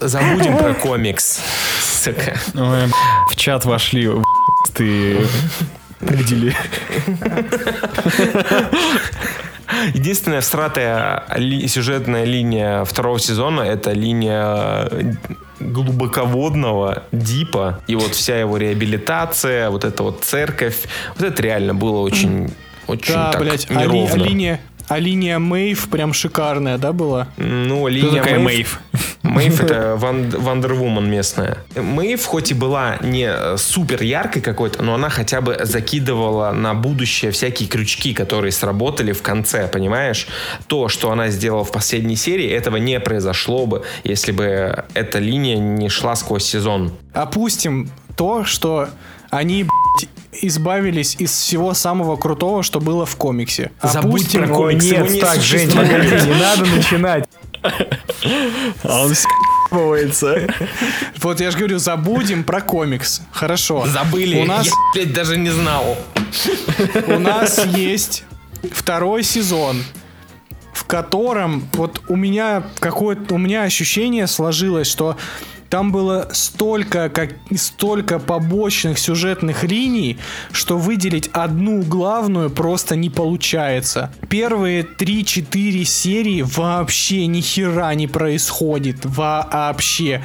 Забудем 0.00 0.56
про 0.58 0.74
комикс. 0.74 1.40
Сука. 1.82 2.38
Ой, 2.54 2.86
в 3.30 3.36
чат 3.36 3.64
вошли, 3.64 4.10
ты 4.74 5.18
предели. 6.00 6.54
Единственная 9.94 10.40
всратая 10.40 11.24
ли- 11.36 11.68
сюжетная 11.68 12.24
линия 12.24 12.84
второго 12.84 13.18
сезона 13.20 13.60
это 13.62 13.92
линия 13.92 14.88
глубоководного 15.60 17.04
дипа. 17.12 17.80
И 17.86 17.94
вот 17.94 18.14
вся 18.14 18.38
его 18.40 18.56
реабилитация, 18.56 19.70
вот 19.70 19.84
эта 19.84 20.02
вот 20.02 20.24
церковь. 20.24 20.76
Вот 21.16 21.26
это 21.28 21.42
реально 21.42 21.74
было 21.74 22.00
очень, 22.00 22.52
очень 22.86 23.12
Да, 23.14 23.32
так 23.32 23.42
блядь, 23.42 23.66
а, 23.70 23.74
ли- 23.74 23.78
неровно. 23.80 24.24
а 24.24 24.26
линия, 24.28 24.60
А 24.88 24.98
линия 24.98 25.38
Мэйв 25.38 25.88
прям 25.88 26.12
шикарная, 26.12 26.78
да, 26.78 26.92
была? 26.92 27.28
Ну, 27.36 27.86
линия 27.88 28.22
такая 28.22 28.38
Мэйв. 28.38 28.80
Мэйв? 28.92 29.04
Мэйв 29.22 29.60
это 29.62 29.96
Ван- 30.00 30.30
Вандервумен 30.30 31.10
местная. 31.10 31.58
Мэйв 31.76 32.24
хоть 32.24 32.50
и 32.50 32.54
была 32.54 32.98
не 33.02 33.28
э, 33.30 33.56
супер 33.58 34.02
яркой 34.02 34.40
какой-то, 34.40 34.82
но 34.82 34.94
она 34.94 35.10
хотя 35.10 35.40
бы 35.40 35.58
закидывала 35.62 36.52
на 36.52 36.74
будущее 36.74 37.30
всякие 37.30 37.68
крючки, 37.68 38.14
которые 38.14 38.52
сработали 38.52 39.12
в 39.12 39.20
конце, 39.22 39.68
понимаешь? 39.68 40.26
То, 40.66 40.88
что 40.88 41.10
она 41.10 41.28
сделала 41.28 41.64
в 41.64 41.72
последней 41.72 42.16
серии, 42.16 42.48
этого 42.50 42.76
не 42.76 42.98
произошло 43.00 43.66
бы, 43.66 43.84
если 44.04 44.32
бы 44.32 44.84
эта 44.94 45.18
линия 45.18 45.56
не 45.58 45.88
шла 45.88 46.16
сквозь 46.16 46.44
сезон. 46.44 46.92
Опустим 47.12 47.90
то, 48.16 48.44
что 48.44 48.88
они 49.30 49.64
блядь, 49.64 50.10
избавились 50.32 51.16
из 51.18 51.30
всего 51.32 51.74
самого 51.74 52.16
крутого, 52.16 52.62
что 52.62 52.80
было 52.80 53.06
в 53.06 53.16
комиксе. 53.16 53.70
Забудь 53.82 54.22
Опустим 54.22 54.46
про 54.46 54.54
комиксы, 54.54 54.90
нет, 54.90 55.10
не 55.10 55.20
так, 55.20 55.40
Жень, 55.40 55.70
погоди, 55.70 56.26
не 56.26 56.40
надо 56.40 56.66
начинать. 56.66 57.28
А 58.84 59.02
он 59.02 59.14
с***ывается. 59.14 60.46
Вот 61.20 61.40
я 61.40 61.50
же 61.50 61.58
говорю, 61.58 61.78
забудем 61.78 62.44
про 62.44 62.60
комикс. 62.60 63.22
Хорошо. 63.32 63.86
Забыли. 63.86 64.40
У 64.40 64.44
нас, 64.44 64.66
Я, 64.66 64.72
блядь, 64.94 65.12
даже 65.12 65.36
не 65.36 65.50
знал. 65.50 65.96
у 67.06 67.18
нас 67.18 67.64
есть 67.66 68.24
второй 68.72 69.22
сезон, 69.24 69.82
в 70.72 70.84
котором 70.84 71.68
вот 71.74 72.02
у 72.08 72.16
меня 72.16 72.62
какое-то 72.78 73.34
у 73.34 73.38
меня 73.38 73.64
ощущение 73.64 74.26
сложилось, 74.26 74.88
что 74.88 75.16
там 75.70 75.92
было 75.92 76.28
столько, 76.32 77.08
как, 77.08 77.30
столько 77.56 78.18
побочных 78.18 78.98
сюжетных 78.98 79.64
линий, 79.64 80.18
что 80.52 80.78
выделить 80.78 81.28
одну 81.32 81.82
главную 81.82 82.50
просто 82.50 82.96
не 82.96 83.10
получается. 83.10 84.12
Первые 84.28 84.82
3-4 84.82 85.84
серии 85.84 86.42
вообще 86.42 87.26
ни 87.26 87.40
хера 87.40 87.94
не 87.94 88.06
происходит. 88.06 89.04
Вообще. 89.04 90.22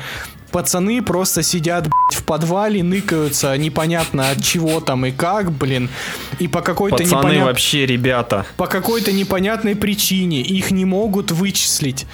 Пацаны 0.52 1.02
просто 1.02 1.42
сидят, 1.42 1.86
блядь, 1.86 2.22
в 2.22 2.26
подвале, 2.26 2.84
ныкаются, 2.84 3.58
непонятно 3.58 4.30
от 4.30 4.44
чего 4.44 4.82
там 4.82 5.04
и 5.08 5.12
как, 5.12 5.52
блин. 5.52 5.90
И 6.38 6.48
по 6.48 6.62
какой-то 6.62 6.98
Пацаны 6.98 7.10
непонятной 7.10 7.44
вообще 7.44 7.86
ребята. 7.88 8.46
по 8.56 8.68
какой-то 8.68 9.12
непонятной 9.12 9.76
причине 9.76 10.42
их 10.42 10.70
не 10.70 10.86
могут 10.86 11.32
вычислить. 11.32 12.06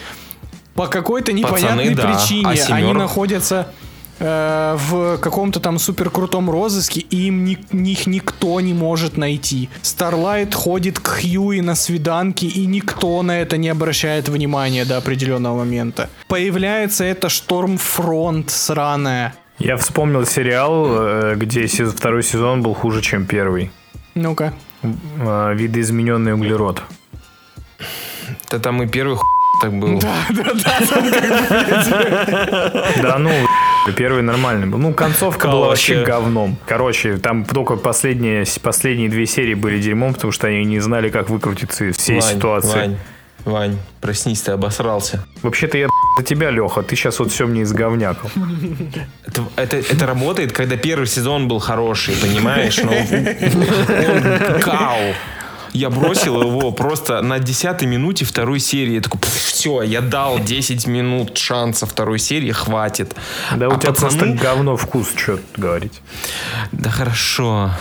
По 0.79 0.87
какой-то 0.87 1.33
непонятной 1.33 1.93
да. 1.93 2.03
причине 2.07 2.47
А 2.69 2.73
они 2.75 2.93
находятся 2.93 3.67
э, 4.19 4.77
в 4.89 5.17
каком-то 5.17 5.59
там 5.59 5.77
супер 5.79 6.09
крутом 6.09 6.49
розыске, 6.49 7.01
и 7.01 7.27
им 7.27 7.43
ни- 7.43 7.57
них 7.73 8.07
никто 8.07 8.61
не 8.61 8.73
может 8.73 9.17
найти. 9.17 9.69
Старлайт 9.81 10.55
ходит 10.55 10.99
к 10.99 11.07
Хьюи 11.21 11.59
на 11.61 11.75
свиданки, 11.75 12.45
и 12.45 12.65
никто 12.65 13.21
на 13.23 13.41
это 13.41 13.57
не 13.57 13.67
обращает 13.69 14.29
внимания 14.29 14.85
до 14.85 14.95
определенного 14.97 15.57
момента. 15.59 16.09
Появляется 16.27 17.03
это 17.03 17.27
Штормфронт 17.27 18.49
сраная. 18.49 19.33
Я 19.57 19.75
вспомнил 19.75 20.25
сериал, 20.25 20.85
э, 20.87 21.35
где 21.35 21.67
се- 21.67 21.85
второй 21.85 22.23
сезон 22.23 22.61
был 22.61 22.73
хуже, 22.73 23.01
чем 23.01 23.25
первый. 23.25 23.69
Ну-ка. 24.15 24.53
Э, 24.81 25.53
Видоизмененный 25.55 26.33
углерод. 26.33 26.81
Да 28.51 28.59
там 28.59 28.81
и 28.83 28.87
первый 28.87 29.15
хуй 29.17 29.25
так 29.59 29.73
был. 29.73 29.99
Да 33.01 33.17
ну, 33.19 33.31
первый 33.97 34.21
нормальный 34.21 34.67
был. 34.67 34.77
Ну, 34.79 34.93
концовка 34.93 35.47
была 35.47 35.67
вообще 35.67 36.03
говном. 36.03 36.57
Короче, 36.65 37.17
там 37.17 37.45
только 37.45 37.75
последние, 37.75 38.45
последние 38.61 39.09
две 39.09 39.25
серии 39.25 39.53
были 39.53 39.79
дерьмом, 39.79 40.13
потому 40.13 40.31
что 40.31 40.47
они 40.47 40.63
не 40.65 40.79
знали, 40.79 41.09
как 41.09 41.29
выкрутиться 41.29 41.85
из 41.85 41.97
всей 41.97 42.19
Вань, 42.19 42.35
ситуации. 42.35 42.77
Вань, 42.77 42.97
Вань, 43.45 43.77
проснись, 44.01 44.41
ты 44.41 44.51
обосрался. 44.51 45.25
Вообще-то 45.41 45.77
я 45.77 45.87
за 46.17 46.23
тебя, 46.23 46.51
Леха, 46.51 46.83
ты 46.83 46.95
сейчас 46.95 47.19
вот 47.19 47.31
все 47.31 47.47
мне 47.47 47.63
изговнякал. 47.63 48.29
Это, 49.25 49.43
это, 49.55 49.77
это 49.77 50.05
работает, 50.05 50.51
когда 50.51 50.77
первый 50.77 51.07
сезон 51.07 51.47
был 51.47 51.59
хороший, 51.59 52.15
понимаешь? 52.15 52.77
Но 52.77 52.91
он 52.91 54.59
кау. 54.61 55.13
Я 55.73 55.89
бросил 55.89 56.41
его 56.41 56.71
просто 56.71 57.21
на 57.21 57.39
десятой 57.39 57.87
минуте 57.87 58.25
второй 58.25 58.59
серии. 58.59 58.93
Я 58.95 59.01
такой, 59.01 59.19
все, 59.21 59.81
я 59.81 60.01
дал 60.01 60.39
10 60.39 60.87
минут 60.87 61.37
шанса 61.37 61.85
второй 61.85 62.19
серии, 62.19 62.51
хватит. 62.51 63.15
Да 63.55 63.69
у 63.69 63.73
А 63.73 63.77
тебя 63.79 63.91
пацаны- 63.91 63.99
просто 63.99 64.25
говно 64.41 64.77
вкус, 64.77 65.09
что 65.15 65.39
говорить. 65.57 66.01
Да 66.71 66.89
хорошо. 66.89 67.71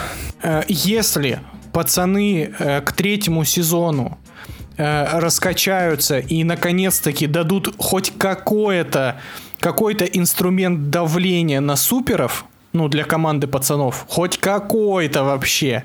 Э, 0.43 0.63
Если 0.69 1.41
пацаны 1.73 2.53
э, 2.59 2.81
к 2.83 2.93
третьему 2.93 3.45
сезону 3.45 4.19
э, 4.77 5.19
раскачаются 5.19 6.19
и 6.19 6.45
наконец-таки 6.45 7.27
дадут 7.27 7.75
хоть 7.79 8.13
какое-то 8.19 9.21
какой-то 9.61 10.05
инструмент 10.05 10.91
давления 10.91 11.61
на 11.61 11.75
суперов, 11.75 12.45
ну, 12.73 12.87
для 12.89 13.03
команды 13.05 13.49
пацанов, 13.49 14.05
хоть 14.09 14.39
какой-то 14.39 15.25
вообще, 15.25 15.83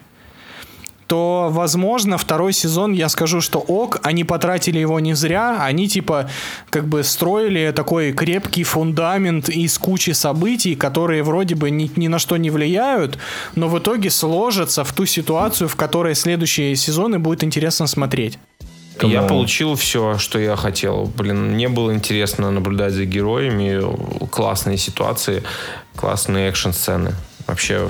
то, 1.14 1.50
возможно, 1.52 2.18
второй 2.18 2.54
сезон, 2.54 2.94
я 2.94 3.08
скажу, 3.08 3.40
что 3.40 3.60
ок, 3.60 4.00
они 4.02 4.24
потратили 4.24 4.80
его 4.80 5.00
не 5.00 5.14
зря, 5.14 5.60
они, 5.62 5.88
типа, 5.88 6.28
как 6.72 6.88
бы 6.88 7.04
строили 7.04 7.72
такой 7.72 8.14
крепкий 8.14 8.64
фундамент 8.64 9.48
из 9.48 9.78
кучи 9.78 10.10
событий, 10.10 10.74
которые 10.74 11.22
вроде 11.22 11.54
бы 11.54 11.70
ни, 11.70 11.92
ни 11.98 12.08
на 12.08 12.18
что 12.18 12.38
не 12.38 12.50
влияют, 12.50 13.20
но 13.54 13.68
в 13.68 13.78
итоге 13.78 14.10
сложатся 14.10 14.84
в 14.84 14.92
ту 14.92 15.06
ситуацию, 15.06 15.68
в 15.68 15.76
которой 15.76 16.16
следующие 16.16 16.76
сезоны 16.76 17.20
будет 17.20 17.44
интересно 17.44 17.86
смотреть. 17.86 18.40
Я 19.00 19.20
Кому? 19.20 19.30
получил 19.30 19.76
все, 19.76 20.18
что 20.18 20.40
я 20.40 20.56
хотел. 20.56 21.12
Блин, 21.16 21.52
мне 21.52 21.70
было 21.70 21.94
интересно 21.94 22.50
наблюдать 22.50 22.94
за 22.94 23.06
героями, 23.06 23.80
классные 24.32 24.78
ситуации, 24.78 25.44
классные 25.96 26.50
экшн-сцены. 26.50 27.14
Вообще 27.54 27.88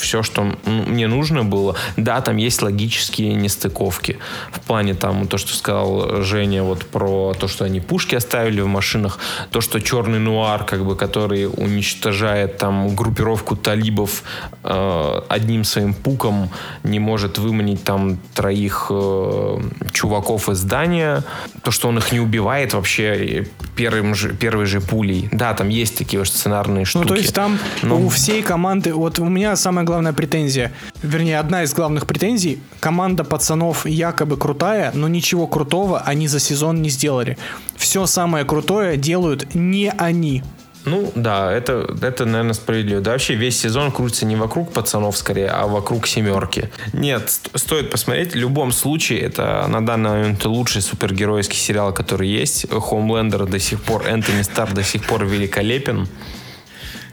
все, 0.00 0.22
что 0.22 0.42
м, 0.42 0.56
мне 0.66 1.06
нужно 1.08 1.42
было. 1.42 1.74
Да, 1.96 2.20
там 2.20 2.36
есть 2.36 2.60
логические 2.60 3.32
нестыковки. 3.34 4.18
В 4.52 4.60
плане 4.60 4.92
там 4.92 5.26
то, 5.26 5.38
что 5.38 5.54
сказал 5.56 6.22
Женя 6.22 6.62
вот 6.62 6.84
про 6.84 7.32
то, 7.32 7.48
что 7.48 7.64
они 7.64 7.80
пушки 7.80 8.14
оставили 8.14 8.60
в 8.60 8.66
машинах, 8.66 9.18
то, 9.50 9.62
что 9.62 9.80
черный 9.80 10.18
нуар, 10.18 10.64
как 10.64 10.84
бы, 10.84 10.96
который 10.96 11.46
уничтожает 11.46 12.58
там 12.58 12.94
группировку 12.94 13.56
талибов 13.56 14.22
э, 14.64 15.20
одним 15.28 15.64
своим 15.64 15.94
пуком, 15.94 16.50
не 16.84 16.98
может 16.98 17.38
выманить 17.38 17.84
там 17.84 18.18
троих 18.34 18.88
э, 18.90 19.60
чуваков 19.92 20.50
из 20.50 20.58
здания. 20.58 21.22
То, 21.62 21.70
что 21.70 21.88
он 21.88 21.96
их 21.96 22.12
не 22.12 22.20
убивает 22.20 22.74
вообще 22.74 23.46
первым 23.76 24.14
же, 24.14 24.34
первой 24.34 24.66
же 24.66 24.80
пулей. 24.82 25.30
Да, 25.32 25.54
там 25.54 25.70
есть 25.70 25.96
такие 25.96 26.18
вот 26.18 26.28
сценарные 26.28 26.84
штуки. 26.84 27.02
Ну, 27.04 27.08
то 27.08 27.14
есть 27.14 27.34
там 27.34 27.58
Ну. 27.82 28.06
у 28.06 28.08
всей 28.10 28.42
команды, 28.42 28.92
вот 29.06 29.20
у 29.20 29.24
меня 29.26 29.54
самая 29.54 29.84
главная 29.84 30.12
претензия, 30.12 30.72
вернее, 31.00 31.38
одна 31.38 31.62
из 31.62 31.72
главных 31.72 32.06
претензий, 32.06 32.58
команда 32.80 33.22
пацанов 33.22 33.86
якобы 33.86 34.36
крутая, 34.36 34.90
но 34.94 35.06
ничего 35.06 35.46
крутого 35.46 36.00
они 36.00 36.26
за 36.26 36.40
сезон 36.40 36.82
не 36.82 36.88
сделали. 36.90 37.38
Все 37.76 38.06
самое 38.06 38.44
крутое 38.44 38.96
делают 38.96 39.54
не 39.54 39.92
они. 39.96 40.42
Ну, 40.84 41.12
да, 41.14 41.52
это, 41.52 41.86
это, 42.02 42.24
наверное, 42.24 42.52
справедливо. 42.54 43.00
Да, 43.00 43.12
вообще 43.12 43.34
весь 43.36 43.60
сезон 43.60 43.92
крутится 43.92 44.26
не 44.26 44.34
вокруг 44.34 44.72
пацанов, 44.72 45.16
скорее, 45.16 45.50
а 45.50 45.66
вокруг 45.68 46.08
семерки. 46.08 46.70
Нет, 46.92 47.30
ст- 47.30 47.50
стоит 47.54 47.90
посмотреть. 47.90 48.32
В 48.32 48.36
любом 48.36 48.72
случае, 48.72 49.20
это 49.20 49.66
на 49.68 49.86
данный 49.86 50.10
момент 50.10 50.44
лучший 50.44 50.82
супергеройский 50.82 51.58
сериал, 51.58 51.92
который 51.92 52.28
есть. 52.28 52.66
Хоумлендер 52.70 53.46
до 53.46 53.60
сих 53.60 53.80
пор, 53.82 54.04
Энтони 54.06 54.42
Стар 54.42 54.72
до 54.72 54.82
сих 54.82 55.04
пор 55.06 55.24
великолепен. 55.24 56.08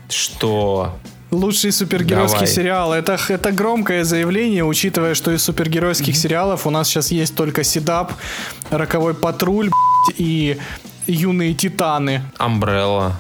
Что 0.10 0.96
Лучший 1.34 1.72
супергеройский 1.72 2.40
Давай. 2.42 2.54
сериал. 2.54 2.94
Это, 2.94 3.18
это 3.28 3.52
громкое 3.52 4.04
заявление, 4.04 4.64
учитывая, 4.64 5.16
что 5.16 5.32
из 5.32 5.44
супергеройских 5.44 6.16
сериалов 6.16 6.68
у 6.68 6.70
нас 6.70 6.88
сейчас 6.88 7.12
есть 7.12 7.36
только 7.36 7.64
Седап, 7.64 8.14
Роковой 8.70 9.14
патруль 9.16 9.72
и 10.18 10.58
Юные 11.08 11.54
титаны. 11.54 12.22
Амбрелла. 12.38 13.14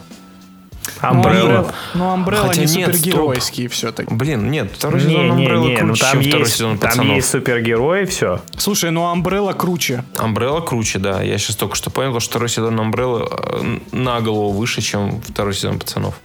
Амбрелла. 1.00 1.74
Ну, 1.96 2.12
Амбрелла 2.12 2.48
Хотя 2.50 2.66
не 2.66 2.76
нет, 2.76 2.96
супергеройский 2.96 3.68
все-таки. 3.68 4.14
Блин, 4.14 4.52
нет, 4.52 4.72
второй 4.74 5.02
сезон 5.02 5.32
Амбреллы 5.32 5.66
Не-не-не, 5.70 5.82
ну 5.82 5.88
круче, 5.88 6.02
там 6.02 6.12
чем 6.12 6.30
второй 6.30 6.46
есть, 6.46 6.56
сезон 6.56 6.78
там 6.78 6.90
пацанов. 6.92 7.16
есть 7.16 7.30
супергерои, 7.30 8.06
все. 8.06 8.42
Слушай, 8.58 8.92
ну 8.92 9.06
Амбрелла 9.06 9.54
круче. 9.54 10.04
Амбрелла 10.18 10.62
круче, 10.62 11.00
да. 11.00 11.22
Я 11.22 11.38
сейчас 11.38 11.56
только 11.56 11.76
что 11.76 11.90
понял, 11.90 12.20
что 12.20 12.30
второй 12.30 12.50
сезон 12.50 12.80
Амбреллы 12.80 13.28
э, 13.30 13.80
на 13.92 14.22
голову 14.22 14.52
выше, 14.52 14.82
чем 14.82 15.22
второй 15.22 15.54
сезон 15.54 15.80
пацанов. 15.80 16.16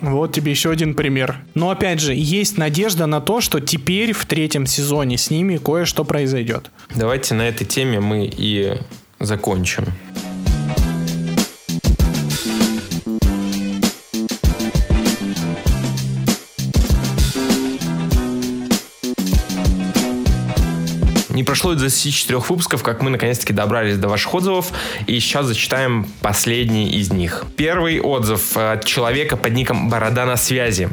Вот 0.00 0.32
тебе 0.32 0.50
еще 0.50 0.70
один 0.70 0.94
пример. 0.94 1.36
Но 1.54 1.70
опять 1.70 2.00
же, 2.00 2.14
есть 2.14 2.58
надежда 2.58 3.06
на 3.06 3.20
то, 3.20 3.40
что 3.40 3.60
теперь 3.60 4.12
в 4.12 4.26
третьем 4.26 4.66
сезоне 4.66 5.18
с 5.18 5.30
ними 5.30 5.56
кое-что 5.56 6.04
произойдет. 6.04 6.70
Давайте 6.94 7.34
на 7.34 7.42
этой 7.42 7.64
теме 7.64 8.00
мы 8.00 8.30
и 8.30 8.78
закончим. 9.20 9.86
Не 21.34 21.42
прошло 21.42 21.72
и 21.72 21.76
24 21.76 22.38
выпусков, 22.38 22.84
как 22.84 23.02
мы 23.02 23.10
наконец-таки 23.10 23.52
добрались 23.52 23.98
до 23.98 24.08
ваших 24.08 24.32
отзывов, 24.34 24.70
и 25.08 25.18
сейчас 25.18 25.46
зачитаем 25.46 26.06
последний 26.20 26.88
из 26.92 27.12
них. 27.12 27.44
Первый 27.56 28.00
отзыв 28.00 28.56
от 28.56 28.84
человека 28.84 29.36
под 29.36 29.52
ником 29.52 29.90
Борода 29.90 30.26
на 30.26 30.36
связи. 30.36 30.88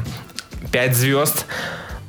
5 0.72 0.96
звезд. 0.96 1.46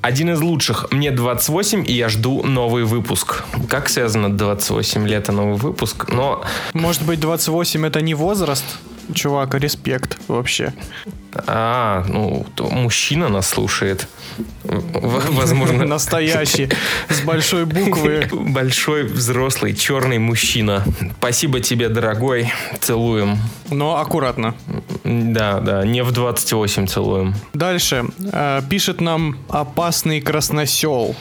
Один 0.01 0.31
из 0.31 0.41
лучших. 0.41 0.91
Мне 0.91 1.11
28, 1.11 1.85
и 1.87 1.93
я 1.93 2.09
жду 2.09 2.43
новый 2.43 2.85
выпуск. 2.85 3.43
Как 3.69 3.87
связано 3.87 4.35
28 4.35 5.07
лет 5.07 5.29
и 5.29 5.31
новый 5.31 5.55
выпуск? 5.55 6.09
Но 6.09 6.43
Может 6.73 7.03
быть, 7.03 7.19
28 7.19 7.85
это 7.85 8.01
не 8.01 8.15
возраст? 8.15 8.65
Чувак, 9.13 9.55
респект 9.55 10.17
вообще. 10.27 10.73
А, 11.47 12.05
ну, 12.07 12.45
мужчина 12.59 13.29
нас 13.29 13.47
слушает. 13.47 14.07
Возможно, 14.63 15.85
Настоящий. 15.93 16.69
С 17.09 17.21
большой 17.21 17.65
буквы. 17.65 18.27
большой, 18.31 19.03
взрослый, 19.03 19.75
черный 19.75 20.19
мужчина. 20.19 20.83
Спасибо 21.17 21.59
тебе, 21.59 21.89
дорогой. 21.89 22.51
Целуем. 22.79 23.37
Но 23.69 23.97
аккуратно. 23.97 24.55
Да, 25.03 25.59
да, 25.59 25.85
не 25.85 26.03
в 26.03 26.11
28 26.11 26.87
целуем. 26.87 27.35
Дальше. 27.53 28.05
Э, 28.31 28.61
Пишет 28.69 29.01
нам 29.01 29.37
опасный 29.49 30.21
красносел. 30.21 31.15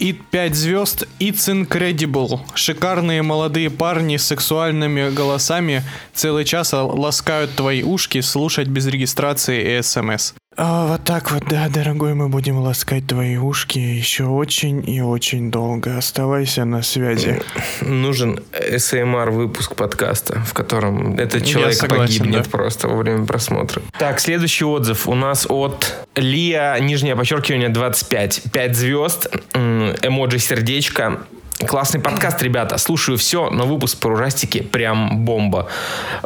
И 0.00 0.14
5 0.14 0.54
звезд, 0.54 1.06
it's 1.18 1.46
incredible. 1.46 2.40
Шикарные 2.54 3.20
молодые 3.20 3.68
парни 3.68 4.16
с 4.16 4.24
сексуальными 4.24 5.10
голосами 5.10 5.82
целый 6.14 6.46
час 6.46 6.72
ласкают 6.72 7.54
твои 7.54 7.82
ушки 7.82 8.22
слушать 8.22 8.68
без 8.68 8.86
регистрации 8.86 9.78
и 9.78 9.82
смс. 9.82 10.32
А, 10.62 10.86
вот 10.86 11.04
так 11.04 11.30
вот, 11.30 11.44
да, 11.48 11.70
дорогой, 11.70 12.12
мы 12.12 12.28
будем 12.28 12.58
ласкать 12.58 13.06
твои 13.06 13.38
ушки 13.38 13.78
еще 13.78 14.24
очень 14.24 14.86
и 14.86 15.00
очень 15.00 15.50
долго. 15.50 15.96
Оставайся 15.96 16.66
на 16.66 16.82
связи. 16.82 17.40
Нужен 17.80 18.40
СМР 18.76 19.30
выпуск 19.30 19.74
подкаста, 19.74 20.40
в 20.40 20.52
котором 20.52 21.18
этот 21.18 21.46
человек 21.46 21.72
согласен, 21.72 22.18
погибнет 22.18 22.44
да. 22.44 22.50
просто 22.50 22.88
во 22.88 22.96
время 22.96 23.24
просмотра. 23.24 23.80
Так, 23.98 24.20
следующий 24.20 24.66
отзыв 24.66 25.08
у 25.08 25.14
нас 25.14 25.46
от 25.48 26.06
Лия, 26.14 26.78
нижнее 26.78 27.16
подчеркивание, 27.16 27.70
25. 27.70 28.42
5 28.52 28.76
звезд, 28.76 29.34
эмоджи 29.54 30.38
сердечко. 30.38 31.20
Классный 31.66 32.00
подкаст, 32.00 32.42
ребята. 32.42 32.78
Слушаю 32.78 33.18
все, 33.18 33.50
но 33.50 33.66
выпуск 33.66 33.98
про 33.98 34.14
ужастики 34.14 34.62
прям 34.62 35.24
бомба. 35.24 35.68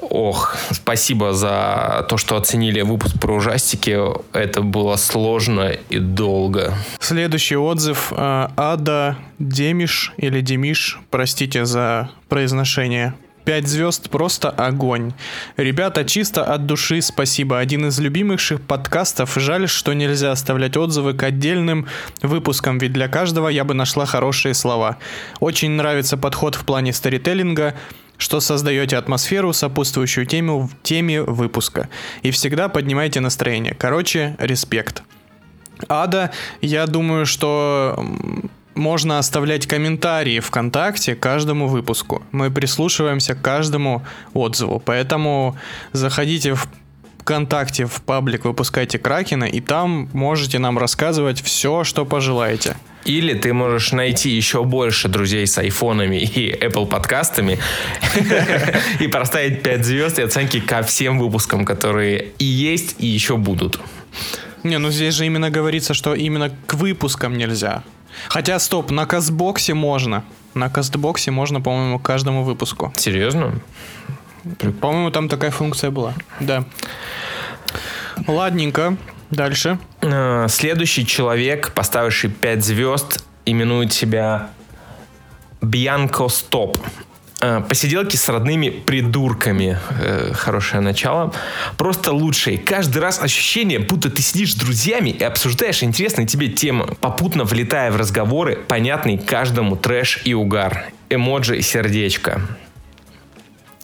Ох, 0.00 0.56
спасибо 0.70 1.32
за 1.32 2.06
то, 2.08 2.16
что 2.16 2.36
оценили 2.36 2.80
выпуск 2.82 3.18
про 3.20 3.34
ужастики. 3.34 3.98
Это 4.32 4.62
было 4.62 4.96
сложно 4.96 5.72
и 5.90 5.98
долго. 5.98 6.74
Следующий 7.00 7.56
отзыв. 7.56 8.12
э, 8.16 8.48
Ада 8.56 9.16
Демиш 9.38 10.12
или 10.16 10.40
Демиш, 10.40 10.98
простите 11.10 11.64
за 11.64 12.10
произношение. 12.28 13.14
Пять 13.44 13.68
звезд, 13.68 14.08
просто 14.08 14.48
огонь. 14.48 15.12
Ребята, 15.58 16.04
чисто 16.04 16.44
от 16.44 16.64
души 16.64 17.02
спасибо. 17.02 17.58
Один 17.58 17.88
из 17.88 17.98
любимейших 18.00 18.62
подкастов. 18.62 19.34
Жаль, 19.36 19.68
что 19.68 19.92
нельзя 19.92 20.32
оставлять 20.32 20.78
отзывы 20.78 21.12
к 21.12 21.22
отдельным 21.22 21.86
выпускам, 22.22 22.78
ведь 22.78 22.94
для 22.94 23.06
каждого 23.08 23.48
я 23.48 23.64
бы 23.64 23.74
нашла 23.74 24.06
хорошие 24.06 24.54
слова. 24.54 24.96
Очень 25.40 25.72
нравится 25.72 26.16
подход 26.16 26.54
в 26.54 26.64
плане 26.64 26.94
сторителлинга, 26.94 27.74
что 28.16 28.40
создаете 28.40 28.96
атмосферу, 28.96 29.52
сопутствующую 29.52 30.24
тему, 30.24 30.70
теме 30.82 31.20
выпуска. 31.20 31.90
И 32.22 32.30
всегда 32.30 32.70
поднимаете 32.70 33.20
настроение. 33.20 33.74
Короче, 33.78 34.36
респект. 34.38 35.02
Ада, 35.88 36.30
я 36.62 36.86
думаю, 36.86 37.26
что 37.26 38.02
можно 38.74 39.18
оставлять 39.18 39.66
комментарии 39.66 40.40
ВКонтакте 40.40 41.14
каждому 41.14 41.68
выпуску. 41.68 42.22
Мы 42.32 42.50
прислушиваемся 42.50 43.34
к 43.34 43.42
каждому 43.42 44.04
отзыву. 44.32 44.80
Поэтому 44.84 45.56
заходите 45.92 46.54
в 46.54 46.68
ВКонтакте, 47.24 47.86
в 47.86 48.02
паблик 48.02 48.44
«Выпускайте 48.44 48.98
Кракена», 48.98 49.44
и 49.44 49.60
там 49.60 50.10
можете 50.12 50.58
нам 50.58 50.78
рассказывать 50.78 51.40
все, 51.40 51.82
что 51.82 52.04
пожелаете. 52.04 52.76
Или 53.06 53.32
ты 53.32 53.54
можешь 53.54 53.92
найти 53.92 54.30
еще 54.30 54.62
больше 54.62 55.08
друзей 55.08 55.46
с 55.46 55.56
айфонами 55.56 56.16
и 56.16 56.52
Apple 56.52 56.86
подкастами 56.86 57.58
и 59.00 59.06
проставить 59.08 59.62
5 59.62 59.84
звезд 59.84 60.18
и 60.18 60.22
оценки 60.22 60.60
ко 60.60 60.82
всем 60.82 61.18
выпускам, 61.18 61.64
которые 61.64 62.32
и 62.38 62.44
есть, 62.44 62.96
и 62.98 63.06
еще 63.06 63.36
будут. 63.38 63.80
Не, 64.62 64.78
ну 64.78 64.90
здесь 64.90 65.14
же 65.14 65.26
именно 65.26 65.50
говорится, 65.50 65.94
что 65.94 66.14
именно 66.14 66.50
к 66.66 66.74
выпускам 66.74 67.38
нельзя. 67.38 67.82
Хотя, 68.28 68.58
стоп, 68.58 68.90
на 68.90 69.06
Кастбоксе 69.06 69.74
можно. 69.74 70.24
На 70.54 70.70
Кастбоксе 70.70 71.30
можно, 71.30 71.60
по-моему, 71.60 71.98
к 71.98 72.02
каждому 72.02 72.44
выпуску. 72.44 72.92
Серьезно? 72.96 73.54
По-моему, 74.80 75.10
там 75.10 75.28
такая 75.28 75.50
функция 75.50 75.90
была. 75.90 76.14
Да. 76.40 76.64
Ладненько. 78.26 78.96
Дальше. 79.30 79.78
Э, 80.00 80.46
Следующий 80.48 81.06
человек, 81.06 81.72
поставивший 81.74 82.30
5 82.30 82.64
звезд, 82.64 83.24
именует 83.46 83.92
себя 83.92 84.50
Бьянко 85.60 86.28
Стоп. 86.28 86.78
Э, 87.44 87.60
Посиделки 87.60 88.16
с 88.16 88.26
родными 88.30 88.70
придурками. 88.70 89.78
Э, 90.00 90.32
Хорошее 90.32 90.80
начало. 90.80 91.32
Просто 91.76 92.12
лучшие. 92.12 92.56
Каждый 92.56 92.98
раз 92.98 93.20
ощущение, 93.20 93.78
будто 93.78 94.08
ты 94.08 94.22
сидишь 94.22 94.52
с 94.52 94.56
друзьями 94.56 95.10
и 95.10 95.22
обсуждаешь 95.22 95.82
интересные 95.82 96.26
тебе 96.26 96.48
темы, 96.48 96.86
попутно 97.00 97.44
влетая 97.44 97.90
в 97.90 97.96
разговоры, 97.96 98.56
понятный 98.56 99.18
каждому 99.18 99.76
трэш 99.76 100.22
и 100.24 100.32
угар. 100.32 100.86
Эмоджи 101.10 101.60
сердечко. 101.60 102.40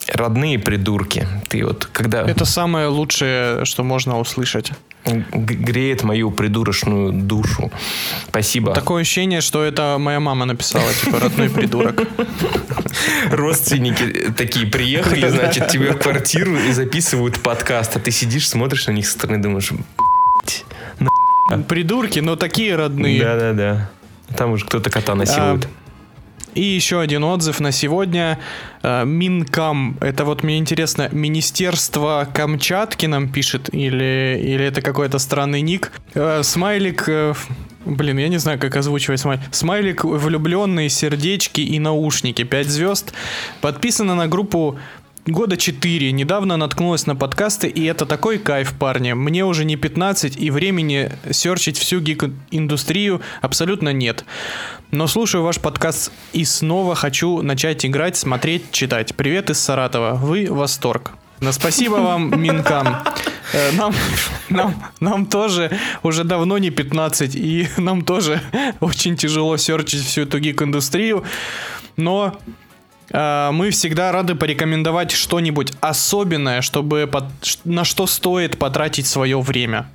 Родные 0.07 0.59
придурки. 0.59 1.27
Ты 1.47 1.65
вот 1.65 1.85
когда... 1.91 2.21
Это 2.21 2.45
самое 2.45 2.87
лучшее, 2.87 3.65
что 3.65 3.83
можно 3.83 4.19
услышать. 4.19 4.71
греет 5.05 6.03
мою 6.03 6.31
придурочную 6.31 7.11
душу. 7.13 7.71
Спасибо. 8.27 8.73
Такое 8.73 9.01
ощущение, 9.01 9.41
что 9.41 9.63
это 9.63 9.97
моя 9.99 10.19
мама 10.19 10.45
написала, 10.45 10.91
типа, 10.93 11.19
родной 11.19 11.49
придурок. 11.49 12.01
Родственники 13.31 14.31
такие 14.37 14.67
приехали, 14.67 15.27
значит, 15.29 15.69
тебе 15.69 15.91
в 15.91 15.97
квартиру 15.97 16.55
и 16.57 16.71
записывают 16.71 17.41
подкаст, 17.41 17.95
а 17.95 17.99
ты 17.99 18.11
сидишь, 18.11 18.49
смотришь 18.49 18.87
на 18.87 18.91
них 18.91 19.05
со 19.07 19.13
стороны, 19.13 19.41
думаешь, 19.41 19.71
Придурки, 21.67 22.19
но 22.19 22.35
такие 22.35 22.75
родные. 22.75 23.21
да-да-да. 23.21 23.89
Там 24.37 24.51
уже 24.51 24.65
кто-то 24.65 24.89
кота 24.89 25.15
насилует. 25.15 25.67
И 26.53 26.61
еще 26.61 26.99
один 26.99 27.23
отзыв 27.23 27.59
на 27.59 27.71
сегодня. 27.71 28.37
Э, 28.83 29.05
Минкам. 29.05 29.97
Это 30.01 30.25
вот 30.25 30.43
мне 30.43 30.57
интересно, 30.57 31.09
Министерство 31.11 32.27
Камчатки 32.33 33.05
нам 33.05 33.29
пишет 33.29 33.73
или, 33.73 34.39
или 34.41 34.65
это 34.65 34.81
какой-то 34.81 35.19
странный 35.19 35.61
ник. 35.61 35.91
Э, 36.13 36.41
Смайлик... 36.43 37.07
э, 37.07 37.33
Блин, 37.83 38.19
я 38.19 38.27
не 38.27 38.37
знаю, 38.37 38.59
как 38.59 38.75
озвучивать 38.75 39.19
смайлик. 39.19 39.41
Смайлик 39.51 40.03
влюбленные 40.03 40.87
сердечки 40.87 41.61
и 41.61 41.79
наушники. 41.79 42.43
5 42.43 42.67
звезд. 42.67 43.13
Подписано 43.59 44.13
на 44.13 44.27
группу 44.27 44.77
года 45.25 45.57
4. 45.57 46.11
Недавно 46.11 46.57
наткнулась 46.57 47.05
на 47.05 47.15
подкасты, 47.15 47.67
и 47.67 47.83
это 47.85 48.05
такой 48.05 48.37
кайф, 48.37 48.73
парни. 48.73 49.13
Мне 49.13 49.45
уже 49.45 49.65
не 49.65 49.75
15, 49.75 50.37
и 50.37 50.49
времени 50.49 51.11
серчить 51.31 51.77
всю 51.77 51.99
гик-индустрию 51.99 53.21
абсолютно 53.41 53.93
нет. 53.93 54.25
Но 54.91 55.07
слушаю 55.07 55.43
ваш 55.43 55.59
подкаст 55.59 56.11
и 56.33 56.43
снова 56.43 56.95
хочу 56.95 57.41
начать 57.41 57.85
играть, 57.85 58.17
смотреть, 58.17 58.71
читать. 58.71 59.15
Привет 59.15 59.49
из 59.49 59.59
Саратова. 59.59 60.15
Вы 60.15 60.47
восторг. 60.49 61.11
Ну, 61.39 61.51
спасибо 61.51 61.95
вам, 61.95 62.39
Минкам. 62.41 62.97
Э, 63.53 63.71
Нам, 63.73 63.93
нам, 64.49 64.75
нам 64.99 65.25
тоже 65.25 65.71
уже 66.03 66.23
давно 66.23 66.57
не 66.57 66.69
15, 66.69 67.35
и 67.35 67.67
нам 67.77 68.03
тоже 68.03 68.41
очень 68.79 69.17
тяжело 69.17 69.57
серчить 69.57 70.03
всю 70.05 70.21
эту 70.21 70.39
гик-индустрию. 70.39 71.23
Но 71.97 72.37
мы 73.13 73.69
всегда 73.71 74.11
рады 74.11 74.35
порекомендовать 74.35 75.11
что-нибудь 75.11 75.73
особенное, 75.81 76.61
чтобы 76.61 77.07
под- 77.11 77.25
на 77.65 77.83
что 77.83 78.07
стоит 78.07 78.57
потратить 78.57 79.07
свое 79.07 79.39
время. 79.39 79.85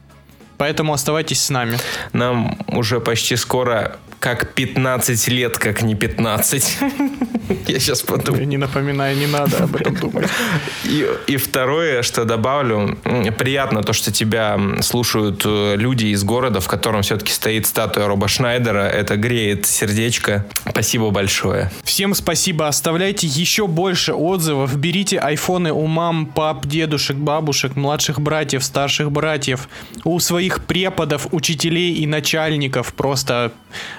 Поэтому 0.59 0.93
оставайтесь 0.95 1.43
с 1.43 1.51
нами. 1.51 1.79
Нам 2.13 2.59
уже 2.69 3.01
почти 3.01 3.37
скоро 3.37 3.97
как 4.27 4.55
15 4.55 5.29
лет, 5.29 5.57
как 5.57 5.83
не 5.83 5.95
15. 5.95 6.79
Я 7.69 7.79
сейчас 7.79 8.03
подумаю. 8.03 8.49
Не 8.49 8.57
напоминай, 8.57 9.15
не 9.15 9.27
надо 9.27 9.59
об 9.65 9.77
этом 9.77 9.95
думать. 9.95 10.29
И, 10.85 11.07
и 11.27 11.37
второе, 11.37 12.03
что 12.03 12.25
добавлю, 12.25 12.99
приятно 13.39 13.83
то, 13.83 13.93
что 13.93 14.13
тебя 14.13 14.59
слушают 14.83 15.43
э, 15.45 15.75
люди 15.77 16.07
из 16.07 16.23
города, 16.23 16.61
в 16.61 16.69
котором 16.69 17.03
все-таки 17.03 17.33
стоит 17.33 17.67
статуя 17.67 18.07
Роба 18.07 18.29
Шнайдера. 18.29 18.89
Это 18.89 19.17
греет 19.17 19.67
сердечко. 19.67 20.47
Спасибо 20.69 21.11
большое. 21.11 21.71
Всем 21.83 22.15
спасибо. 22.15 22.69
Оставляйте 22.69 23.27
еще 23.27 23.67
больше 23.67 24.13
отзывов. 24.13 24.77
Берите 24.77 25.19
айфоны 25.19 25.73
у 25.73 25.87
мам, 25.87 26.27
пап, 26.27 26.67
дедушек, 26.67 27.17
бабушек, 27.17 27.77
младших 27.77 28.21
братьев, 28.21 28.65
старших 28.65 29.11
братьев, 29.11 29.69
у 30.05 30.19
своих 30.21 30.65
преподов, 30.65 31.29
учителей 31.33 31.95
и 31.95 32.07
начальников. 32.07 32.93
Просто 32.95 33.53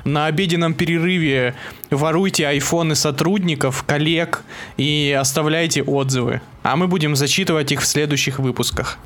на 0.03 0.25
обеденном 0.25 0.73
перерыве 0.73 1.55
воруйте 1.89 2.47
айфоны 2.47 2.95
сотрудников, 2.95 3.83
коллег 3.83 4.43
и 4.77 5.15
оставляйте 5.19 5.83
отзывы. 5.83 6.41
А 6.63 6.75
мы 6.75 6.87
будем 6.87 7.15
зачитывать 7.15 7.71
их 7.71 7.81
в 7.81 7.85
следующих 7.85 8.39
выпусках. 8.39 8.97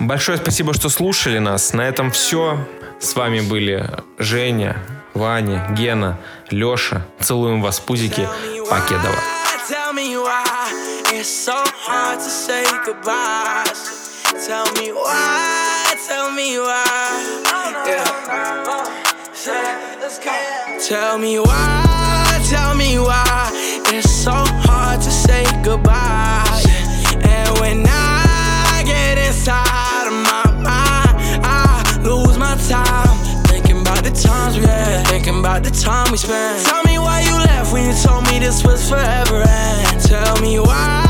Большое 0.00 0.36
спасибо, 0.36 0.74
что 0.74 0.90
слушали 0.90 1.38
нас. 1.38 1.72
На 1.72 1.88
этом 1.88 2.10
все. 2.10 2.58
С 3.00 3.16
вами 3.16 3.40
были 3.40 3.88
Женя, 4.18 4.76
Ваня, 5.14 5.66
Гена, 5.70 6.18
Леша. 6.50 7.06
Целуем 7.20 7.62
вас, 7.62 7.80
пузики. 7.80 8.28
Покедова. 8.68 9.18
It's 11.16 11.28
so 11.28 11.54
hard 11.54 12.18
to 12.18 12.24
say 12.28 12.64
goodbye. 12.84 13.64
Tell 14.46 14.66
me 14.74 14.90
why, 14.90 15.94
tell 16.08 16.32
me 16.32 16.58
why. 16.58 16.84
Yeah. 17.86 18.04
Tell 20.88 21.16
me 21.16 21.38
why, 21.38 22.46
tell 22.50 22.74
me 22.74 22.98
why 22.98 23.50
it's 23.94 24.10
so 24.10 24.32
hard 24.34 25.00
to 25.02 25.10
say 25.10 25.44
goodbye. 25.62 26.62
And 27.22 27.58
when 27.60 27.86
I 27.86 28.82
get 28.84 29.16
inside 29.16 30.08
of 30.08 30.12
my 30.12 30.50
mind, 30.66 31.44
I 31.46 32.00
lose 32.02 32.36
my 32.36 32.56
time 32.68 33.16
thinking 33.46 33.80
about 33.82 34.02
the 34.02 34.10
times 34.10 34.58
we 34.58 34.66
had, 34.66 35.06
thinking 35.06 35.38
about 35.38 35.62
the 35.62 35.70
time 35.70 36.10
we 36.10 36.18
spent. 36.18 36.66
Tell 36.66 36.82
me 36.82 36.98
why 36.98 37.20
you 37.20 37.36
left 37.36 37.72
when 37.72 37.86
you 37.86 37.94
told 38.02 38.26
me 38.26 38.40
this 38.40 38.64
was 38.64 38.88
forever. 38.88 39.44
And 39.46 40.00
tell 40.02 40.40
me 40.42 40.58
why, 40.58 41.03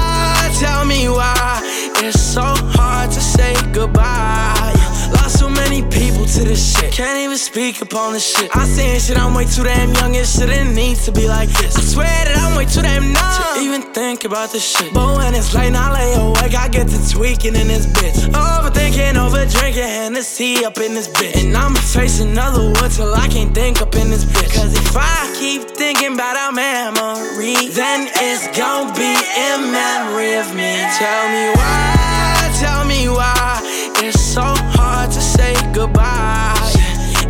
goodbye. 3.86 4.72
Lost 5.12 5.38
so 5.38 5.48
many 5.48 5.82
people 5.82 6.24
to 6.24 6.40
this 6.44 6.62
shit. 6.74 6.92
Can't 6.92 7.18
even 7.18 7.36
speak 7.36 7.82
upon 7.82 8.14
this 8.14 8.24
shit. 8.24 8.48
I 8.56 8.64
saying 8.64 9.00
shit, 9.00 9.18
I'm 9.18 9.34
way 9.34 9.44
too 9.44 9.64
damn 9.64 9.92
young 9.94 10.16
and 10.16 10.26
shouldn't 10.26 10.74
need 10.74 10.96
to 11.04 11.12
be 11.12 11.28
like 11.28 11.50
this. 11.60 11.76
I 11.76 11.82
swear 11.82 12.06
that 12.06 12.36
I'm 12.38 12.56
way 12.56 12.64
too 12.64 12.82
damn 12.82 13.12
numb 13.12 13.54
to 13.54 13.60
even 13.60 13.82
think 13.92 14.24
about 14.24 14.52
this 14.52 14.64
shit. 14.64 14.92
But 14.94 15.16
when 15.16 15.34
it's 15.34 15.54
late, 15.54 15.74
I 15.74 15.92
lay 15.92 16.14
awake, 16.14 16.54
I 16.54 16.68
get 16.68 16.88
to 16.88 16.98
tweaking 17.10 17.56
in 17.56 17.68
this 17.68 17.86
bitch. 17.86 18.18
Overthinking, 18.32 19.16
over 19.20 19.44
drinking, 19.46 19.82
Hennessy 19.82 20.64
up 20.64 20.78
in 20.78 20.94
this 20.94 21.08
bitch. 21.08 21.44
And 21.44 21.56
I'ma 21.56 21.78
face 21.80 22.20
another 22.20 22.64
wood 22.64 22.90
till 22.90 23.14
I 23.14 23.28
can't 23.28 23.54
think 23.54 23.82
up 23.82 23.94
in 23.94 24.08
this 24.08 24.24
bitch. 24.24 24.54
Cause 24.54 24.72
if 24.72 24.96
I 24.96 25.28
keep 25.38 25.62
thinking 25.76 26.14
about 26.14 26.36
our 26.36 26.52
memory, 26.52 27.68
then 27.68 28.08
it's 28.16 28.46
gonna 28.56 28.92
be 28.94 29.12
in 29.12 29.72
memory 29.72 30.34
of 30.34 30.48
me. 30.54 30.72
Tell 30.96 31.24
me 31.28 31.52
why, 31.58 32.03
so 34.34 34.42
hard 34.42 35.12
to 35.12 35.20
say 35.20 35.54
goodbye. 35.72 36.58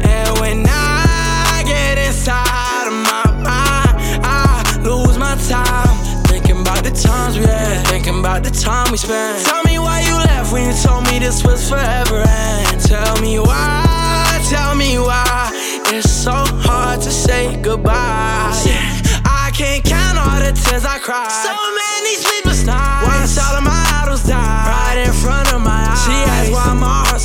And 0.09 0.41
when 0.41 0.65
I 0.67 1.63
get 1.67 1.99
inside 1.99 2.87
of 2.89 2.97
my 2.97 3.29
mind, 3.45 4.25
I 4.25 4.81
lose 4.81 5.19
my 5.19 5.37
time 5.37 5.99
thinking 6.25 6.63
about 6.63 6.83
the 6.83 6.93
times 6.93 7.37
we 7.39 7.45
had, 7.45 7.87
thinking 7.89 8.21
about 8.21 8.43
the 8.43 8.51
time 8.51 8.91
we 8.91 8.97
spent. 8.97 9.45
Tell 9.45 9.63
me 9.65 9.79
why 9.79 10.01
you 10.01 10.15
left 10.17 10.51
when 10.51 10.67
you 10.67 10.75
told 10.81 11.05
me 11.13 11.19
this 11.19 11.45
was 11.45 11.69
forever. 11.69 12.25
And 12.25 12.81
tell 12.81 13.21
me 13.21 13.39
why, 13.39 14.41
tell 14.49 14.75
me 14.75 14.97
why 14.99 15.51
it's 15.93 16.11
so 16.11 16.33
hard 16.65 17.03
to 17.03 17.11
say 17.11 17.61
goodbye. 17.61 18.49
I 19.27 19.53
can't 19.55 19.85
count 19.85 20.17
all 20.17 20.41
the 20.41 20.59
tears 20.59 20.87
I 20.87 20.99
cried. 21.01 21.29
So 21.29 21.53
many 21.53 22.17
sleepless 22.17 22.65
nights. 22.65 23.04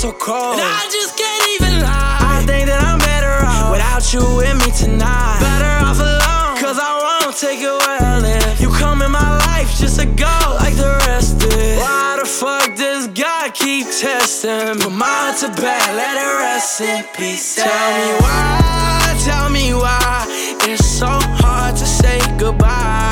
So 0.10 0.18
cold. 0.18 0.60
And 0.60 0.61
I 0.61 0.88
just 0.91 1.18
can't 1.18 1.45
even 1.56 1.81
lie. 1.81 2.18
I 2.22 2.45
think 2.45 2.68
that 2.68 2.81
I'm 2.81 2.99
better 2.99 3.45
off 3.45 3.72
without 3.72 4.06
you 4.14 4.23
with 4.38 4.56
me 4.64 4.69
tonight. 4.73 5.40
Better 5.41 5.73
off 5.86 5.99
alone. 5.99 6.57
Cause 6.57 6.80
I 6.80 6.91
won't 7.06 7.36
take 7.38 7.61
it 7.61 7.76
well 7.86 8.26
if 8.26 8.61
you 8.61 8.69
come 8.69 9.02
in 9.02 9.11
my 9.11 9.38
life 9.49 9.69
just 9.77 9.99
to 9.99 10.06
go 10.06 10.38
like 10.61 10.76
the 10.76 10.91
rest 11.07 11.40
did. 11.40 11.80
Why 11.80 12.18
the 12.22 12.27
fuck 12.27 12.76
does 12.76 13.07
God 13.07 13.53
keep 13.53 13.86
testing? 13.86 14.80
Put 14.80 14.91
mine 14.91 15.36
to 15.41 15.49
bed, 15.61 15.86
let 15.95 16.15
it 16.18 16.34
rest 16.41 16.81
in 16.81 17.03
peace. 17.15 17.56
Tell 17.56 17.90
me 17.98 18.07
why, 18.22 19.22
tell 19.26 19.49
me 19.49 19.73
why 19.73 20.26
it's 20.69 20.86
so 20.86 21.10
hard 21.41 21.76
to 21.76 21.86
say 21.86 22.19
goodbye. 22.38 23.09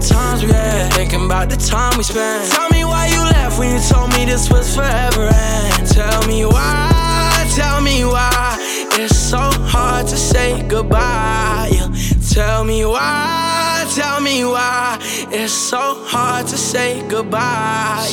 Times 0.00 0.42
we 0.42 0.50
had, 0.52 0.92
thinking 0.92 1.24
about 1.24 1.50
the 1.50 1.56
time 1.56 1.96
we 1.96 2.04
spent. 2.04 2.50
Tell 2.52 2.68
me 2.70 2.84
why 2.84 3.06
you 3.06 3.20
left 3.20 3.58
when 3.58 3.74
you 3.74 3.80
told 3.80 4.10
me 4.14 4.24
this 4.24 4.50
was 4.50 4.74
forever. 4.74 5.28
And 5.32 5.86
tell 5.86 6.26
me 6.26 6.44
why, 6.44 7.46
tell 7.54 7.80
me 7.80 8.04
why 8.04 8.56
it's 8.98 9.16
so 9.16 9.38
hard 9.38 10.06
to 10.08 10.16
say 10.16 10.66
goodbye. 10.66 11.70
Tell 12.30 12.64
me 12.64 12.84
why, 12.84 13.84
tell 13.94 14.20
me 14.20 14.44
why 14.44 14.98
it's 15.32 15.52
so 15.52 15.94
hard 16.06 16.46
to 16.46 16.56
say 16.56 17.06
goodbye. 17.08 18.08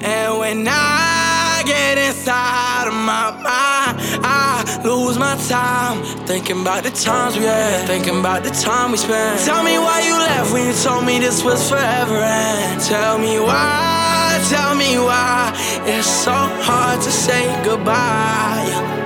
And 0.00 0.38
when 0.38 0.66
I 0.68 1.33
get 1.64 1.98
inside 1.98 2.88
of 2.88 2.94
my 2.94 3.30
mind, 3.42 3.96
I 4.24 4.82
lose 4.84 5.18
my 5.18 5.36
time 5.48 6.02
thinking 6.26 6.60
about 6.60 6.84
the 6.84 6.90
times 6.90 7.36
we 7.36 7.44
had, 7.44 7.86
thinking 7.86 8.20
about 8.20 8.44
the 8.44 8.50
time 8.50 8.92
we 8.92 8.98
spent. 8.98 9.40
Tell 9.44 9.62
me 9.62 9.78
why 9.78 10.00
you 10.02 10.16
left 10.16 10.52
when 10.52 10.66
you 10.66 10.74
told 10.74 11.04
me 11.04 11.18
this 11.18 11.42
was 11.44 11.68
forever. 11.68 12.16
And 12.16 12.80
tell 12.80 13.18
me 13.18 13.38
why, 13.38 14.40
tell 14.48 14.74
me 14.74 14.98
why 14.98 15.52
it's 15.86 16.06
so 16.06 16.32
hard 16.32 17.00
to 17.02 17.10
say 17.10 17.44
goodbye. 17.64 19.03